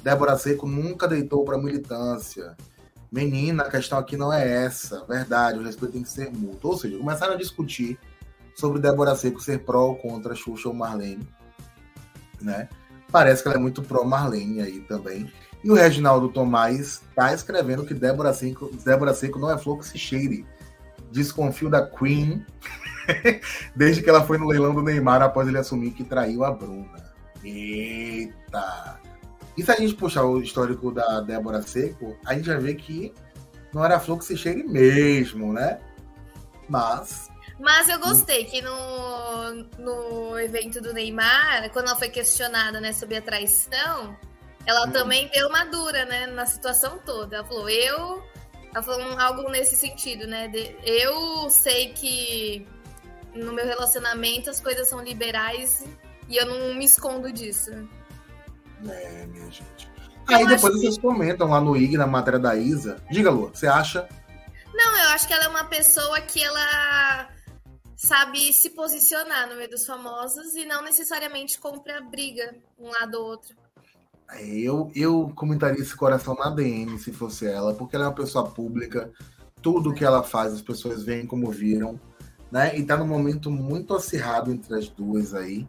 Débora 0.03 0.37
Seco 0.37 0.67
nunca 0.67 1.07
deitou 1.07 1.43
para 1.43 1.57
militância. 1.57 2.55
Menina, 3.11 3.63
a 3.63 3.71
questão 3.71 3.97
aqui 3.97 4.15
não 4.15 4.31
é 4.31 4.47
essa. 4.65 5.03
Verdade, 5.05 5.57
o 5.57 5.63
respeito 5.63 5.93
tem 5.93 6.03
que 6.03 6.11
ser 6.11 6.31
mútuo. 6.31 6.71
Ou 6.71 6.77
seja, 6.77 6.97
começaram 6.97 7.33
a 7.33 7.37
discutir 7.37 7.99
sobre 8.55 8.79
Débora 8.79 9.15
Seco 9.15 9.41
ser 9.41 9.59
pró 9.59 9.87
ou 9.87 9.95
contra 9.95 10.35
Xuxa 10.35 10.69
ou 10.69 10.75
Marlene. 10.75 11.27
Né? 12.39 12.69
Parece 13.11 13.41
que 13.41 13.49
ela 13.49 13.57
é 13.57 13.59
muito 13.59 13.81
pró 13.81 14.03
Marlene 14.03 14.61
aí 14.61 14.79
também. 14.81 15.31
E 15.63 15.71
o 15.71 15.73
Reginaldo 15.73 16.29
Tomás 16.29 17.01
está 17.09 17.33
escrevendo 17.33 17.83
que 17.83 17.93
Débora 17.93 18.33
Seco, 18.33 18.69
Débora 18.85 19.13
Seco 19.13 19.39
não 19.39 19.51
é 19.51 19.57
flor 19.57 19.79
que 19.79 19.87
se 19.87 19.97
cheire. 19.97 20.45
Desconfio 21.11 21.69
da 21.69 21.85
Queen 21.85 22.45
desde 23.75 24.01
que 24.01 24.09
ela 24.09 24.23
foi 24.23 24.37
no 24.37 24.47
leilão 24.47 24.73
do 24.73 24.81
Neymar 24.81 25.21
após 25.21 25.47
ele 25.47 25.57
assumir 25.57 25.91
que 25.91 26.03
traiu 26.03 26.43
a 26.43 26.51
Bruna. 26.51 27.09
Eita! 27.43 28.99
E 29.57 29.63
se 29.63 29.71
a 29.71 29.75
gente 29.75 29.95
puxar 29.95 30.23
o 30.23 30.41
histórico 30.41 30.91
da 30.91 31.21
Débora 31.21 31.61
Seco, 31.61 32.17
a 32.25 32.33
gente 32.33 32.47
vai 32.47 32.57
ver 32.57 32.75
que 32.75 33.13
não 33.73 33.83
era 33.83 33.99
flor 33.99 34.19
que 34.19 34.25
se 34.25 34.37
cheire 34.37 34.63
mesmo, 34.63 35.53
né? 35.53 35.79
Mas 36.67 37.29
mas 37.59 37.89
eu 37.89 37.99
gostei 37.99 38.45
que 38.45 38.61
no, 38.61 39.51
no 39.77 40.39
evento 40.39 40.79
do 40.79 40.93
Neymar, 40.93 41.69
quando 41.71 41.87
ela 41.87 41.95
foi 41.97 42.07
questionada 42.07 42.79
né, 42.79 42.93
sobre 42.93 43.17
a 43.17 43.21
traição, 43.21 44.17
ela 44.65 44.87
hum. 44.87 44.91
também 44.91 45.29
deu 45.33 45.49
uma 45.49 45.65
dura, 45.65 46.05
né, 46.05 46.25
na 46.27 46.45
situação 46.45 46.99
toda. 46.99 47.37
Ela 47.37 47.45
falou, 47.45 47.69
eu. 47.69 48.23
Ela 48.73 48.83
falou 48.83 49.19
algo 49.19 49.49
nesse 49.49 49.75
sentido, 49.75 50.25
né? 50.25 50.47
De, 50.47 50.75
eu 50.83 51.49
sei 51.49 51.91
que 51.91 52.65
no 53.35 53.53
meu 53.53 53.65
relacionamento 53.65 54.49
as 54.49 54.59
coisas 54.59 54.87
são 54.87 55.01
liberais 55.01 55.85
e 56.27 56.37
eu 56.37 56.45
não 56.45 56.75
me 56.75 56.85
escondo 56.85 57.31
disso. 57.31 57.71
É, 58.87 59.25
minha 59.27 59.49
gente. 59.51 59.89
Aí 60.27 60.45
depois 60.45 60.75
vocês 60.75 60.95
que... 60.95 61.01
comentam 61.01 61.49
lá 61.49 61.59
no 61.59 61.75
IG, 61.75 61.97
na 61.97 62.07
matéria 62.07 62.39
da 62.39 62.55
Isa. 62.55 63.01
Diga, 63.09 63.31
Lu, 63.31 63.49
você 63.53 63.67
acha? 63.67 64.07
Não, 64.73 64.97
eu 65.03 65.09
acho 65.09 65.27
que 65.27 65.33
ela 65.33 65.45
é 65.45 65.47
uma 65.47 65.65
pessoa 65.65 66.21
que 66.21 66.43
ela 66.43 67.29
sabe 67.95 68.53
se 68.53 68.69
posicionar 68.69 69.49
no 69.49 69.55
meio 69.55 69.69
dos 69.69 69.85
famosos 69.85 70.53
e 70.55 70.65
não 70.65 70.81
necessariamente 70.81 71.59
compra 71.59 71.99
briga 71.99 72.55
um 72.77 72.89
lado 72.89 73.15
ou 73.15 73.25
outro. 73.25 73.55
Eu, 74.39 74.91
eu 74.95 75.31
comentaria 75.35 75.81
esse 75.81 75.95
coração 75.95 76.35
na 76.35 76.49
DM 76.49 76.97
se 76.99 77.11
fosse 77.11 77.47
ela, 77.47 77.73
porque 77.73 77.95
ela 77.95 78.05
é 78.05 78.07
uma 78.07 78.15
pessoa 78.15 78.49
pública, 78.49 79.11
tudo 79.61 79.93
que 79.93 80.05
ela 80.05 80.23
faz 80.23 80.53
as 80.53 80.61
pessoas 80.61 81.03
veem 81.03 81.25
como 81.25 81.49
viram, 81.49 81.99
né? 82.51 82.77
E 82.77 82.83
tá 82.83 82.97
num 82.97 83.07
momento 83.07 83.49
muito 83.51 83.93
acirrado 83.93 84.51
entre 84.51 84.75
as 84.75 84.87
duas 84.87 85.33
aí. 85.33 85.67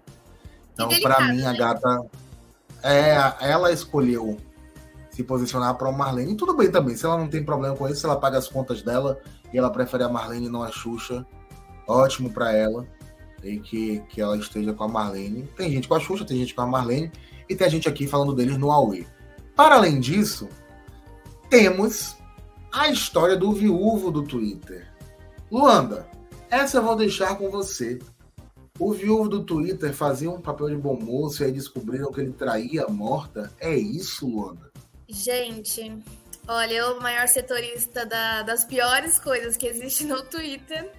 Então, 0.73 0.89
para 1.01 1.21
mim, 1.29 1.43
a 1.43 1.53
né? 1.53 1.59
gata 1.59 2.07
é, 2.83 3.15
ela 3.41 3.73
escolheu 3.73 4.39
se 5.11 5.23
posicionar 5.23 5.75
para 5.75 5.89
o 5.89 5.93
Marlene. 5.93 6.37
Tudo 6.37 6.57
bem 6.57 6.71
também, 6.71 6.97
se 6.97 7.05
ela 7.05 7.19
não 7.19 7.29
tem 7.29 7.45
problema 7.45 7.77
com 7.77 7.89
isso, 7.89 8.01
se 8.01 8.07
ela 8.07 8.17
paga 8.17 8.39
as 8.39 8.49
contas 8.49 8.83
dela 8.83 9.21
e 9.53 9.59
ela 9.59 9.71
prefere 9.71 10.05
a 10.05 10.09
Marlene 10.09 10.47
e 10.47 10.51
não 10.51 10.63
a 10.63 10.71
Xuxa, 10.71 11.27
ótimo 11.87 12.31
para 12.31 12.53
ela. 12.53 12.87
E 13.43 13.59
que, 13.59 14.01
que 14.11 14.21
ela 14.21 14.37
esteja 14.37 14.73
com 14.75 14.85
a 14.85 14.89
Marlene. 14.89 15.49
Tem 15.57 15.71
gente 15.71 15.89
com 15.89 15.95
a 15.95 16.01
Xuxa, 16.01 16.27
tem 16.27 16.37
gente 16.39 16.55
com 16.55 16.61
a 16.61 16.67
Marlene 16.67 17.11
e 17.49 17.57
tem 17.57 17.67
a 17.67 17.71
gente 17.71 17.89
aqui 17.89 18.07
falando 18.07 18.35
deles 18.35 18.59
no 18.59 18.71
Aue. 18.71 19.07
Para 19.57 19.77
além 19.77 19.99
disso, 19.99 20.49
temos 21.49 22.17
a 22.73 22.89
história 22.89 23.37
do 23.37 23.53
viúvo 23.53 24.11
do 24.11 24.23
Twitter. 24.23 24.87
Luanda, 25.51 26.07
essa 26.51 26.79
eu 26.79 26.83
vou 26.83 26.97
deixar 26.97 27.37
com 27.37 27.51
você. 27.51 27.99
O 28.79 28.93
viúvo 28.93 29.29
do 29.29 29.45
Twitter 29.45 29.93
fazia 29.93 30.31
um 30.31 30.41
papel 30.41 30.71
de 30.71 30.77
bom 30.77 30.99
moço 30.99 31.43
e 31.43 31.47
aí 31.47 31.53
descobriram 31.53 32.11
que 32.11 32.21
ele 32.21 32.33
traía 32.33 32.85
a 32.85 32.89
morta. 32.89 33.53
É 33.61 33.75
isso, 33.75 34.27
Luanda? 34.27 34.71
Gente, 35.07 35.99
olha, 36.49 36.73
eu, 36.73 36.97
o 36.97 37.03
maior 37.03 37.29
setorista 37.29 38.07
da, 38.07 38.43
das 38.43 38.65
piores 38.65 39.19
coisas 39.19 39.57
que 39.57 39.67
existe 39.67 40.05
no 40.05 40.23
Twitter, 40.23 40.91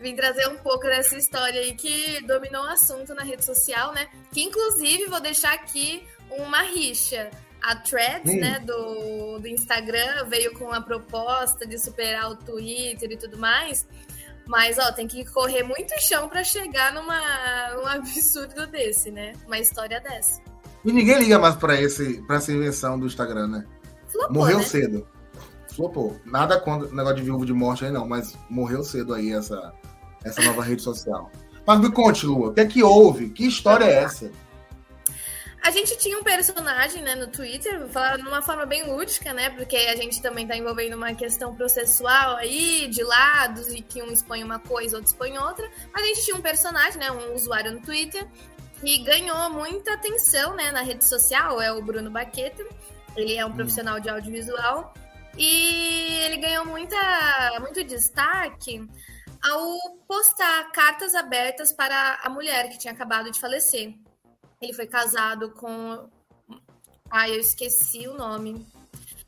vim 0.00 0.16
trazer 0.16 0.48
um 0.48 0.56
pouco 0.56 0.84
dessa 0.84 1.16
história 1.16 1.60
aí 1.60 1.74
que 1.74 2.24
dominou 2.26 2.64
o 2.64 2.68
assunto 2.68 3.14
na 3.14 3.22
rede 3.22 3.44
social, 3.44 3.92
né? 3.92 4.08
Que 4.32 4.42
inclusive 4.42 5.06
vou 5.06 5.20
deixar 5.20 5.52
aqui 5.52 6.02
uma 6.30 6.62
rixa. 6.62 7.30
A 7.60 7.76
Threads, 7.76 8.34
hum. 8.34 8.40
né, 8.40 8.58
do, 8.58 9.38
do 9.38 9.46
Instagram 9.46 10.24
veio 10.24 10.52
com 10.54 10.72
a 10.72 10.80
proposta 10.80 11.64
de 11.64 11.78
superar 11.78 12.32
o 12.32 12.36
Twitter 12.36 13.12
e 13.12 13.16
tudo 13.16 13.38
mais. 13.38 13.86
Mas, 14.46 14.78
ó, 14.78 14.92
tem 14.92 15.06
que 15.06 15.24
correr 15.24 15.62
muito 15.62 15.92
chão 16.00 16.28
para 16.28 16.42
chegar 16.42 16.92
numa 16.92 17.20
um 17.80 17.86
absurdo 17.88 18.66
desse, 18.66 19.10
né? 19.10 19.32
Uma 19.46 19.58
história 19.58 20.00
dessa. 20.00 20.40
E 20.84 20.92
ninguém 20.92 21.18
liga 21.18 21.38
mais 21.38 21.54
para 21.54 21.80
esse 21.80 22.20
para 22.26 22.36
essa 22.36 22.52
invenção 22.52 22.98
do 22.98 23.06
Instagram, 23.06 23.46
né? 23.46 23.64
Flopou, 24.08 24.34
morreu 24.34 24.58
né? 24.58 24.64
cedo. 24.64 25.06
Flopou. 25.74 26.20
Nada 26.24 26.60
contra 26.60 26.88
o 26.88 26.94
negócio 26.94 27.16
de 27.16 27.22
viúvo 27.22 27.46
de 27.46 27.52
morte 27.52 27.84
aí, 27.84 27.90
não, 27.90 28.06
mas 28.06 28.36
morreu 28.50 28.82
cedo 28.82 29.14
aí 29.14 29.32
essa, 29.32 29.72
essa 30.24 30.42
nova 30.42 30.62
rede 30.64 30.82
social. 30.82 31.30
Mas 31.66 31.80
me 31.80 31.90
conte, 31.90 32.26
Lua, 32.26 32.48
o 32.48 32.52
que 32.52 32.60
é 32.60 32.66
que 32.66 32.82
houve? 32.82 33.30
Que 33.30 33.46
história 33.46 33.84
é 33.84 34.02
essa? 34.02 34.30
A 35.62 35.70
gente 35.70 35.96
tinha 35.96 36.18
um 36.18 36.24
personagem 36.24 37.02
né, 37.02 37.14
no 37.14 37.28
Twitter, 37.28 37.86
falar 37.88 38.18
numa 38.18 38.42
forma 38.42 38.66
bem 38.66 38.84
lúdica, 38.84 39.32
né? 39.32 39.48
Porque 39.50 39.76
a 39.76 39.94
gente 39.94 40.20
também 40.20 40.44
está 40.44 40.56
envolvendo 40.56 40.96
uma 40.96 41.14
questão 41.14 41.54
processual 41.54 42.36
aí, 42.36 42.88
de 42.88 43.04
lados, 43.04 43.68
e 43.68 43.80
que 43.80 44.02
um 44.02 44.10
expõe 44.10 44.42
uma 44.42 44.58
coisa, 44.58 44.96
outro 44.96 45.12
expõe 45.12 45.38
outra. 45.38 45.70
Mas 45.94 46.02
a 46.02 46.06
gente 46.08 46.24
tinha 46.24 46.36
um 46.36 46.42
personagem, 46.42 46.98
né? 46.98 47.12
Um 47.12 47.32
usuário 47.32 47.70
no 47.70 47.80
Twitter, 47.80 48.26
que 48.80 48.98
ganhou 49.04 49.50
muita 49.50 49.94
atenção 49.94 50.56
né, 50.56 50.72
na 50.72 50.82
rede 50.82 51.08
social, 51.08 51.62
é 51.62 51.72
o 51.72 51.80
Bruno 51.80 52.10
Baqueta. 52.10 52.66
Ele 53.16 53.36
é 53.36 53.46
um 53.46 53.50
hum. 53.50 53.54
profissional 53.54 54.00
de 54.00 54.10
audiovisual. 54.10 54.92
E 55.38 56.18
ele 56.24 56.38
ganhou 56.38 56.66
muita, 56.66 56.96
muito 57.60 57.84
destaque 57.84 58.84
ao 59.40 59.96
postar 60.08 60.72
cartas 60.72 61.14
abertas 61.14 61.72
para 61.72 62.18
a 62.22 62.28
mulher 62.28 62.68
que 62.68 62.78
tinha 62.78 62.92
acabado 62.92 63.30
de 63.30 63.40
falecer. 63.40 63.94
Ele 64.62 64.72
foi 64.72 64.86
casado 64.86 65.50
com. 65.50 66.08
Ai, 67.10 67.32
eu 67.32 67.40
esqueci 67.40 68.06
o 68.06 68.14
nome. 68.14 68.64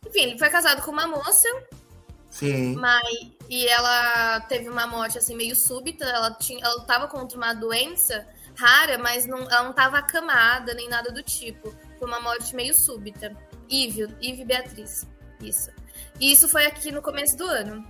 Enfim, 0.06 0.20
ele 0.20 0.38
foi 0.38 0.48
casado 0.48 0.80
com 0.82 0.92
uma 0.92 1.08
moça. 1.08 1.48
Sim. 2.30 2.76
Mas, 2.76 3.02
e 3.48 3.66
ela 3.66 4.40
teve 4.42 4.68
uma 4.68 4.86
morte 4.86 5.18
assim 5.18 5.36
meio 5.36 5.56
súbita. 5.56 6.04
Ela 6.04 6.32
tinha, 6.34 6.64
ela 6.64 6.84
tava 6.84 7.08
contra 7.08 7.36
uma 7.36 7.52
doença 7.52 8.26
rara, 8.56 8.96
mas 8.98 9.26
não, 9.26 9.40
ela 9.50 9.64
não 9.64 9.72
tava 9.72 9.98
acamada 9.98 10.72
nem 10.74 10.88
nada 10.88 11.10
do 11.10 11.22
tipo. 11.22 11.74
Foi 11.98 12.08
uma 12.08 12.20
morte 12.20 12.54
meio 12.54 12.72
súbita. 12.72 13.36
Ive, 13.68 14.14
Ive 14.20 14.44
Beatriz. 14.44 15.06
Isso. 15.40 15.70
E 16.20 16.32
isso 16.32 16.48
foi 16.48 16.66
aqui 16.66 16.92
no 16.92 17.02
começo 17.02 17.36
do 17.36 17.44
ano. 17.44 17.84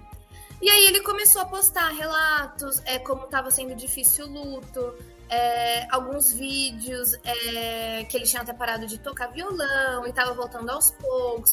E 0.63 0.71
aí 0.71 0.87
ele 0.87 1.01
começou 1.01 1.43
a 1.43 1.47
postar 1.47 1.89
relatos, 1.89 2.81
é, 2.87 2.99
como 2.99 3.25
estava 3.25 3.51
sendo 3.51 3.75
difícil 3.75 4.27
o 4.27 4.31
luto, 4.31 4.95
é, 5.35 5.87
alguns 5.91 6.33
vídeos 6.33 7.15
é, 7.25 8.05
que 8.05 8.17
ele 8.17 8.25
tinha 8.25 8.43
até 8.43 8.53
parado 8.53 8.87
de 8.87 8.99
tocar 8.99 9.29
violão 9.33 10.07
e 10.07 10.11
estava 10.11 10.33
voltando 10.33 10.71
aos 10.71 10.91
poucos. 10.93 11.53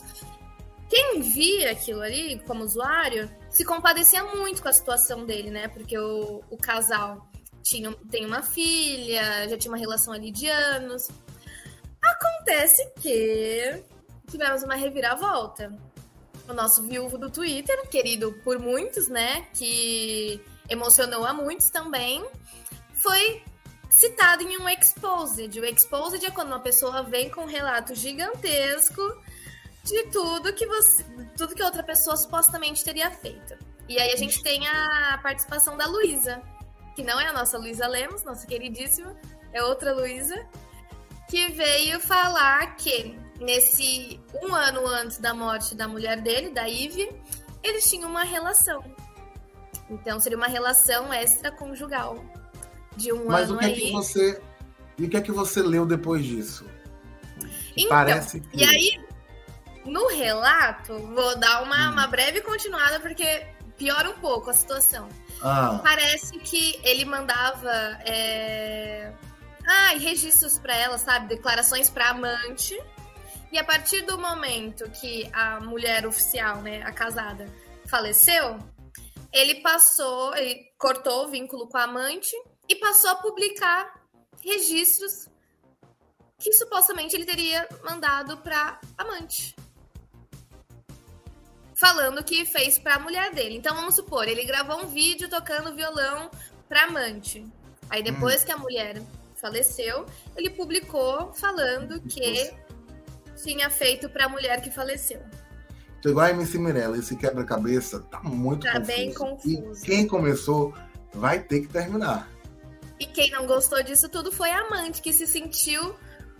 quem 0.88 1.22
via 1.22 1.72
aquilo 1.72 2.02
ali 2.02 2.40
como 2.46 2.64
usuário 2.64 3.30
se 3.50 3.66
compadecia 3.66 4.24
muito 4.36 4.62
com 4.62 4.70
a 4.70 4.74
situação 4.74 5.26
dele, 5.26 5.50
né? 5.50 5.68
Porque 5.70 5.98
o, 5.98 6.44
o 6.50 6.58
casal 6.58 7.28
tinha, 7.64 7.92
tem 8.10 8.26
uma 8.26 8.44
filha, 8.44 9.50
já 9.50 9.58
tinha 9.58 9.72
uma 9.72 9.78
relação 9.78 10.14
ali 10.14 10.32
de 10.32 10.48
anos. 10.48 11.10
Acontece 12.02 12.88
que 13.02 13.84
tivemos 14.30 14.64
uma 14.64 14.76
reviravolta. 14.76 15.74
O 16.48 16.54
nosso 16.54 16.84
viúvo 16.84 17.18
do 17.18 17.30
Twitter, 17.30 17.88
querido 17.88 18.34
por 18.44 18.60
muitos, 18.60 19.08
né? 19.08 19.48
Que 19.54 20.42
emocionou 20.70 21.26
a 21.26 21.34
muitos 21.34 21.70
também, 21.70 22.26
foi 22.96 23.44
citado 24.02 24.42
em 24.42 24.58
um 24.58 24.68
exposed. 24.68 25.60
O 25.60 25.66
exposed 25.66 26.26
é 26.26 26.32
quando 26.32 26.48
uma 26.48 26.60
pessoa 26.60 27.04
vem 27.04 27.30
com 27.30 27.42
um 27.42 27.46
relato 27.46 27.94
gigantesco 27.94 29.02
de 29.84 30.04
tudo 30.08 30.54
que 30.54 30.66
você, 30.66 31.06
tudo 31.38 31.54
que 31.54 31.62
outra 31.62 31.84
pessoa 31.84 32.18
supostamente 32.18 32.84
teria 32.84 33.12
feito. 33.12 33.56
E 33.88 34.00
aí 34.00 34.12
a 34.12 34.16
gente 34.16 34.42
tem 34.42 34.68
a 34.68 35.20
participação 35.22 35.78
da 35.78 35.86
Luísa, 35.86 36.42
que 36.96 37.04
não 37.04 37.20
é 37.20 37.28
a 37.28 37.34
nossa 37.34 37.60
Luísa 37.60 37.88
Lemos, 37.88 38.24
nossa 38.24 38.48
queridíssima, 38.48 39.16
é 39.54 39.64
outra 39.64 39.94
Luísa, 39.94 40.48
que 41.30 41.50
veio 41.50 42.00
falar 42.00 42.76
que 42.78 43.16
nesse 43.40 44.20
um 44.42 44.54
ano 44.56 44.88
antes 44.88 45.20
da 45.20 45.34
morte 45.34 45.76
da 45.76 45.88
mulher 45.88 46.22
dele, 46.22 46.50
da 46.50 46.68
Ive, 46.68 47.08
eles 47.62 47.88
tinham 47.88 48.10
uma 48.10 48.24
relação. 48.24 48.84
Então 49.92 50.20
seria 50.20 50.38
uma 50.38 50.48
relação 50.48 51.14
extraconjugal 51.14 52.41
de 53.02 53.12
um 53.14 53.26
Mas 53.26 53.46
ano 53.50 53.56
o 53.56 53.60
que 53.60 53.66
aí. 53.66 53.72
é 53.72 53.76
que 53.76 53.92
você. 53.92 54.42
E 54.98 55.06
o 55.06 55.10
que 55.10 55.18
é 55.18 55.22
que 55.22 55.32
você 55.32 55.62
leu 55.62 55.86
depois 55.86 56.24
disso? 56.26 56.66
Então, 57.76 57.90
Parece 57.90 58.40
que. 58.42 58.58
E 58.58 58.64
aí, 58.64 59.02
no 59.86 60.08
relato, 60.08 60.98
vou 61.00 61.38
dar 61.40 61.64
uma, 61.64 61.90
Hum. 61.90 61.94
uma 61.94 62.08
breve 62.08 62.42
continuada, 62.42 63.00
porque 63.00 63.46
piora 63.78 64.10
um 64.10 64.20
pouco 64.20 64.50
a 64.50 64.54
situação. 64.54 65.08
Ah, 65.42 65.80
Parece 65.84 66.38
que 66.40 66.80
ele 66.84 67.06
mandava. 67.06 67.72
É... 68.06 69.12
Ah, 69.66 69.94
registros 69.98 70.58
para 70.60 70.76
ela, 70.76 70.98
sabe? 70.98 71.28
Declarações 71.28 71.90
para 71.90 72.10
amante. 72.10 72.80
E 73.52 73.58
a 73.60 73.64
partir 73.64 74.02
do 74.02 74.18
momento 74.18 74.90
que 74.92 75.30
a 75.34 75.60
mulher 75.60 76.06
oficial, 76.06 76.62
né, 76.62 76.82
a 76.84 76.92
casada, 76.92 77.46
faleceu, 77.88 78.58
ele 79.32 79.56
passou, 79.62 80.34
ele 80.36 80.56
cortou 80.78 81.26
o 81.26 81.28
vínculo 81.30 81.68
com 81.68 81.78
a 81.78 81.84
amante 81.84 82.32
e 82.72 82.76
passou 82.76 83.10
a 83.12 83.16
publicar 83.16 84.02
registros 84.42 85.28
que 86.40 86.54
supostamente 86.54 87.14
ele 87.18 87.26
teria 87.26 87.68
mandado 87.84 88.38
para 88.38 88.80
amante. 88.98 89.54
Falando 91.76 92.24
que 92.24 92.46
fez 92.46 92.80
para 92.80 92.96
a 92.96 93.00
mulher 93.00 93.34
dele. 93.34 93.58
Então 93.58 93.76
vamos 93.76 93.96
supor, 93.96 94.26
ele 94.28 94.46
gravou 94.46 94.78
um 94.84 94.88
vídeo 94.88 95.30
tocando 95.30 95.76
violão 95.76 96.32
para 96.70 96.84
amante. 96.86 97.46
Aí 97.90 98.02
depois 98.02 98.46
que 98.46 98.52
a 98.54 98.58
mulher 98.58 99.02
faleceu, 99.36 100.06
ele 100.38 100.50
publicou 100.50 101.34
falando 101.34 102.00
que 102.02 102.54
tinha 103.44 103.70
feito 103.70 104.10
para 104.10 104.26
a 104.26 104.30
mulher 104.30 104.62
que 104.62 104.72
faleceu. 104.72 105.22
igual 106.06 106.28
a 106.28 106.30
MC 106.30 106.58
Mirella, 106.58 106.98
esse 106.98 107.18
quebra-cabeça 107.18 108.00
tá 108.00 108.22
muito 108.22 108.64
Tá 108.66 108.74
confuso. 108.80 108.88
bem 108.88 109.14
confuso. 109.14 109.84
E 109.84 109.86
quem 109.86 110.08
começou 110.08 110.74
vai 111.14 111.40
ter 111.44 111.62
que 111.62 111.68
terminar. 111.68 112.31
E 113.02 113.06
quem 113.08 113.32
não 113.32 113.48
gostou 113.48 113.82
disso 113.82 114.08
tudo 114.08 114.32
foi 114.32 114.52
a 114.52 114.60
amante, 114.62 115.02
que 115.02 115.12
se 115.12 115.26
sentiu 115.26 115.96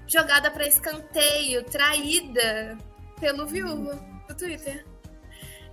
jogada 0.08 0.52
para 0.52 0.68
escanteio, 0.68 1.64
traída 1.64 2.78
pelo 3.20 3.48
viúvo 3.48 3.90
do 4.28 4.36
Twitter. 4.38 4.86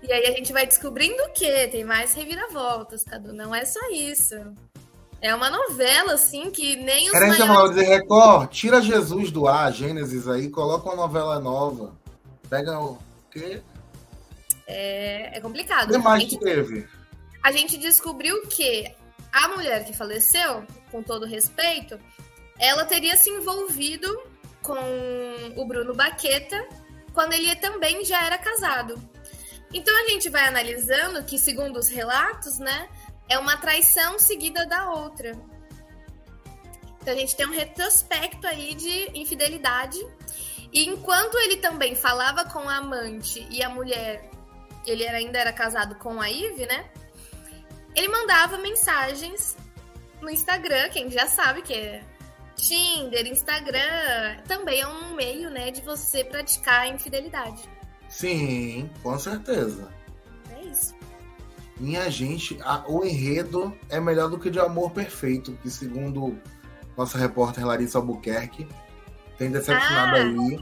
E 0.03 0.11
aí 0.11 0.26
a 0.28 0.30
gente 0.30 0.51
vai 0.51 0.66
descobrindo 0.66 1.22
o 1.24 1.32
quê? 1.34 1.68
Tem 1.70 1.84
mais 1.84 2.14
reviravoltas, 2.14 3.05
Cadu. 3.05 3.34
Não 3.34 3.55
é 3.55 3.66
só 3.66 3.80
isso. 3.93 4.34
É 5.20 5.34
uma 5.34 5.51
novela, 5.51 6.14
assim, 6.14 6.51
que 6.51 6.76
nem 6.76 7.07
os 7.09 7.12
Querem 7.12 7.36
maiores... 7.36 7.70
o 7.70 7.74
dizer 7.74 7.86
Record, 7.89 8.49
tira 8.51 8.80
Jesus 8.80 9.30
do 9.30 9.47
ar, 9.47 9.70
Gênesis 9.70 10.26
aí, 10.26 10.49
coloca 10.49 10.86
uma 10.89 10.97
novela 10.97 11.39
nova. 11.39 11.93
Pega 12.49 12.80
o 12.80 12.97
quê? 13.30 13.61
É, 14.66 15.36
é 15.36 15.39
O 15.39 15.43
complicado. 15.43 15.91
que 15.91 15.97
A 15.97 15.99
mais 15.99 16.22
gente, 16.22 16.39
que 16.39 16.45
teve? 16.45 16.89
a 17.43 17.53
gente 17.53 17.76
descobriu 17.76 18.41
que 18.47 18.91
a 19.32 19.49
mulher 19.49 19.84
que 19.84 19.93
faleceu, 19.93 20.64
com 20.91 21.03
todo 21.03 21.26
respeito, 21.26 21.99
ela 22.59 22.84
teria 22.84 23.16
se 23.16 23.30
envolvido 23.30 24.22
com 24.62 24.78
o 25.57 25.64
Bruno 25.64 25.95
Baqueta 25.95 26.66
quando 27.14 27.32
ele 27.32 27.55
também 27.57 28.05
já 28.05 28.24
era 28.24 28.39
casado. 28.39 29.01
Então 29.72 29.95
a 29.97 30.09
gente 30.09 30.28
vai 30.28 30.47
analisando 30.47 31.22
que, 31.24 31.39
segundo 31.39 31.78
os 31.78 31.89
relatos, 31.89 32.59
né, 32.59 32.89
é 33.28 33.39
uma 33.39 33.57
traição 33.57 34.18
seguida 34.18 34.66
da 34.66 34.91
outra. 34.91 35.32
Então 37.01 37.12
a 37.14 37.16
gente 37.16 37.36
tem 37.36 37.47
um 37.47 37.53
retrospecto 37.53 38.47
aí 38.47 38.74
de 38.74 39.11
infidelidade. 39.18 39.99
E 40.72 40.86
enquanto 40.86 41.39
ele 41.39 41.57
também 41.57 41.95
falava 41.95 42.45
com 42.45 42.68
a 42.68 42.76
amante 42.76 43.47
e 43.51 43.62
a 43.62 43.68
mulher, 43.68 44.30
ele 44.86 45.07
ainda 45.07 45.39
era 45.39 45.53
casado 45.53 45.95
com 45.97 46.20
a 46.20 46.30
Ive, 46.30 46.66
né? 46.66 46.91
Ele 47.95 48.09
mandava 48.09 48.59
mensagens 48.59 49.57
no 50.20 50.30
Instagram, 50.30 50.88
quem 50.90 51.10
já 51.10 51.26
sabe 51.26 51.62
que 51.62 51.74
é 51.74 52.02
Tinder, 52.56 53.26
Instagram, 53.26 54.36
também 54.46 54.80
é 54.80 54.86
um 54.86 55.14
meio, 55.14 55.48
né, 55.50 55.70
de 55.70 55.80
você 55.82 56.24
praticar 56.24 56.80
a 56.80 56.88
infidelidade. 56.88 57.62
Sim, 58.08 58.90
com 59.02 59.16
certeza. 59.18 59.88
É 60.56 60.60
isso. 60.62 60.94
Minha 61.78 62.10
gente, 62.10 62.58
a- 62.62 62.84
o 62.88 63.04
enredo 63.04 63.76
é 63.88 64.00
melhor 64.00 64.28
do 64.28 64.38
que 64.38 64.50
de 64.50 64.58
Amor 64.58 64.90
Perfeito, 64.90 65.52
que 65.62 65.70
segundo 65.70 66.36
nossa 66.96 67.16
repórter 67.16 67.64
Larissa 67.64 67.98
Albuquerque, 67.98 68.66
tem 69.36 69.52
decepcionado 69.52 70.16
Ah, 70.16 70.20
aí 70.20 70.58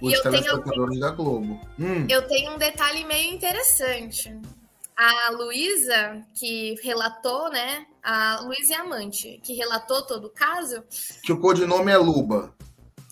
os 0.00 0.20
telespectadores 0.20 0.98
da 0.98 1.10
Globo. 1.10 1.60
Hum, 1.78 2.04
Eu 2.08 2.26
tenho 2.26 2.52
um 2.54 2.58
detalhe 2.58 3.04
meio 3.04 3.32
interessante. 3.32 4.36
A 5.00 5.30
Luísa, 5.30 6.20
que 6.34 6.74
relatou, 6.82 7.48
né? 7.50 7.86
A 8.02 8.40
Luísa 8.40 8.72
e 8.72 8.74
a 8.74 8.80
Amante, 8.80 9.40
que 9.44 9.52
relatou 9.54 10.02
todo 10.02 10.26
o 10.26 10.30
caso, 10.30 10.82
que 11.22 11.32
o 11.32 11.38
codinome 11.38 11.92
é 11.92 11.96
Luba. 11.96 12.52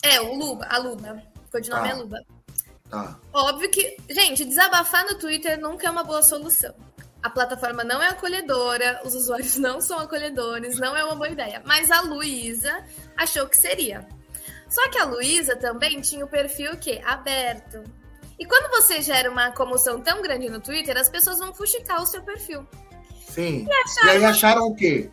é 0.03 0.20
o 0.20 0.34
Luba, 0.34 0.66
a 0.68 0.78
Luba. 0.78 1.22
O 1.47 1.51
codinome 1.53 1.89
Ah. 1.89 1.91
é 1.93 1.95
Luba. 1.95 2.18
Tá. 2.91 3.18
Óbvio 3.32 3.70
que, 3.70 3.97
gente, 4.11 4.45
desabafar 4.45 5.05
no 5.07 5.16
Twitter 5.18 5.61
nunca 5.61 5.87
é 5.87 5.91
uma 5.91 6.03
boa 6.05 6.22
solução. 6.24 6.74
A 7.22 7.30
plataforma 7.30 7.82
não 7.84 8.03
é 8.03 8.09
acolhedora, 8.09 9.01
os 9.05 9.14
usuários 9.14 9.57
não 9.59 9.80
são 9.80 9.99
acolhedores, 10.01 10.78
não 10.78 10.97
é 10.97 11.05
uma 11.05 11.14
boa 11.14 11.28
ideia. 11.28 11.62
Mas 11.64 11.91
a 11.93 12.01
Luísa 12.01 12.84
achou 13.16 13.47
que 13.49 13.57
seria. 13.57 14.07
Só 14.68 14.89
que 14.91 14.99
a 14.99 15.05
Luísa 15.05 15.55
também 15.55 16.01
tinha 16.01 16.24
o 16.24 16.28
perfil 16.28 16.72
o 16.72 16.76
quê? 16.78 17.01
Aberto. 17.05 17.84
E 18.39 18.45
quando 18.45 18.70
você 18.70 19.01
gera 19.01 19.30
uma 19.30 19.51
comoção 19.53 20.01
tão 20.01 20.20
grande 20.22 20.49
no 20.51 20.61
Twitter, 20.61 20.97
as 20.97 21.09
pessoas 21.09 21.39
vão 21.39 21.55
fuxicar 21.55 22.03
o 22.03 22.07
seu 22.07 22.22
perfil. 22.22 22.66
Sim. 23.26 23.66
E, 24.05 24.09
aí 24.09 24.24
acharam 24.24 24.66
o 24.66 24.74
quê? 24.74 25.11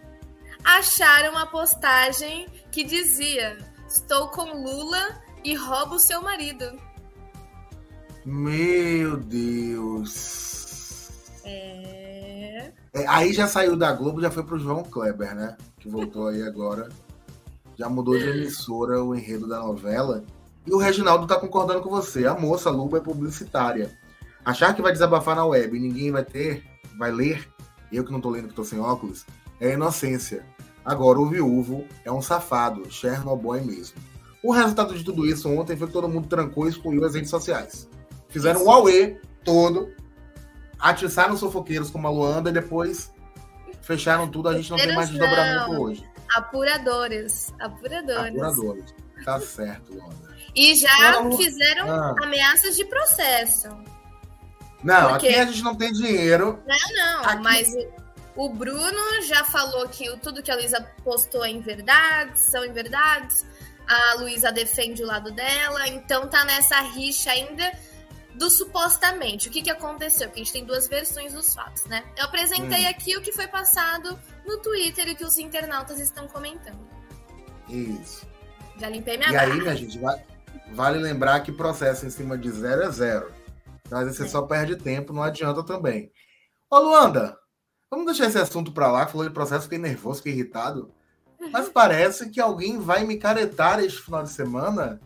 Acharam 0.64 1.38
a 1.38 1.46
postagem 1.46 2.48
que 2.72 2.84
dizia: 2.84 3.58
Estou 3.88 4.28
com 4.30 4.64
Lula 4.64 5.22
e 5.44 5.56
roubo 5.56 6.00
seu 6.00 6.22
marido. 6.22 6.78
Meu 8.26 9.18
Deus. 9.18 10.54
É. 11.44 12.72
É, 12.94 13.08
aí 13.08 13.34
já 13.34 13.48
saiu 13.48 13.76
da 13.76 13.92
Globo, 13.92 14.22
já 14.22 14.30
foi 14.30 14.44
pro 14.44 14.60
João 14.60 14.84
Kleber, 14.84 15.36
né? 15.36 15.58
Que 15.80 15.90
voltou 15.90 16.28
aí 16.28 16.44
agora. 16.44 16.90
Já 17.76 17.90
mudou 17.90 18.18
de 18.18 18.30
emissora 18.30 19.04
o 19.04 19.16
enredo 19.16 19.48
da 19.48 19.60
novela. 19.60 20.24
E 20.66 20.74
o 20.74 20.78
Reginaldo 20.78 21.28
tá 21.28 21.40
concordando 21.40 21.82
com 21.82 21.90
você. 21.90 22.26
A 22.26 22.34
moça 22.34 22.70
Luba 22.70 22.98
é 22.98 23.02
publicitária. 23.02 23.92
Achar 24.46 24.74
que 24.74 24.82
vai 24.82 24.92
desabafar 24.92 25.36
na 25.36 25.46
web 25.46 25.76
e 25.76 25.80
ninguém 25.80 26.12
vai 26.12 26.24
ter, 26.24 26.64
vai 26.98 27.12
ler, 27.12 27.48
eu 27.92 28.04
que 28.04 28.12
não 28.12 28.20
tô 28.20 28.30
lendo 28.30 28.50
que 28.50 28.54
tô 28.54 28.64
sem 28.64 28.80
óculos, 28.80 29.26
é 29.60 29.74
inocência. 29.74 30.46
Agora 30.84 31.20
o 31.20 31.30
viúvo 31.30 31.86
é 32.04 32.12
um 32.12 32.22
safado, 32.22 32.92
Chernobyl 32.92 33.64
mesmo. 33.64 33.98
O 34.44 34.52
resultado 34.52 34.94
de 34.94 35.04
tudo 35.04 35.26
isso 35.26 35.50
ontem 35.50 35.78
foi 35.78 35.88
que 35.88 35.94
todo 35.94 36.10
mundo 36.10 36.28
trancou 36.28 36.66
e 36.66 36.70
excluiu 36.70 37.06
as 37.06 37.16
redes 37.16 37.30
sociais. 37.30 37.90
Fizeram 38.28 38.64
um 38.64 38.66
Huawei 38.66 39.18
todo, 39.46 39.94
atiçaram 40.78 41.34
os 41.34 41.40
sofoqueiros 41.40 41.90
como 41.90 42.08
a 42.08 42.12
Luanda 42.12 42.50
e 42.50 42.54
depois 42.54 43.14
fecharam 43.82 44.28
tudo. 44.28 44.50
A 44.50 44.58
gente 44.58 44.70
não 44.70 44.78
tem 44.78 44.94
mais 44.94 45.10
desdobramento 45.10 45.72
hoje. 45.82 46.04
Apuradores. 46.36 47.54
Apuradores. 47.62 48.34
Apuradores. 48.34 48.96
Tá 49.24 49.40
certo, 49.40 49.94
Luanda. 49.94 50.23
E 50.56 50.76
já 50.76 51.22
Não. 51.22 51.36
fizeram 51.38 51.90
Ah. 51.90 52.16
ameaças 52.24 52.76
de 52.76 52.86
processo. 52.86 53.70
Não, 54.84 55.12
Por 55.14 55.20
quê? 55.20 55.28
aqui 55.30 55.36
a 55.40 55.46
gente 55.46 55.64
não 55.64 55.76
tem 55.76 55.92
dinheiro. 55.92 56.62
Não, 56.68 56.96
não, 56.96 57.24
Aqui- 57.26 57.42
mas 57.44 57.68
o, 58.36 58.50
Bruno 58.50 59.22
já 59.24 59.44
falou 59.46 59.88
que 59.88 60.10
o- 60.10 60.18
tudo 60.18 60.44
que 60.44 60.52
a 60.52 60.56
Luísa 60.56 60.86
postou 61.04 61.44
é 61.46 61.50
em 61.50 61.62
verdade, 61.62 62.38
são 62.52 62.64
em 62.66 62.72
verdades. 62.74 63.46
A 63.88 64.16
Luísa 64.16 64.52
defende 64.52 65.02
o 65.04 65.08
lado 65.08 65.32
dela, 65.32 65.88
então 65.88 66.28
tá 66.28 66.44
nessa 66.46 66.80
rixa 66.82 67.32
ainda 67.32 67.72
do 68.36 68.50
supostamente. 68.50 69.48
O 69.48 69.52
que, 69.52 69.62
que 69.62 69.70
aconteceu? 69.70 70.28
Porque 70.28 70.42
a 70.42 70.44
gente 70.44 70.54
tem 70.54 70.66
duas 70.66 70.88
versões 70.88 71.34
dos 71.34 71.54
fatos, 71.54 71.86
né? 71.86 72.04
Eu 72.18 72.26
apresentei 72.26 72.86
hum. 72.86 72.90
aqui 72.90 73.16
o 73.18 73.22
que 73.22 73.32
foi 73.32 73.48
passado 73.48 74.20
no 74.46 74.58
Twitter 74.58 75.08
e 75.08 75.16
que 75.16 75.24
os 75.26 75.38
internautas 75.38 76.00
estão 76.00 76.28
comentando. 76.28 76.80
Isso. 77.70 78.28
Já 78.80 78.90
limpei 78.90 79.18
minha 79.18 79.30
E 79.30 79.34
barra. 79.34 79.46
aí, 79.54 79.60
minha 79.62 79.76
gente, 79.76 80.00
vale 80.72 81.00
lembrar 81.00 81.42
que 81.42 81.52
processo 81.52 82.06
em 82.06 82.10
cima 82.10 82.38
de 82.38 82.50
zero 82.52 82.84
é 82.84 82.92
zero. 82.92 83.32
Então, 83.86 84.00
às 84.00 84.06
vezes 84.06 84.18
você 84.18 84.26
é. 84.26 84.30
só 84.30 84.42
perde 84.42 84.76
tempo, 84.76 85.14
não 85.14 85.24
adianta 85.24 85.64
também. 85.64 86.12
Ô, 86.70 86.80
Luanda, 86.80 87.38
vamos 87.90 88.06
deixar 88.06 88.26
esse 88.26 88.38
assunto 88.38 88.72
para 88.72 88.92
lá. 88.92 89.06
Falou 89.06 89.28
de 89.28 89.34
processo, 89.34 89.64
fiquei 89.64 89.78
nervoso, 89.78 90.18
fiquei 90.18 90.34
irritado. 90.34 90.92
Mas 91.52 91.70
parece 91.70 92.30
que 92.30 92.40
alguém 92.40 92.80
vai 92.80 93.04
me 93.04 93.18
caretar 93.18 93.80
este 93.80 94.02
final 94.02 94.24
de 94.24 94.30
semana. 94.30 95.00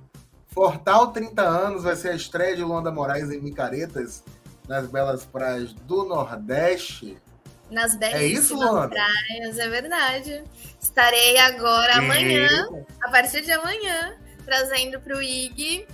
Fortal 0.47 1.11
30 1.11 1.41
anos 1.41 1.83
vai 1.83 1.95
ser 1.95 2.09
a 2.09 2.15
estreia 2.15 2.55
de 2.55 2.63
Luanda 2.63 2.91
Moraes 2.91 3.29
em 3.29 3.41
Micaretas, 3.41 4.23
nas 4.67 4.87
belas 4.87 5.25
praias 5.25 5.73
do 5.73 6.05
Nordeste. 6.05 7.17
Nas 7.69 7.95
belíssimas 7.95 8.21
é 8.21 8.27
isso, 8.27 8.55
Luanda? 8.55 8.87
praias, 8.87 9.59
é 9.59 9.69
verdade. 9.69 10.43
Estarei 10.79 11.37
agora 11.37 11.93
e... 11.93 11.97
amanhã, 11.97 12.47
a 13.03 13.11
partir 13.11 13.41
de 13.41 13.51
amanhã, 13.51 14.17
trazendo 14.47 14.99
para 15.01 15.17
o 15.17 15.21
IG 15.21 15.85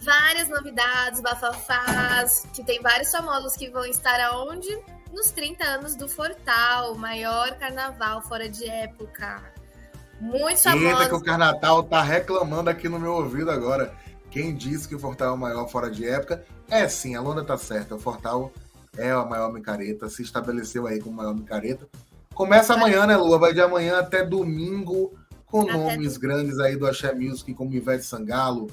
várias 0.00 0.48
novidades, 0.48 1.20
bafafás, 1.20 2.44
que 2.52 2.64
tem 2.64 2.82
vários 2.82 3.12
famosos 3.12 3.56
que 3.56 3.70
vão 3.70 3.84
estar 3.84 4.20
aonde? 4.20 4.76
Nos 5.12 5.30
30 5.30 5.64
anos 5.64 5.94
do 5.94 6.08
Fortal, 6.08 6.94
o 6.94 6.98
maior 6.98 7.56
carnaval 7.58 8.20
fora 8.22 8.48
de 8.48 8.68
época. 8.68 9.40
Muito 10.20 10.62
famoso. 10.62 10.84
Eita, 10.84 11.08
que 11.08 11.14
o 11.14 11.22
Carnatal 11.22 11.82
tá 11.84 12.02
reclamando 12.02 12.70
aqui 12.70 12.88
no 12.88 12.98
meu 12.98 13.12
ouvido 13.12 13.50
agora. 13.50 13.94
Quem 14.30 14.54
disse 14.54 14.88
que 14.88 14.94
o 14.94 14.98
Fortal 14.98 15.28
é 15.28 15.32
o 15.32 15.38
maior 15.38 15.68
fora 15.68 15.90
de 15.90 16.08
época? 16.08 16.44
É 16.68 16.88
sim, 16.88 17.14
a 17.14 17.20
Lona 17.20 17.44
tá 17.44 17.56
certa. 17.56 17.94
O 17.94 18.00
Fortal 18.00 18.52
é 18.96 19.10
a 19.10 19.24
maior 19.24 19.52
micareta, 19.52 20.08
se 20.08 20.22
estabeleceu 20.22 20.86
aí 20.86 21.00
como 21.00 21.16
maior 21.16 21.34
micareta. 21.34 21.86
Começa 22.34 22.74
amanhã, 22.74 23.06
né, 23.06 23.16
Lua? 23.16 23.38
Vai 23.38 23.52
de 23.52 23.60
amanhã 23.60 23.98
até 23.98 24.24
domingo, 24.24 25.12
com 25.52 25.62
até 25.62 25.72
nomes 25.74 26.16
grandes 26.16 26.58
aí 26.58 26.76
do 26.76 26.86
Axé 26.86 27.14
Music, 27.14 27.52
como 27.52 27.74
Ivete 27.74 28.04
Sangalo, 28.04 28.68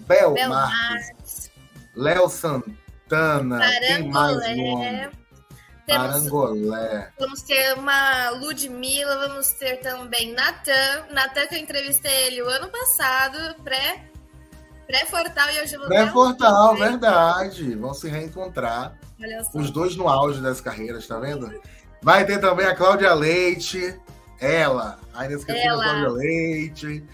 Bel, 0.00 0.34
Bel 0.34 0.48
Marques, 0.48 1.50
Léo 1.94 2.28
Santana, 2.28 3.60
tem 3.80 4.10
mais 4.10 4.36
nome? 4.56 5.08
Temos, 5.86 6.12
Parangolé. 6.12 7.12
Vamos 7.20 7.42
ter 7.42 7.74
uma 7.74 8.30
Ludmilla, 8.30 9.28
vamos 9.28 9.50
ter 9.50 9.76
também 9.80 10.32
Natan. 10.32 11.04
Natan, 11.12 11.46
que 11.46 11.56
eu 11.56 11.58
entrevistei 11.58 12.26
ele 12.26 12.42
o 12.42 12.48
ano 12.48 12.68
passado, 12.68 13.54
pré, 13.62 14.02
pré-Fortal, 14.86 15.50
e 15.50 15.60
hoje 15.60 15.74
eu 15.74 15.80
vou 15.80 15.88
Pré-Fortal, 15.88 16.76
verdade. 16.76 17.74
Vão 17.76 17.92
se 17.92 18.08
reencontrar. 18.08 18.98
Os 19.54 19.70
dois 19.70 19.94
no 19.94 20.08
auge 20.08 20.40
das 20.40 20.60
carreiras, 20.60 21.06
tá 21.06 21.18
vendo? 21.18 21.52
Vai 22.00 22.24
ter 22.24 22.40
também 22.40 22.66
a 22.66 22.74
Cláudia 22.74 23.12
Leite, 23.12 24.00
ela, 24.44 24.98
a 25.14 25.26
inesquecível 25.26 25.76
Cláudia 25.76 26.08
Leite. 26.10 27.04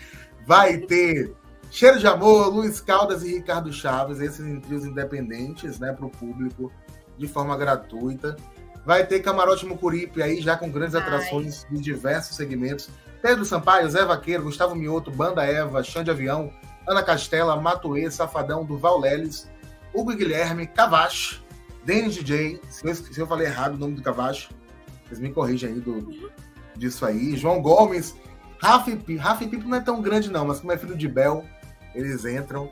Vai 0.47 0.79
ter 0.79 1.35
Cheiro 1.71 2.01
de 2.01 2.07
Amor, 2.07 2.49
Luiz 2.49 2.81
Caldas 2.81 3.23
e 3.23 3.35
Ricardo 3.35 3.73
Chaves, 3.73 4.21
esses 4.21 4.45
em 4.45 4.61
trios 4.61 4.85
independentes, 4.85 5.79
né, 5.79 5.93
para 5.93 6.05
o 6.05 6.11
público, 6.11 6.73
de 7.17 7.29
forma 7.29 7.57
gratuita. 7.57 8.37
Vai 8.85 9.07
ter 9.07 9.21
Camarote 9.21 9.65
Mucuripe 9.67 10.23
aí, 10.23 10.41
já 10.41 10.57
com 10.57 10.71
grandes 10.71 10.95
Ai. 10.97 11.03
atrações 11.03 11.67
de 11.71 11.81
diversos 11.81 12.35
segmentos. 12.35 12.91
Pedro 13.23 13.45
Sampaio, 13.45 13.89
Zé 13.89 14.05
Vaqueiro, 14.05 14.45
Gustavo 14.45 14.75
Mioto, 14.75 15.11
Banda 15.11 15.45
Eva, 15.45 15.83
Xande 15.85 16.11
Avião, 16.11 16.53
Ana 16.89 17.03
Castela, 17.03 17.61
Matuê, 17.61 18.11
Safadão, 18.11 18.65
Duval 18.65 18.99
Leles, 18.99 19.49
Hugo 19.95 20.17
Guilherme, 20.17 20.67
Cavache, 20.67 21.41
Denis 21.85 22.15
DJ, 22.15 22.61
se 22.69 22.87
eu, 22.87 22.95
se 22.95 23.21
eu 23.21 23.27
falei 23.27 23.47
errado 23.47 23.75
o 23.75 23.79
nome 23.79 23.95
do 23.95 24.03
Cavache, 24.03 24.49
vocês 25.07 25.21
me 25.21 25.31
corrigem 25.31 25.71
aí 25.71 25.81
do, 25.81 26.31
disso 26.77 27.05
aí. 27.05 27.37
João 27.37 27.61
Gomes, 27.61 28.15
Rafa 28.61 28.91
e 28.91 28.97
Pipo. 28.97 29.23
Rafa 29.23 29.45
e 29.45 29.49
Pipo 29.49 29.69
não 29.69 29.77
é 29.77 29.81
tão 29.81 30.01
grande 30.01 30.31
não, 30.31 30.45
mas 30.45 30.61
como 30.61 30.73
é 30.73 30.79
filho 30.79 30.97
de 30.97 31.09
Bel, 31.09 31.45
eles 31.95 32.25
entram 32.25 32.71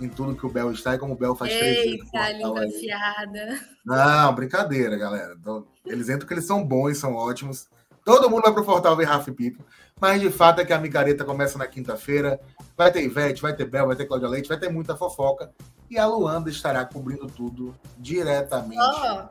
em 0.00 0.08
tudo 0.08 0.34
que 0.34 0.46
o 0.46 0.50
Bel 0.50 0.72
está 0.72 0.94
e 0.94 0.98
como 0.98 1.14
o 1.14 1.16
Bel 1.16 1.34
faz 1.34 1.52
três 1.52 1.78
Eita, 1.78 2.32
língua 2.32 2.64
afiada. 2.64 3.60
Não, 3.84 4.34
brincadeira, 4.34 4.96
galera. 4.96 5.36
Então, 5.38 5.66
eles 5.86 6.08
entram 6.08 6.26
que 6.26 6.34
eles 6.34 6.46
são 6.46 6.64
bons, 6.64 6.98
são 6.98 7.14
ótimos. 7.14 7.68
Todo 8.04 8.28
mundo 8.28 8.42
vai 8.42 8.52
pro 8.52 8.64
Fortal 8.64 8.96
ver 8.96 9.04
Rafa 9.04 9.30
e 9.30 9.34
Pipo. 9.34 9.64
Mas 10.00 10.20
de 10.20 10.30
fato 10.30 10.60
é 10.60 10.64
que 10.64 10.72
a 10.72 10.78
micareta 10.78 11.24
começa 11.24 11.56
na 11.56 11.66
quinta-feira. 11.68 12.40
Vai 12.76 12.90
ter 12.90 13.04
Ivete, 13.04 13.40
vai 13.40 13.54
ter 13.54 13.66
Bel, 13.66 13.86
vai 13.86 13.94
ter 13.94 14.06
Cláudia 14.06 14.28
Leite, 14.28 14.48
vai 14.48 14.58
ter 14.58 14.68
muita 14.68 14.96
fofoca. 14.96 15.52
E 15.88 15.96
a 15.96 16.06
Luanda 16.06 16.50
estará 16.50 16.84
cobrindo 16.84 17.28
tudo 17.28 17.72
diretamente. 17.98 18.80
Oh, 18.80 19.28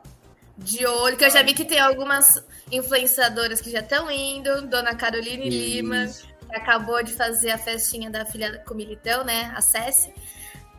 de 0.58 0.86
olho, 0.86 1.16
que 1.16 1.24
eu 1.24 1.30
já 1.30 1.42
vi 1.42 1.54
que 1.54 1.64
tem 1.64 1.78
algumas 1.78 2.42
influenciadoras 2.70 3.60
que 3.60 3.70
já 3.70 3.80
estão 3.80 4.10
indo. 4.10 4.66
Dona 4.68 4.94
Caroline 4.94 5.48
Isso. 5.48 5.58
Lima, 5.58 6.06
que 6.48 6.56
acabou 6.56 7.02
de 7.02 7.12
fazer 7.12 7.50
a 7.50 7.58
festinha 7.58 8.10
da 8.10 8.24
filha 8.24 8.62
com 8.66 8.74
o 8.74 8.76
Militão, 8.76 9.24
né? 9.24 9.52
Acesse. 9.56 10.12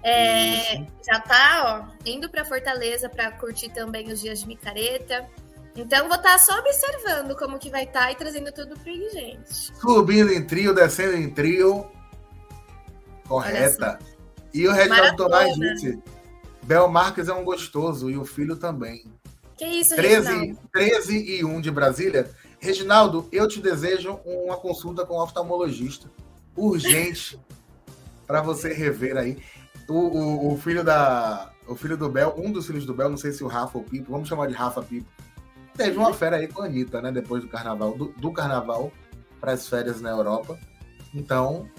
É, 0.06 0.86
já 1.08 1.20
tá, 1.22 1.88
ó, 1.88 1.96
indo 2.06 2.30
para 2.30 2.44
Fortaleza 2.44 3.08
para 3.08 3.32
curtir 3.32 3.70
também 3.70 4.12
os 4.12 4.20
dias 4.20 4.42
de 4.42 4.48
micareta. 4.48 5.26
Então 5.76 6.08
vou 6.08 6.18
estar 6.18 6.34
tá 6.34 6.38
só 6.38 6.60
observando 6.60 7.36
como 7.36 7.58
que 7.58 7.70
vai 7.70 7.86
estar 7.86 8.02
tá 8.02 8.12
e 8.12 8.16
trazendo 8.16 8.52
tudo 8.52 8.78
para 8.78 8.92
gente. 8.92 9.74
Subindo 9.80 10.32
em 10.32 10.46
trio, 10.46 10.74
descendo 10.74 11.16
em 11.16 11.30
trio. 11.30 11.90
Correta. 13.28 13.98
E 14.54 14.68
o 14.68 14.72
Reginaldo 14.72 15.16
Tomás 15.16 15.56
disse: 15.56 15.98
Bel 16.64 16.88
Marques 16.90 17.28
é 17.28 17.34
um 17.34 17.44
gostoso 17.44 18.12
e 18.12 18.18
o 18.18 18.26
filho 18.26 18.58
também. 18.58 19.06
Que 19.64 19.80
isso, 19.80 19.96
13, 19.96 20.28
Reginaldo? 20.28 20.60
13 20.74 21.18
e 21.18 21.46
1 21.46 21.62
de 21.62 21.72
Brasília. 21.72 22.30
Reginaldo, 22.60 23.30
eu 23.32 23.48
te 23.48 23.62
desejo 23.62 24.20
uma 24.26 24.58
consulta 24.58 25.06
com 25.06 25.16
um 25.16 25.22
oftalmologista. 25.22 26.10
Urgente. 26.56 27.40
para 28.28 28.42
você 28.42 28.74
rever 28.74 29.18
aí 29.18 29.38
o, 29.88 29.94
o, 29.94 30.54
o, 30.54 30.58
filho 30.58 30.84
da. 30.84 31.52
O 31.68 31.76
filho 31.76 31.96
do 31.96 32.10
Bel, 32.10 32.34
um 32.38 32.52
dos 32.52 32.68
filhos 32.68 32.86
do 32.86 32.94
Bel, 32.94 33.10
não 33.10 33.18
sei 33.18 33.32
se 33.32 33.44
o 33.44 33.48
Rafa 33.48 33.78
ou 33.78 33.84
o 33.84 33.88
Pipo, 33.88 34.12
vamos 34.12 34.28
chamar 34.28 34.48
de 34.48 34.54
Rafa 34.54 34.82
Pipo, 34.82 35.08
teve 35.76 35.98
uma 35.98 36.14
fera 36.14 36.38
aí 36.38 36.48
com 36.48 36.62
a 36.62 36.66
Anitta, 36.66 37.02
né? 37.02 37.12
Depois 37.12 37.42
do 37.42 37.48
carnaval, 37.48 37.98
do, 37.98 38.08
do 38.18 38.32
carnaval 38.32 38.92
para 39.40 39.54
as 39.54 39.68
férias 39.68 40.02
na 40.02 40.10
Europa. 40.10 40.58
Então, 41.14 41.70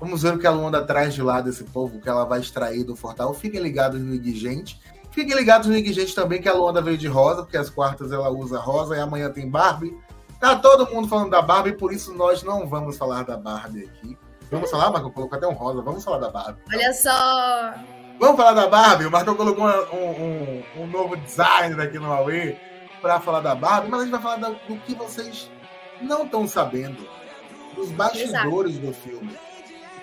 vamos 0.00 0.22
ver 0.22 0.34
o 0.34 0.38
que 0.38 0.46
a 0.46 0.50
Luanda 0.50 0.82
traz 0.84 1.14
de 1.14 1.22
lá 1.22 1.40
desse 1.40 1.64
povo 1.64 2.00
que 2.00 2.08
ela 2.08 2.24
vai 2.24 2.40
extrair 2.40 2.84
do 2.84 2.96
Fortal. 2.96 3.34
Fiquem 3.34 3.60
ligados 3.60 4.00
no 4.00 4.14
Igigente. 4.14 4.80
Fiquem 5.18 5.34
ligados 5.34 5.66
no 5.66 5.76
Igigente 5.76 6.14
também, 6.14 6.40
que 6.40 6.48
a 6.48 6.54
Luanda 6.54 6.80
veio 6.80 6.96
de 6.96 7.08
rosa, 7.08 7.42
porque 7.42 7.56
as 7.56 7.68
quartas 7.68 8.12
ela 8.12 8.30
usa 8.30 8.60
rosa 8.60 8.96
e 8.96 9.00
amanhã 9.00 9.28
tem 9.28 9.50
Barbie. 9.50 9.98
Tá 10.38 10.54
todo 10.54 10.88
mundo 10.94 11.08
falando 11.08 11.30
da 11.30 11.42
Barbie, 11.42 11.72
por 11.72 11.92
isso 11.92 12.14
nós 12.14 12.44
não 12.44 12.68
vamos 12.68 12.96
falar 12.96 13.24
da 13.24 13.36
Barbie 13.36 13.82
aqui. 13.82 14.16
Vamos 14.48 14.70
falar, 14.70 14.92
Marco 14.92 15.10
colocou 15.10 15.36
até 15.36 15.48
um 15.48 15.54
rosa. 15.54 15.82
Vamos 15.82 16.04
falar 16.04 16.18
da 16.18 16.30
Barbie. 16.30 16.60
Olha 16.72 16.92
só. 16.92 17.74
Vamos 18.20 18.36
falar 18.36 18.52
da 18.52 18.68
Barbie. 18.68 19.06
O 19.06 19.10
Marco 19.10 19.34
colocou 19.34 19.66
um, 19.66 19.96
um, 19.96 20.82
um 20.82 20.86
novo 20.86 21.16
design 21.16 21.82
aqui 21.82 21.98
no 21.98 22.06
Huawei 22.06 22.56
para 23.02 23.18
falar 23.18 23.40
da 23.40 23.56
Barbie, 23.56 23.90
mas 23.90 23.98
a 23.98 24.02
gente 24.04 24.12
vai 24.12 24.22
falar 24.22 24.36
do 24.36 24.76
que 24.86 24.94
vocês 24.94 25.50
não 26.00 26.26
estão 26.26 26.46
sabendo. 26.46 27.08
Dos 27.74 27.90
bastidores 27.90 28.76
Exato. 28.76 28.86
do 28.86 28.92
filme. 28.94 29.36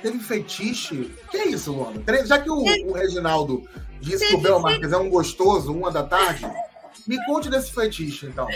Teve 0.01 0.19
fetiche. 0.19 1.15
Que 1.31 1.37
é 1.37 1.47
isso, 1.47 1.71
Luana? 1.71 2.03
Já 2.25 2.37
que 2.37 2.49
o, 2.49 2.57
o 2.57 2.91
Reginaldo 2.91 3.63
disse 4.05 4.27
que 4.27 4.35
o 4.35 4.37
Bel 4.37 4.59
Marques 4.59 4.91
é 4.91 4.97
um 4.97 5.09
gostoso, 5.09 5.73
uma 5.73 5.91
da 5.91 6.03
tarde, 6.03 6.45
me 7.07 7.23
conte 7.25 7.49
desse 7.49 7.71
fetiche, 7.73 8.27
então. 8.27 8.47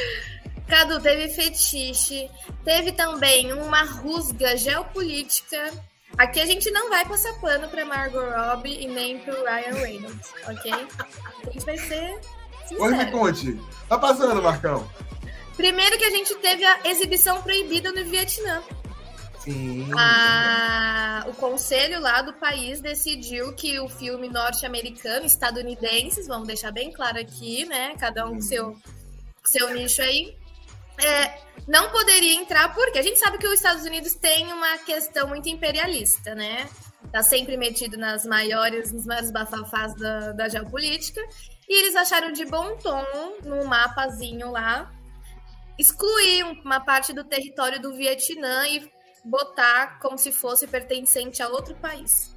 Cadu, 0.68 1.02
teve 1.02 1.30
fetiche, 1.30 2.30
teve 2.64 2.92
também 2.92 3.52
uma 3.54 3.84
rusga 3.84 4.56
geopolítica. 4.56 5.74
Aqui 6.18 6.40
a 6.40 6.46
gente 6.46 6.70
não 6.72 6.90
vai 6.90 7.06
passar 7.06 7.34
pano 7.40 7.68
para 7.68 7.86
Margot 7.86 8.20
Robbie 8.20 8.84
e 8.84 8.88
nem 8.88 9.20
para 9.20 9.34
Ryan 9.34 9.74
Reynolds, 9.74 10.34
ok? 10.48 10.72
A 10.72 11.52
gente 11.52 11.66
vai 11.66 11.78
ser 11.78 12.20
sincero. 12.68 12.84
Oi, 12.84 12.96
me 12.96 13.12
conte. 13.12 13.60
Tá 13.88 13.98
passando, 13.98 14.42
Marcão? 14.42 14.88
Primeiro 15.56 15.98
que 15.98 16.06
a 16.06 16.12
gente 16.12 16.34
teve 16.36 16.64
a 16.64 16.80
exibição 16.86 17.42
proibida 17.42 17.92
no 17.92 18.06
Vietnã. 18.06 18.62
Sim. 19.50 19.90
A... 19.98 21.26
O 21.28 21.34
conselho 21.34 22.00
lá 22.00 22.22
do 22.22 22.34
país 22.34 22.82
decidiu 22.82 23.54
que 23.54 23.80
o 23.80 23.88
filme 23.88 24.30
norte-americano, 24.30 25.26
estadunidenses, 25.26 26.28
vamos 26.28 26.48
deixar 26.48 26.72
bem 26.72 26.92
claro 26.92 27.20
aqui, 27.20 27.66
né? 27.66 27.96
Cada 28.00 28.26
um 28.26 28.36
com 28.36 28.42
seu, 28.42 28.76
seu 29.46 29.74
nicho 29.74 30.02
aí, 30.02 30.36
é, 31.04 31.40
não 31.68 31.90
poderia 31.92 32.34
entrar, 32.34 32.74
porque 32.74 32.98
a 32.98 33.02
gente 33.02 33.20
sabe 33.20 33.38
que 33.38 33.48
os 33.48 33.54
Estados 33.54 33.84
Unidos 33.84 34.14
tem 34.16 34.52
uma 34.52 34.78
questão 34.80 35.28
muito 35.28 35.48
imperialista, 35.50 36.34
né? 36.34 36.68
Tá 37.12 37.22
sempre 37.22 37.58
metido 37.58 37.98
nas 37.98 38.26
maiores, 38.26 38.92
nos 38.92 39.06
maiores 39.06 39.32
bafafás 39.32 39.96
da, 39.96 40.32
da 40.32 40.50
geopolítica. 40.50 41.22
E 41.68 41.80
eles 41.80 41.96
acharam 41.96 42.32
de 42.32 42.46
bom 42.46 42.76
tom, 42.78 43.06
no 43.44 43.66
mapazinho 43.66 44.52
lá, 44.52 44.92
excluir 45.78 46.44
uma 46.66 46.80
parte 46.80 47.14
do 47.14 47.24
território 47.24 47.80
do 47.80 47.96
Vietnã 47.96 48.68
e 48.68 48.99
botar 49.24 50.00
como 50.00 50.18
se 50.18 50.32
fosse 50.32 50.68
pertencente 50.68 51.42
a 51.42 51.50
outro 51.50 51.76
país. 51.76 52.36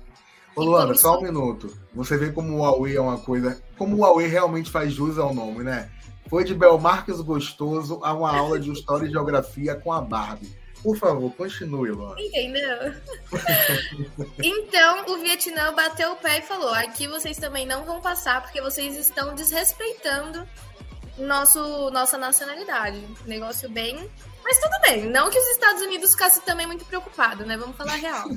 Ô, 0.55 0.62
Luana, 0.62 0.95
só 0.95 1.18
um 1.18 1.22
minuto. 1.22 1.74
Você 1.95 2.16
vê 2.16 2.30
como 2.30 2.55
o 2.55 2.59
Huawei 2.59 2.97
é 2.97 3.01
uma 3.01 3.18
coisa. 3.18 3.62
Como 3.78 3.97
o 3.97 4.01
Huawei 4.01 4.26
realmente 4.26 4.70
faz 4.70 4.93
jus 4.93 5.18
ao 5.18 5.35
nome, 5.35 5.64
né? 5.64 5.91
Foi 6.28 6.45
de 6.45 6.55
Belmarques 6.55 7.20
Gostoso 7.20 8.01
a 8.03 8.12
uma 8.12 8.37
aula 8.37 8.59
de 8.59 8.70
História 8.70 9.07
e 9.07 9.11
Geografia 9.11 9.74
com 9.74 9.93
a 9.93 10.01
Barbie. 10.01 10.62
Por 10.83 10.97
favor, 10.97 11.33
continue, 11.35 11.91
Luana. 11.91 12.20
Entendeu? 12.20 12.95
então, 14.43 15.05
o 15.09 15.18
Vietnã 15.18 15.72
bateu 15.72 16.12
o 16.12 16.16
pé 16.16 16.39
e 16.39 16.43
falou: 16.43 16.74
aqui 16.74 17.07
vocês 17.07 17.37
também 17.37 17.64
não 17.64 17.85
vão 17.85 18.01
passar 18.01 18.43
porque 18.43 18.61
vocês 18.61 18.97
estão 18.97 19.35
desrespeitando 19.35 20.47
nosso, 21.16 21.91
nossa 21.91 22.18
nacionalidade. 22.18 23.03
Negócio 23.26 23.68
bem. 23.70 24.11
Mas 24.45 24.59
tudo 24.59 24.80
bem. 24.82 25.05
Não 25.11 25.30
que 25.30 25.38
os 25.38 25.47
Estados 25.49 25.82
Unidos 25.82 26.12
ficassem 26.12 26.43
também 26.43 26.66
muito 26.66 26.84
preocupados, 26.84 27.47
né? 27.47 27.57
Vamos 27.57 27.76
falar 27.76 27.95
real. 27.95 28.28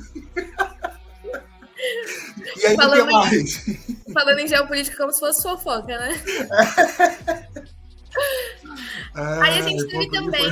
E 2.58 2.66
aí, 2.66 2.76
falando, 2.76 3.12
mais? 3.12 3.68
Em, 3.68 4.14
falando 4.14 4.39
em 4.39 4.47
geopolítica 4.47 4.97
como 4.97 5.12
se 5.12 5.20
fosse 5.20 5.41
fofoca, 5.41 5.97
né? 5.97 6.24
Aí 9.14 9.60
a 9.60 9.62
gente 9.62 9.88
teve 9.88 10.10
também 10.10 10.45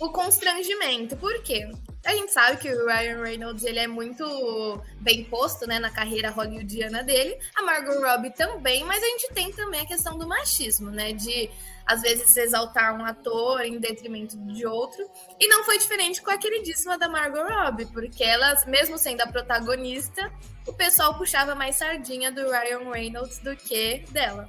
o 0.00 0.10
constrangimento. 0.10 1.16
Por 1.16 1.42
quê? 1.42 1.70
A 2.04 2.14
gente 2.14 2.32
sabe 2.32 2.56
que 2.56 2.68
o 2.68 2.86
Ryan 2.86 3.22
Reynolds 3.22 3.64
ele 3.64 3.78
é 3.78 3.86
muito 3.86 4.80
bem 5.00 5.24
posto 5.24 5.66
né, 5.66 5.78
na 5.78 5.90
carreira 5.90 6.30
hollywoodiana 6.30 7.02
dele. 7.02 7.38
A 7.54 7.62
Margot 7.62 8.00
Robbie 8.00 8.30
também, 8.30 8.84
mas 8.84 9.02
a 9.02 9.06
gente 9.06 9.32
tem 9.32 9.52
também 9.52 9.80
a 9.80 9.86
questão 9.86 10.18
do 10.18 10.26
machismo, 10.26 10.90
né? 10.90 11.12
De 11.12 11.48
às 11.86 12.02
vezes 12.02 12.36
exaltar 12.36 12.94
um 12.98 13.04
ator 13.04 13.62
em 13.62 13.78
detrimento 13.78 14.36
de 14.38 14.66
outro. 14.66 15.04
E 15.38 15.48
não 15.48 15.64
foi 15.64 15.78
diferente 15.78 16.22
com 16.22 16.30
a 16.30 16.38
queridíssima 16.38 16.98
da 16.98 17.08
Margot 17.08 17.42
Robbie, 17.42 17.86
porque 17.86 18.22
ela, 18.22 18.54
mesmo 18.66 18.98
sendo 18.98 19.22
a 19.22 19.26
protagonista, 19.26 20.30
o 20.66 20.72
pessoal 20.72 21.16
puxava 21.16 21.54
mais 21.54 21.76
sardinha 21.76 22.30
do 22.30 22.50
Ryan 22.50 22.90
Reynolds 22.90 23.38
do 23.38 23.56
que 23.56 24.04
dela. 24.10 24.48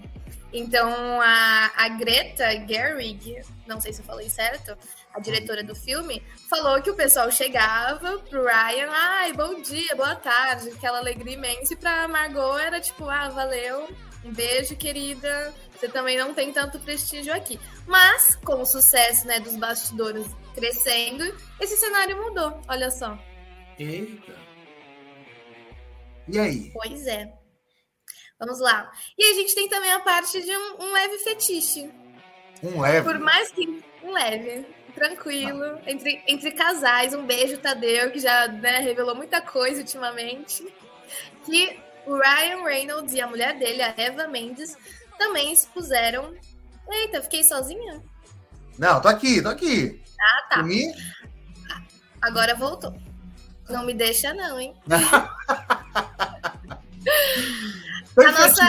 Então 0.54 1.20
a, 1.20 1.72
a 1.76 1.90
Greta 1.90 2.46
Gerwig, 2.68 3.42
não 3.66 3.82
sei 3.82 3.92
se 3.92 4.02
eu 4.02 4.06
falei 4.06 4.30
certo, 4.30 4.78
a 5.12 5.20
diretora 5.20 5.64
do 5.64 5.76
filme, 5.76 6.22
falou 6.48 6.80
que 6.80 6.92
o 6.92 6.96
pessoal 6.96 7.32
chegava 7.32 8.20
pro 8.20 8.46
Ryan, 8.46 8.88
ai, 8.92 9.34
bom 9.34 9.62
dia, 9.62 9.96
boa 9.96 10.16
tarde, 10.16 10.70
aquela 10.70 11.00
alegria 11.00 11.34
imensa, 11.34 11.74
e 11.74 11.78
pra 11.78 12.08
Margot 12.08 12.58
era 12.60 12.80
tipo, 12.80 13.10
ah, 13.10 13.30
valeu, 13.30 13.90
um 14.24 14.32
beijo, 14.32 14.76
querida, 14.76 15.54
você 15.76 15.88
também 15.88 16.18
não 16.18 16.34
tem 16.34 16.52
tanto 16.54 16.80
prestígio 16.80 17.34
aqui. 17.34 17.60
Mas, 17.86 18.36
com 18.38 18.62
o 18.62 18.66
sucesso 18.66 19.28
né, 19.28 19.40
dos 19.40 19.56
bastidores 19.58 20.26
crescendo, 20.54 21.24
esse 21.60 21.76
cenário 21.78 22.22
mudou, 22.22 22.62
olha 22.68 22.90
só. 22.90 23.18
Eita. 23.78 24.34
E 26.28 26.40
aí? 26.40 26.72
Pois 26.74 27.06
é. 27.06 27.34
Vamos 28.40 28.60
lá. 28.60 28.92
E 29.18 29.24
a 29.24 29.34
gente 29.34 29.56
tem 29.56 29.68
também 29.68 29.92
a 29.92 30.00
parte 30.00 30.42
de 30.42 30.52
um, 30.56 30.84
um 30.84 30.94
leve 30.94 31.18
fetiche. 31.20 31.90
Um 32.62 32.80
leve? 32.82 33.04
Por 33.04 33.20
mais 33.20 33.52
que. 33.52 33.84
Um 34.02 34.12
leve. 34.12 34.66
Tranquilo. 34.94 35.64
Ah. 35.64 35.82
Entre, 35.86 36.24
entre 36.28 36.52
casais. 36.52 37.14
Um 37.14 37.26
beijo, 37.26 37.58
Tadeu, 37.58 38.12
que 38.12 38.20
já 38.20 38.48
né, 38.48 38.80
revelou 38.80 39.16
muita 39.16 39.42
coisa 39.42 39.82
ultimamente. 39.82 40.66
Que 41.46 41.80
o 42.06 42.16
Ryan 42.16 42.64
Reynolds 42.64 43.14
e 43.14 43.22
a 43.22 43.28
mulher 43.28 43.58
dele, 43.58 43.82
a 43.82 43.94
Eva 43.98 44.28
Mendes, 44.28 44.76
também 45.18 45.52
expuseram. 45.54 46.34
Eita, 46.90 47.22
fiquei 47.22 47.44
sozinha? 47.44 48.02
Não, 48.78 49.02
tô 49.02 49.08
aqui, 49.08 49.42
tô 49.42 49.50
aqui. 49.50 50.02
Ah, 50.20 50.48
tá. 50.50 50.64
Agora 52.22 52.56
voltou. 52.56 52.94
Não 53.70 53.86
me 53.86 53.94
deixa, 53.94 54.34
não, 54.34 54.60
hein? 54.60 54.76
nossa... 58.16 58.66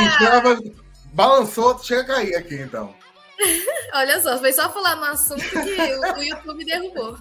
balançou, 1.12 1.78
chega 1.82 2.02
a 2.02 2.06
cair 2.06 2.36
aqui, 2.36 2.56
então. 2.56 2.94
Olha 3.94 4.20
só, 4.20 4.38
foi 4.38 4.52
só 4.52 4.70
falar 4.72 4.96
no 4.96 5.04
assunto 5.04 5.42
que 5.42 5.58
o, 5.58 6.22
YouTube 6.22 6.64
derrubou. 6.64 7.18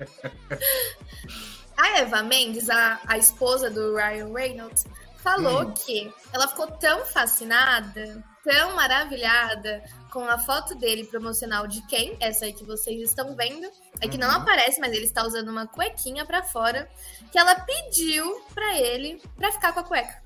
A 1.76 1.98
Eva 1.98 2.22
Mendes, 2.22 2.70
a, 2.70 2.98
a 3.06 3.18
esposa 3.18 3.68
do 3.68 3.94
Ryan 3.94 4.32
Reynolds, 4.32 4.86
falou 5.26 5.62
hum. 5.62 5.74
que 5.74 6.14
ela 6.32 6.46
ficou 6.46 6.68
tão 6.68 7.04
fascinada, 7.06 8.24
tão 8.44 8.76
maravilhada 8.76 9.82
com 10.12 10.24
a 10.24 10.38
foto 10.38 10.76
dele 10.76 11.04
promocional 11.04 11.66
de 11.66 11.84
quem? 11.88 12.16
Essa 12.20 12.44
aí 12.44 12.52
que 12.52 12.64
vocês 12.64 13.02
estão 13.02 13.34
vendo. 13.34 13.68
É 14.00 14.06
que 14.06 14.14
uhum. 14.14 14.20
não 14.20 14.30
aparece, 14.30 14.80
mas 14.80 14.92
ele 14.92 15.04
está 15.04 15.26
usando 15.26 15.48
uma 15.48 15.66
cuequinha 15.66 16.24
para 16.24 16.44
fora, 16.44 16.88
que 17.32 17.38
ela 17.38 17.56
pediu 17.56 18.40
para 18.54 18.78
ele 18.78 19.20
para 19.36 19.50
ficar 19.50 19.72
com 19.72 19.80
a 19.80 19.84
cueca 19.84 20.22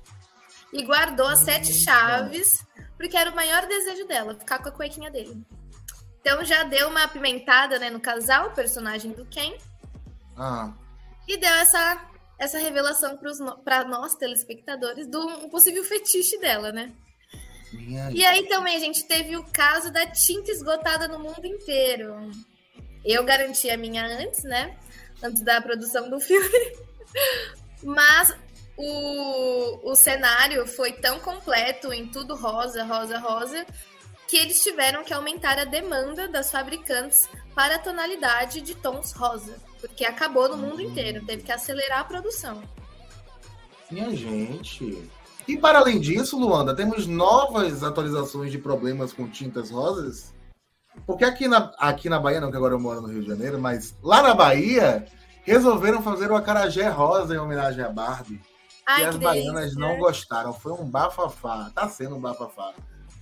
e 0.71 0.83
guardou 0.83 1.27
as 1.27 1.39
sete 1.39 1.73
chaves, 1.73 2.63
porque 2.95 3.17
era 3.17 3.31
o 3.31 3.35
maior 3.35 3.65
desejo 3.67 4.05
dela, 4.07 4.35
ficar 4.35 4.59
com 4.59 4.69
a 4.69 4.71
cuequinha 4.71 5.09
dele. 5.09 5.43
Então 6.19 6.45
já 6.45 6.63
deu 6.63 6.89
uma 6.89 7.03
apimentada 7.03 7.79
né, 7.79 7.89
no 7.89 7.99
casal, 7.99 8.49
o 8.49 8.53
personagem 8.53 9.11
do 9.11 9.25
Ken. 9.25 9.57
Ah. 10.37 10.71
E 11.27 11.37
deu 11.37 11.53
essa, 11.55 11.99
essa 12.41 12.57
revelação 12.57 13.19
para 13.63 13.83
nós, 13.83 14.15
telespectadores, 14.15 15.05
do 15.05 15.19
um 15.19 15.47
possível 15.47 15.83
fetiche 15.83 16.39
dela, 16.39 16.71
né? 16.71 16.91
E 18.11 18.25
aí 18.25 18.47
também 18.47 18.75
a 18.75 18.79
gente 18.79 19.05
teve 19.05 19.37
o 19.37 19.45
caso 19.53 19.91
da 19.91 20.07
tinta 20.07 20.51
esgotada 20.51 21.07
no 21.07 21.19
mundo 21.19 21.45
inteiro. 21.45 22.31
Eu 23.05 23.23
garanti 23.23 23.69
a 23.69 23.77
minha 23.77 24.03
antes, 24.03 24.43
né? 24.43 24.75
Antes 25.21 25.43
da 25.43 25.61
produção 25.61 26.09
do 26.09 26.19
filme. 26.19 26.75
Mas 27.83 28.35
o, 28.75 29.91
o 29.91 29.95
cenário 29.95 30.65
foi 30.65 30.93
tão 30.93 31.19
completo 31.19 31.93
em 31.93 32.07
tudo 32.07 32.35
rosa, 32.35 32.83
rosa, 32.83 33.19
rosa, 33.19 33.65
que 34.27 34.35
eles 34.35 34.63
tiveram 34.63 35.03
que 35.03 35.13
aumentar 35.13 35.59
a 35.59 35.65
demanda 35.65 36.27
das 36.27 36.49
fabricantes 36.49 37.29
para 37.53 37.75
a 37.75 37.79
tonalidade 37.79 38.61
de 38.61 38.73
tons 38.73 39.11
rosa, 39.13 39.59
porque 39.81 40.05
acabou 40.05 40.47
no 40.47 40.55
mundo 40.55 40.81
inteiro, 40.81 41.25
teve 41.25 41.43
que 41.43 41.51
acelerar 41.51 41.99
a 41.99 42.03
produção. 42.03 42.61
Minha 43.89 44.15
gente. 44.15 45.09
E 45.47 45.57
para 45.57 45.79
além 45.79 45.99
disso, 45.99 46.39
Luanda, 46.39 46.73
temos 46.73 47.07
novas 47.07 47.83
atualizações 47.83 48.51
de 48.51 48.57
problemas 48.57 49.11
com 49.11 49.27
tintas 49.27 49.71
rosas? 49.71 50.33
Porque 51.05 51.25
aqui 51.25 51.47
na, 51.47 51.73
aqui 51.77 52.07
na 52.07 52.19
Bahia, 52.19 52.39
não 52.39 52.51
que 52.51 52.57
agora 52.57 52.75
eu 52.75 52.79
moro 52.79 53.01
no 53.01 53.07
Rio 53.07 53.21
de 53.21 53.27
Janeiro, 53.27 53.59
mas 53.59 53.95
lá 54.03 54.21
na 54.21 54.33
Bahia, 54.33 55.05
resolveram 55.43 56.01
fazer 56.01 56.31
o 56.31 56.35
acarajé 56.35 56.87
rosa 56.87 57.33
em 57.33 57.39
homenagem 57.39 57.83
a 57.83 57.89
Barbie. 57.89 58.39
Ai, 58.85 59.01
e 59.01 59.05
as 59.05 59.15
baianas 59.15 59.73
delícia. 59.73 59.79
não 59.79 59.97
gostaram. 59.97 60.53
Foi 60.53 60.71
um 60.73 60.85
bafafá. 60.85 61.71
Tá 61.73 61.89
sendo 61.89 62.15
um 62.15 62.19
bafafá. 62.19 62.73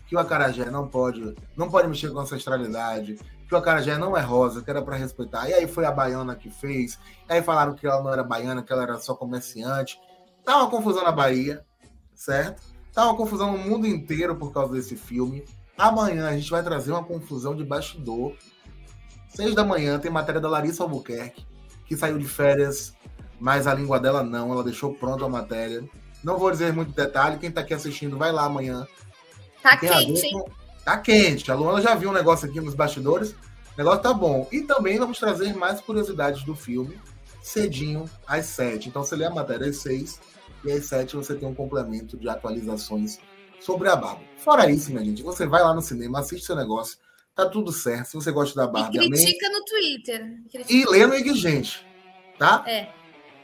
Que 0.07 0.15
o 0.15 0.19
acarajé 0.19 0.69
não 0.69 0.87
pode, 0.87 1.35
não 1.55 1.69
pode 1.69 1.87
mexer 1.87 2.11
com 2.11 2.19
ancestralidade. 2.19 3.19
Que 3.49 3.55
o 3.55 3.57
acarajé 3.57 3.97
não 3.97 4.15
é 4.15 4.21
rosa, 4.21 4.61
que 4.61 4.69
era 4.69 4.81
para 4.81 4.95
respeitar. 4.95 5.49
E 5.49 5.53
aí 5.53 5.67
foi 5.67 5.83
a 5.85 5.91
baiana 5.91 6.35
que 6.35 6.49
fez. 6.49 6.97
Aí 7.27 7.41
falaram 7.41 7.73
que 7.73 7.85
ela 7.85 8.01
não 8.01 8.13
era 8.13 8.23
baiana, 8.23 8.63
que 8.63 8.71
ela 8.71 8.83
era 8.83 8.97
só 8.99 9.13
comerciante. 9.13 9.99
Tá 10.45 10.57
uma 10.57 10.69
confusão 10.69 11.03
na 11.03 11.11
Bahia, 11.11 11.65
certo? 12.15 12.61
Tá 12.93 13.03
uma 13.05 13.17
confusão 13.17 13.51
no 13.51 13.57
mundo 13.57 13.85
inteiro 13.85 14.35
por 14.35 14.53
causa 14.53 14.73
desse 14.73 14.95
filme. 14.95 15.43
Amanhã 15.77 16.29
a 16.29 16.33
gente 16.33 16.49
vai 16.49 16.63
trazer 16.63 16.91
uma 16.91 17.03
confusão 17.03 17.55
de 17.55 17.65
bastidor. 17.65 18.35
Seis 19.27 19.53
da 19.53 19.65
manhã 19.65 19.99
tem 19.99 20.11
matéria 20.11 20.39
da 20.39 20.47
Larissa 20.47 20.83
Albuquerque, 20.83 21.45
que 21.85 21.97
saiu 21.97 22.17
de 22.17 22.27
férias 22.27 22.93
mas 23.39 23.65
a 23.65 23.73
língua 23.73 23.99
dela 23.99 24.21
não, 24.21 24.51
ela 24.51 24.63
deixou 24.63 24.93
pronta 24.93 25.25
a 25.25 25.29
matéria. 25.29 25.83
Não 26.23 26.37
vou 26.37 26.51
dizer 26.51 26.73
muito 26.73 26.91
detalhe, 26.91 27.37
quem 27.39 27.49
está 27.49 27.61
aqui 27.61 27.73
assistindo 27.73 28.17
vai 28.17 28.31
lá 28.31 28.43
amanhã. 28.43 28.85
Tá 29.63 29.77
quente, 29.77 30.31
com... 30.31 30.45
Tá 30.83 30.97
quente. 30.97 31.51
A 31.51 31.55
Luana 31.55 31.81
já 31.81 31.95
viu 31.95 32.09
um 32.09 32.13
negócio 32.13 32.49
aqui 32.49 32.59
nos 32.59 32.73
bastidores. 32.73 33.31
O 33.31 33.77
negócio 33.77 34.01
tá 34.01 34.13
bom. 34.13 34.47
E 34.51 34.61
também 34.61 34.97
vamos 34.97 35.19
trazer 35.19 35.55
mais 35.55 35.79
curiosidades 35.81 36.43
do 36.43 36.55
filme 36.55 36.99
cedinho 37.41 38.09
às 38.27 38.45
sete. 38.45 38.89
Então 38.89 39.03
você 39.03 39.15
lê 39.15 39.25
a 39.25 39.29
matéria 39.29 39.67
às 39.67 39.77
seis 39.77 40.19
e 40.63 40.71
às 40.71 40.85
sete 40.85 41.15
você 41.15 41.35
tem 41.35 41.47
um 41.47 41.55
complemento 41.55 42.17
de 42.17 42.27
atualizações 42.29 43.19
sobre 43.59 43.89
a 43.89 43.95
barba. 43.95 44.21
Fora 44.37 44.69
isso, 44.69 44.91
minha 44.91 45.03
gente, 45.03 45.23
você 45.23 45.45
vai 45.45 45.61
lá 45.61 45.73
no 45.73 45.81
cinema, 45.81 46.19
assiste 46.19 46.45
seu 46.45 46.55
negócio, 46.55 46.97
tá 47.35 47.47
tudo 47.47 47.71
certo. 47.71 48.07
Se 48.07 48.15
você 48.15 48.31
gosta 48.31 48.55
da 48.55 48.67
barba, 48.67 48.95
e 48.95 49.09
critica 49.09 49.47
amém. 49.47 49.59
no 49.59 49.65
Twitter. 49.65 50.37
Critica. 50.51 50.73
E 50.73 50.85
lê 50.85 51.05
no 51.05 51.15
Ig 51.15 51.33
Gente, 51.33 51.85
tá? 52.37 52.63
É. 52.67 52.89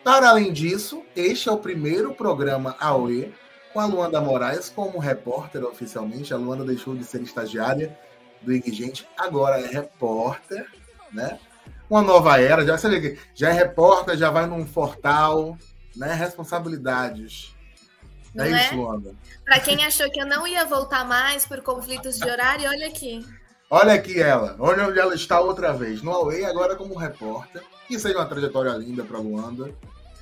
Para 0.03 0.29
além 0.29 0.53
disso, 0.53 1.03
este 1.15 1.49
é 1.49 1.51
o 1.51 1.57
primeiro 1.57 2.13
programa 2.13 2.75
AOE 2.79 3.33
com 3.76 3.82
a 3.82 3.86
Luanda 3.86 4.21
Moraes 4.21 4.69
como 4.73 4.99
repórter 4.99 5.61
oficialmente. 5.65 6.34
A 6.34 6.38
Luanda 6.38 6.63
deixou 6.63 6.95
de 6.95 7.03
ser 7.03 7.21
estagiária 7.21 7.99
do 8.41 8.53
IG 8.53 8.71
Gente, 8.71 9.05
agora 9.17 9.59
é 9.59 9.67
repórter, 9.67 10.65
né? 11.11 11.38
Uma 11.89 12.01
nova 12.01 12.39
era, 12.39 12.65
já, 12.65 12.78
você 12.78 13.19
já 13.36 13.49
é 13.49 13.51
repórter, 13.51 14.15
já 14.15 14.32
vai 14.32 14.45
num 14.45 14.63
portal, 14.63 15.57
né? 15.93 16.13
Responsabilidades. 16.13 17.53
Não 18.34 18.45
é, 18.45 18.51
é 18.51 18.63
isso, 18.63 18.76
Luanda? 18.76 19.13
Para 19.43 19.59
quem 19.59 19.84
achou 19.84 20.09
que 20.09 20.21
eu 20.21 20.26
não 20.26 20.47
ia 20.47 20.63
voltar 20.63 21.03
mais 21.03 21.45
por 21.45 21.61
conflitos 21.61 22.17
de 22.17 22.30
horário, 22.30 22.69
olha 22.69 22.88
aqui. 22.88 23.28
Olha 23.69 23.93
aqui 23.93 24.21
ela, 24.21 24.55
olha 24.57 24.88
onde 24.88 24.99
ela 24.99 25.13
está 25.13 25.41
outra 25.41 25.73
vez, 25.73 26.01
no 26.01 26.11
AOE, 26.11 26.45
agora 26.45 26.78
como 26.78 26.95
repórter. 26.95 27.61
Que 27.89 27.99
seja 27.99 28.17
uma 28.17 28.26
trajetória 28.26 28.71
linda 28.71 29.03
para 29.03 29.19
Luanda 29.19 29.76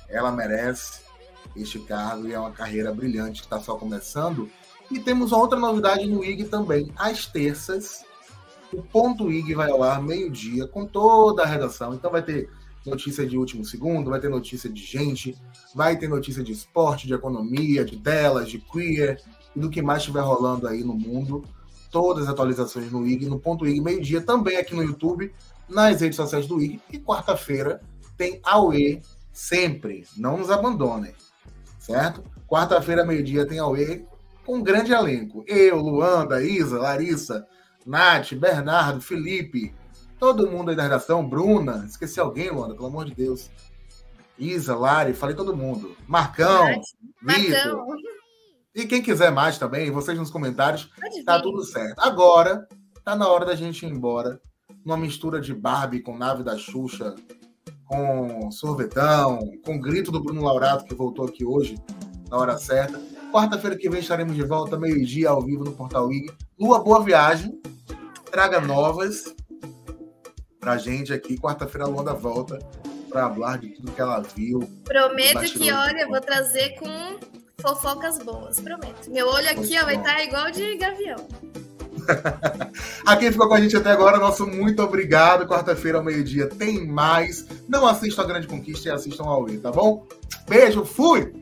ela 0.08 0.32
merece. 0.32 1.04
Este 1.56 1.78
cargo 1.78 2.26
e 2.26 2.32
é 2.32 2.38
uma 2.38 2.50
carreira 2.50 2.92
brilhante 2.92 3.40
que 3.40 3.46
está 3.46 3.60
só 3.60 3.76
começando. 3.76 4.48
E 4.90 4.98
temos 4.98 5.32
outra 5.32 5.58
novidade 5.58 6.06
no 6.06 6.24
IG 6.24 6.44
também. 6.44 6.92
Às 6.96 7.26
terças, 7.26 8.04
o 8.72 8.82
Ponto 8.82 9.30
IG 9.30 9.54
vai 9.54 9.70
ao 9.70 9.82
ar 9.82 10.02
meio-dia 10.02 10.66
com 10.66 10.84
toda 10.84 11.42
a 11.42 11.46
redação. 11.46 11.94
Então 11.94 12.10
vai 12.10 12.22
ter 12.22 12.50
notícia 12.84 13.26
de 13.26 13.38
último 13.38 13.64
segundo, 13.64 14.10
vai 14.10 14.20
ter 14.20 14.28
notícia 14.28 14.68
de 14.68 14.82
gente, 14.82 15.36
vai 15.74 15.96
ter 15.96 16.08
notícia 16.08 16.42
de 16.42 16.52
esporte, 16.52 17.06
de 17.06 17.14
economia, 17.14 17.84
de 17.84 17.96
telas, 17.96 18.48
de 18.48 18.58
queer 18.58 19.22
e 19.56 19.60
do 19.60 19.70
que 19.70 19.80
mais 19.80 20.00
estiver 20.00 20.20
rolando 20.20 20.68
aí 20.68 20.84
no 20.84 20.94
mundo. 20.94 21.44
Todas 21.90 22.24
as 22.24 22.30
atualizações 22.30 22.90
no 22.90 23.06
IG, 23.06 23.26
no 23.26 23.38
Ponto 23.38 23.66
IG, 23.66 23.80
meio-dia, 23.80 24.20
também 24.20 24.56
aqui 24.56 24.74
no 24.74 24.82
YouTube, 24.82 25.32
nas 25.68 26.00
redes 26.00 26.16
sociais 26.16 26.46
do 26.46 26.60
IG. 26.60 26.80
E 26.92 26.98
quarta-feira 26.98 27.80
tem 28.16 28.40
Aue 28.42 29.00
sempre. 29.32 30.04
Não 30.16 30.36
nos 30.36 30.50
abandonem, 30.50 31.14
certo? 31.84 32.24
Quarta-feira, 32.48 33.04
meio-dia, 33.04 33.46
tem 33.46 33.58
Aue 33.58 34.06
com 34.44 34.56
um 34.56 34.62
grande 34.62 34.92
elenco. 34.92 35.44
Eu, 35.46 35.76
Luanda, 35.76 36.42
Isa, 36.42 36.78
Larissa, 36.78 37.46
Nath, 37.86 38.32
Bernardo, 38.34 39.00
Felipe, 39.00 39.74
todo 40.18 40.50
mundo 40.50 40.70
aí 40.70 40.76
da 40.76 40.84
redação, 40.84 41.26
Bruna, 41.28 41.84
esqueci 41.86 42.18
alguém, 42.18 42.50
Luanda, 42.50 42.74
pelo 42.74 42.86
amor 42.86 43.04
de 43.04 43.14
Deus. 43.14 43.50
Isa, 44.38 44.74
Lari, 44.74 45.14
falei 45.14 45.36
todo 45.36 45.56
mundo. 45.56 45.96
Marcão, 46.08 46.66
Vitor. 47.22 47.86
E 48.74 48.86
quem 48.86 49.00
quiser 49.00 49.30
mais 49.30 49.58
também, 49.58 49.90
vocês 49.90 50.18
nos 50.18 50.30
comentários, 50.30 50.90
tá 51.24 51.40
tudo 51.40 51.62
certo. 51.62 52.00
Agora, 52.00 52.66
tá 53.04 53.14
na 53.14 53.28
hora 53.28 53.44
da 53.44 53.54
gente 53.54 53.86
ir 53.86 53.90
embora. 53.90 54.40
Uma 54.84 54.96
mistura 54.96 55.40
de 55.40 55.54
Barbie 55.54 56.02
com 56.02 56.18
nave 56.18 56.42
da 56.42 56.58
Xuxa, 56.58 57.14
com 57.86 58.50
sorvetão, 58.50 59.38
com 59.64 59.78
grito 59.78 60.10
do 60.10 60.22
Bruno 60.22 60.42
Laurato, 60.42 60.84
que 60.84 60.94
voltou 60.94 61.26
aqui 61.26 61.44
hoje, 61.44 61.76
na 62.30 62.38
hora 62.38 62.58
certa. 62.58 63.00
Quarta-feira 63.32 63.76
que 63.76 63.90
vem 63.90 64.00
estaremos 64.00 64.34
de 64.34 64.44
volta, 64.44 64.78
meio-dia, 64.78 65.30
ao 65.30 65.42
vivo 65.42 65.64
no 65.64 65.72
Portal 65.72 66.10
IG. 66.12 66.32
Lua, 66.58 66.82
boa 66.82 67.02
viagem. 67.02 67.60
Traga 68.30 68.60
novas 68.60 69.34
pra 70.60 70.78
gente 70.78 71.12
aqui. 71.12 71.36
Quarta-feira 71.36 71.86
a 71.86 71.88
Luanda 71.88 72.14
volta 72.14 72.58
para 73.10 73.28
falar 73.32 73.58
de 73.58 73.70
tudo 73.70 73.92
que 73.92 74.00
ela 74.00 74.20
viu. 74.20 74.60
Prometo 74.84 75.40
que, 75.52 75.72
olha, 75.72 76.02
eu 76.02 76.08
vou 76.08 76.20
trazer 76.20 76.70
com 76.78 77.18
fofocas 77.60 78.18
boas, 78.18 78.60
prometo. 78.60 79.10
Meu 79.10 79.28
olho 79.28 79.50
aqui 79.50 79.78
ó, 79.78 79.84
vai 79.84 79.96
estar 79.96 80.16
tá 80.16 80.24
igual 80.24 80.50
de 80.50 80.76
gavião. 80.76 81.26
a 83.04 83.16
quem 83.16 83.32
ficou 83.32 83.48
com 83.48 83.54
a 83.54 83.60
gente 83.60 83.76
até 83.76 83.90
agora, 83.90 84.18
nosso 84.18 84.46
muito 84.46 84.82
obrigado. 84.82 85.46
Quarta-feira 85.46 85.98
ao 85.98 86.04
meio-dia 86.04 86.46
tem 86.46 86.86
mais. 86.86 87.46
Não 87.68 87.86
assistam 87.86 88.22
a 88.22 88.26
Grande 88.26 88.46
Conquista 88.46 88.88
e 88.88 88.92
assistam 88.92 89.24
ao 89.24 89.48
E, 89.48 89.58
tá 89.58 89.70
bom? 89.70 90.06
Beijo, 90.48 90.84
fui! 90.84 91.32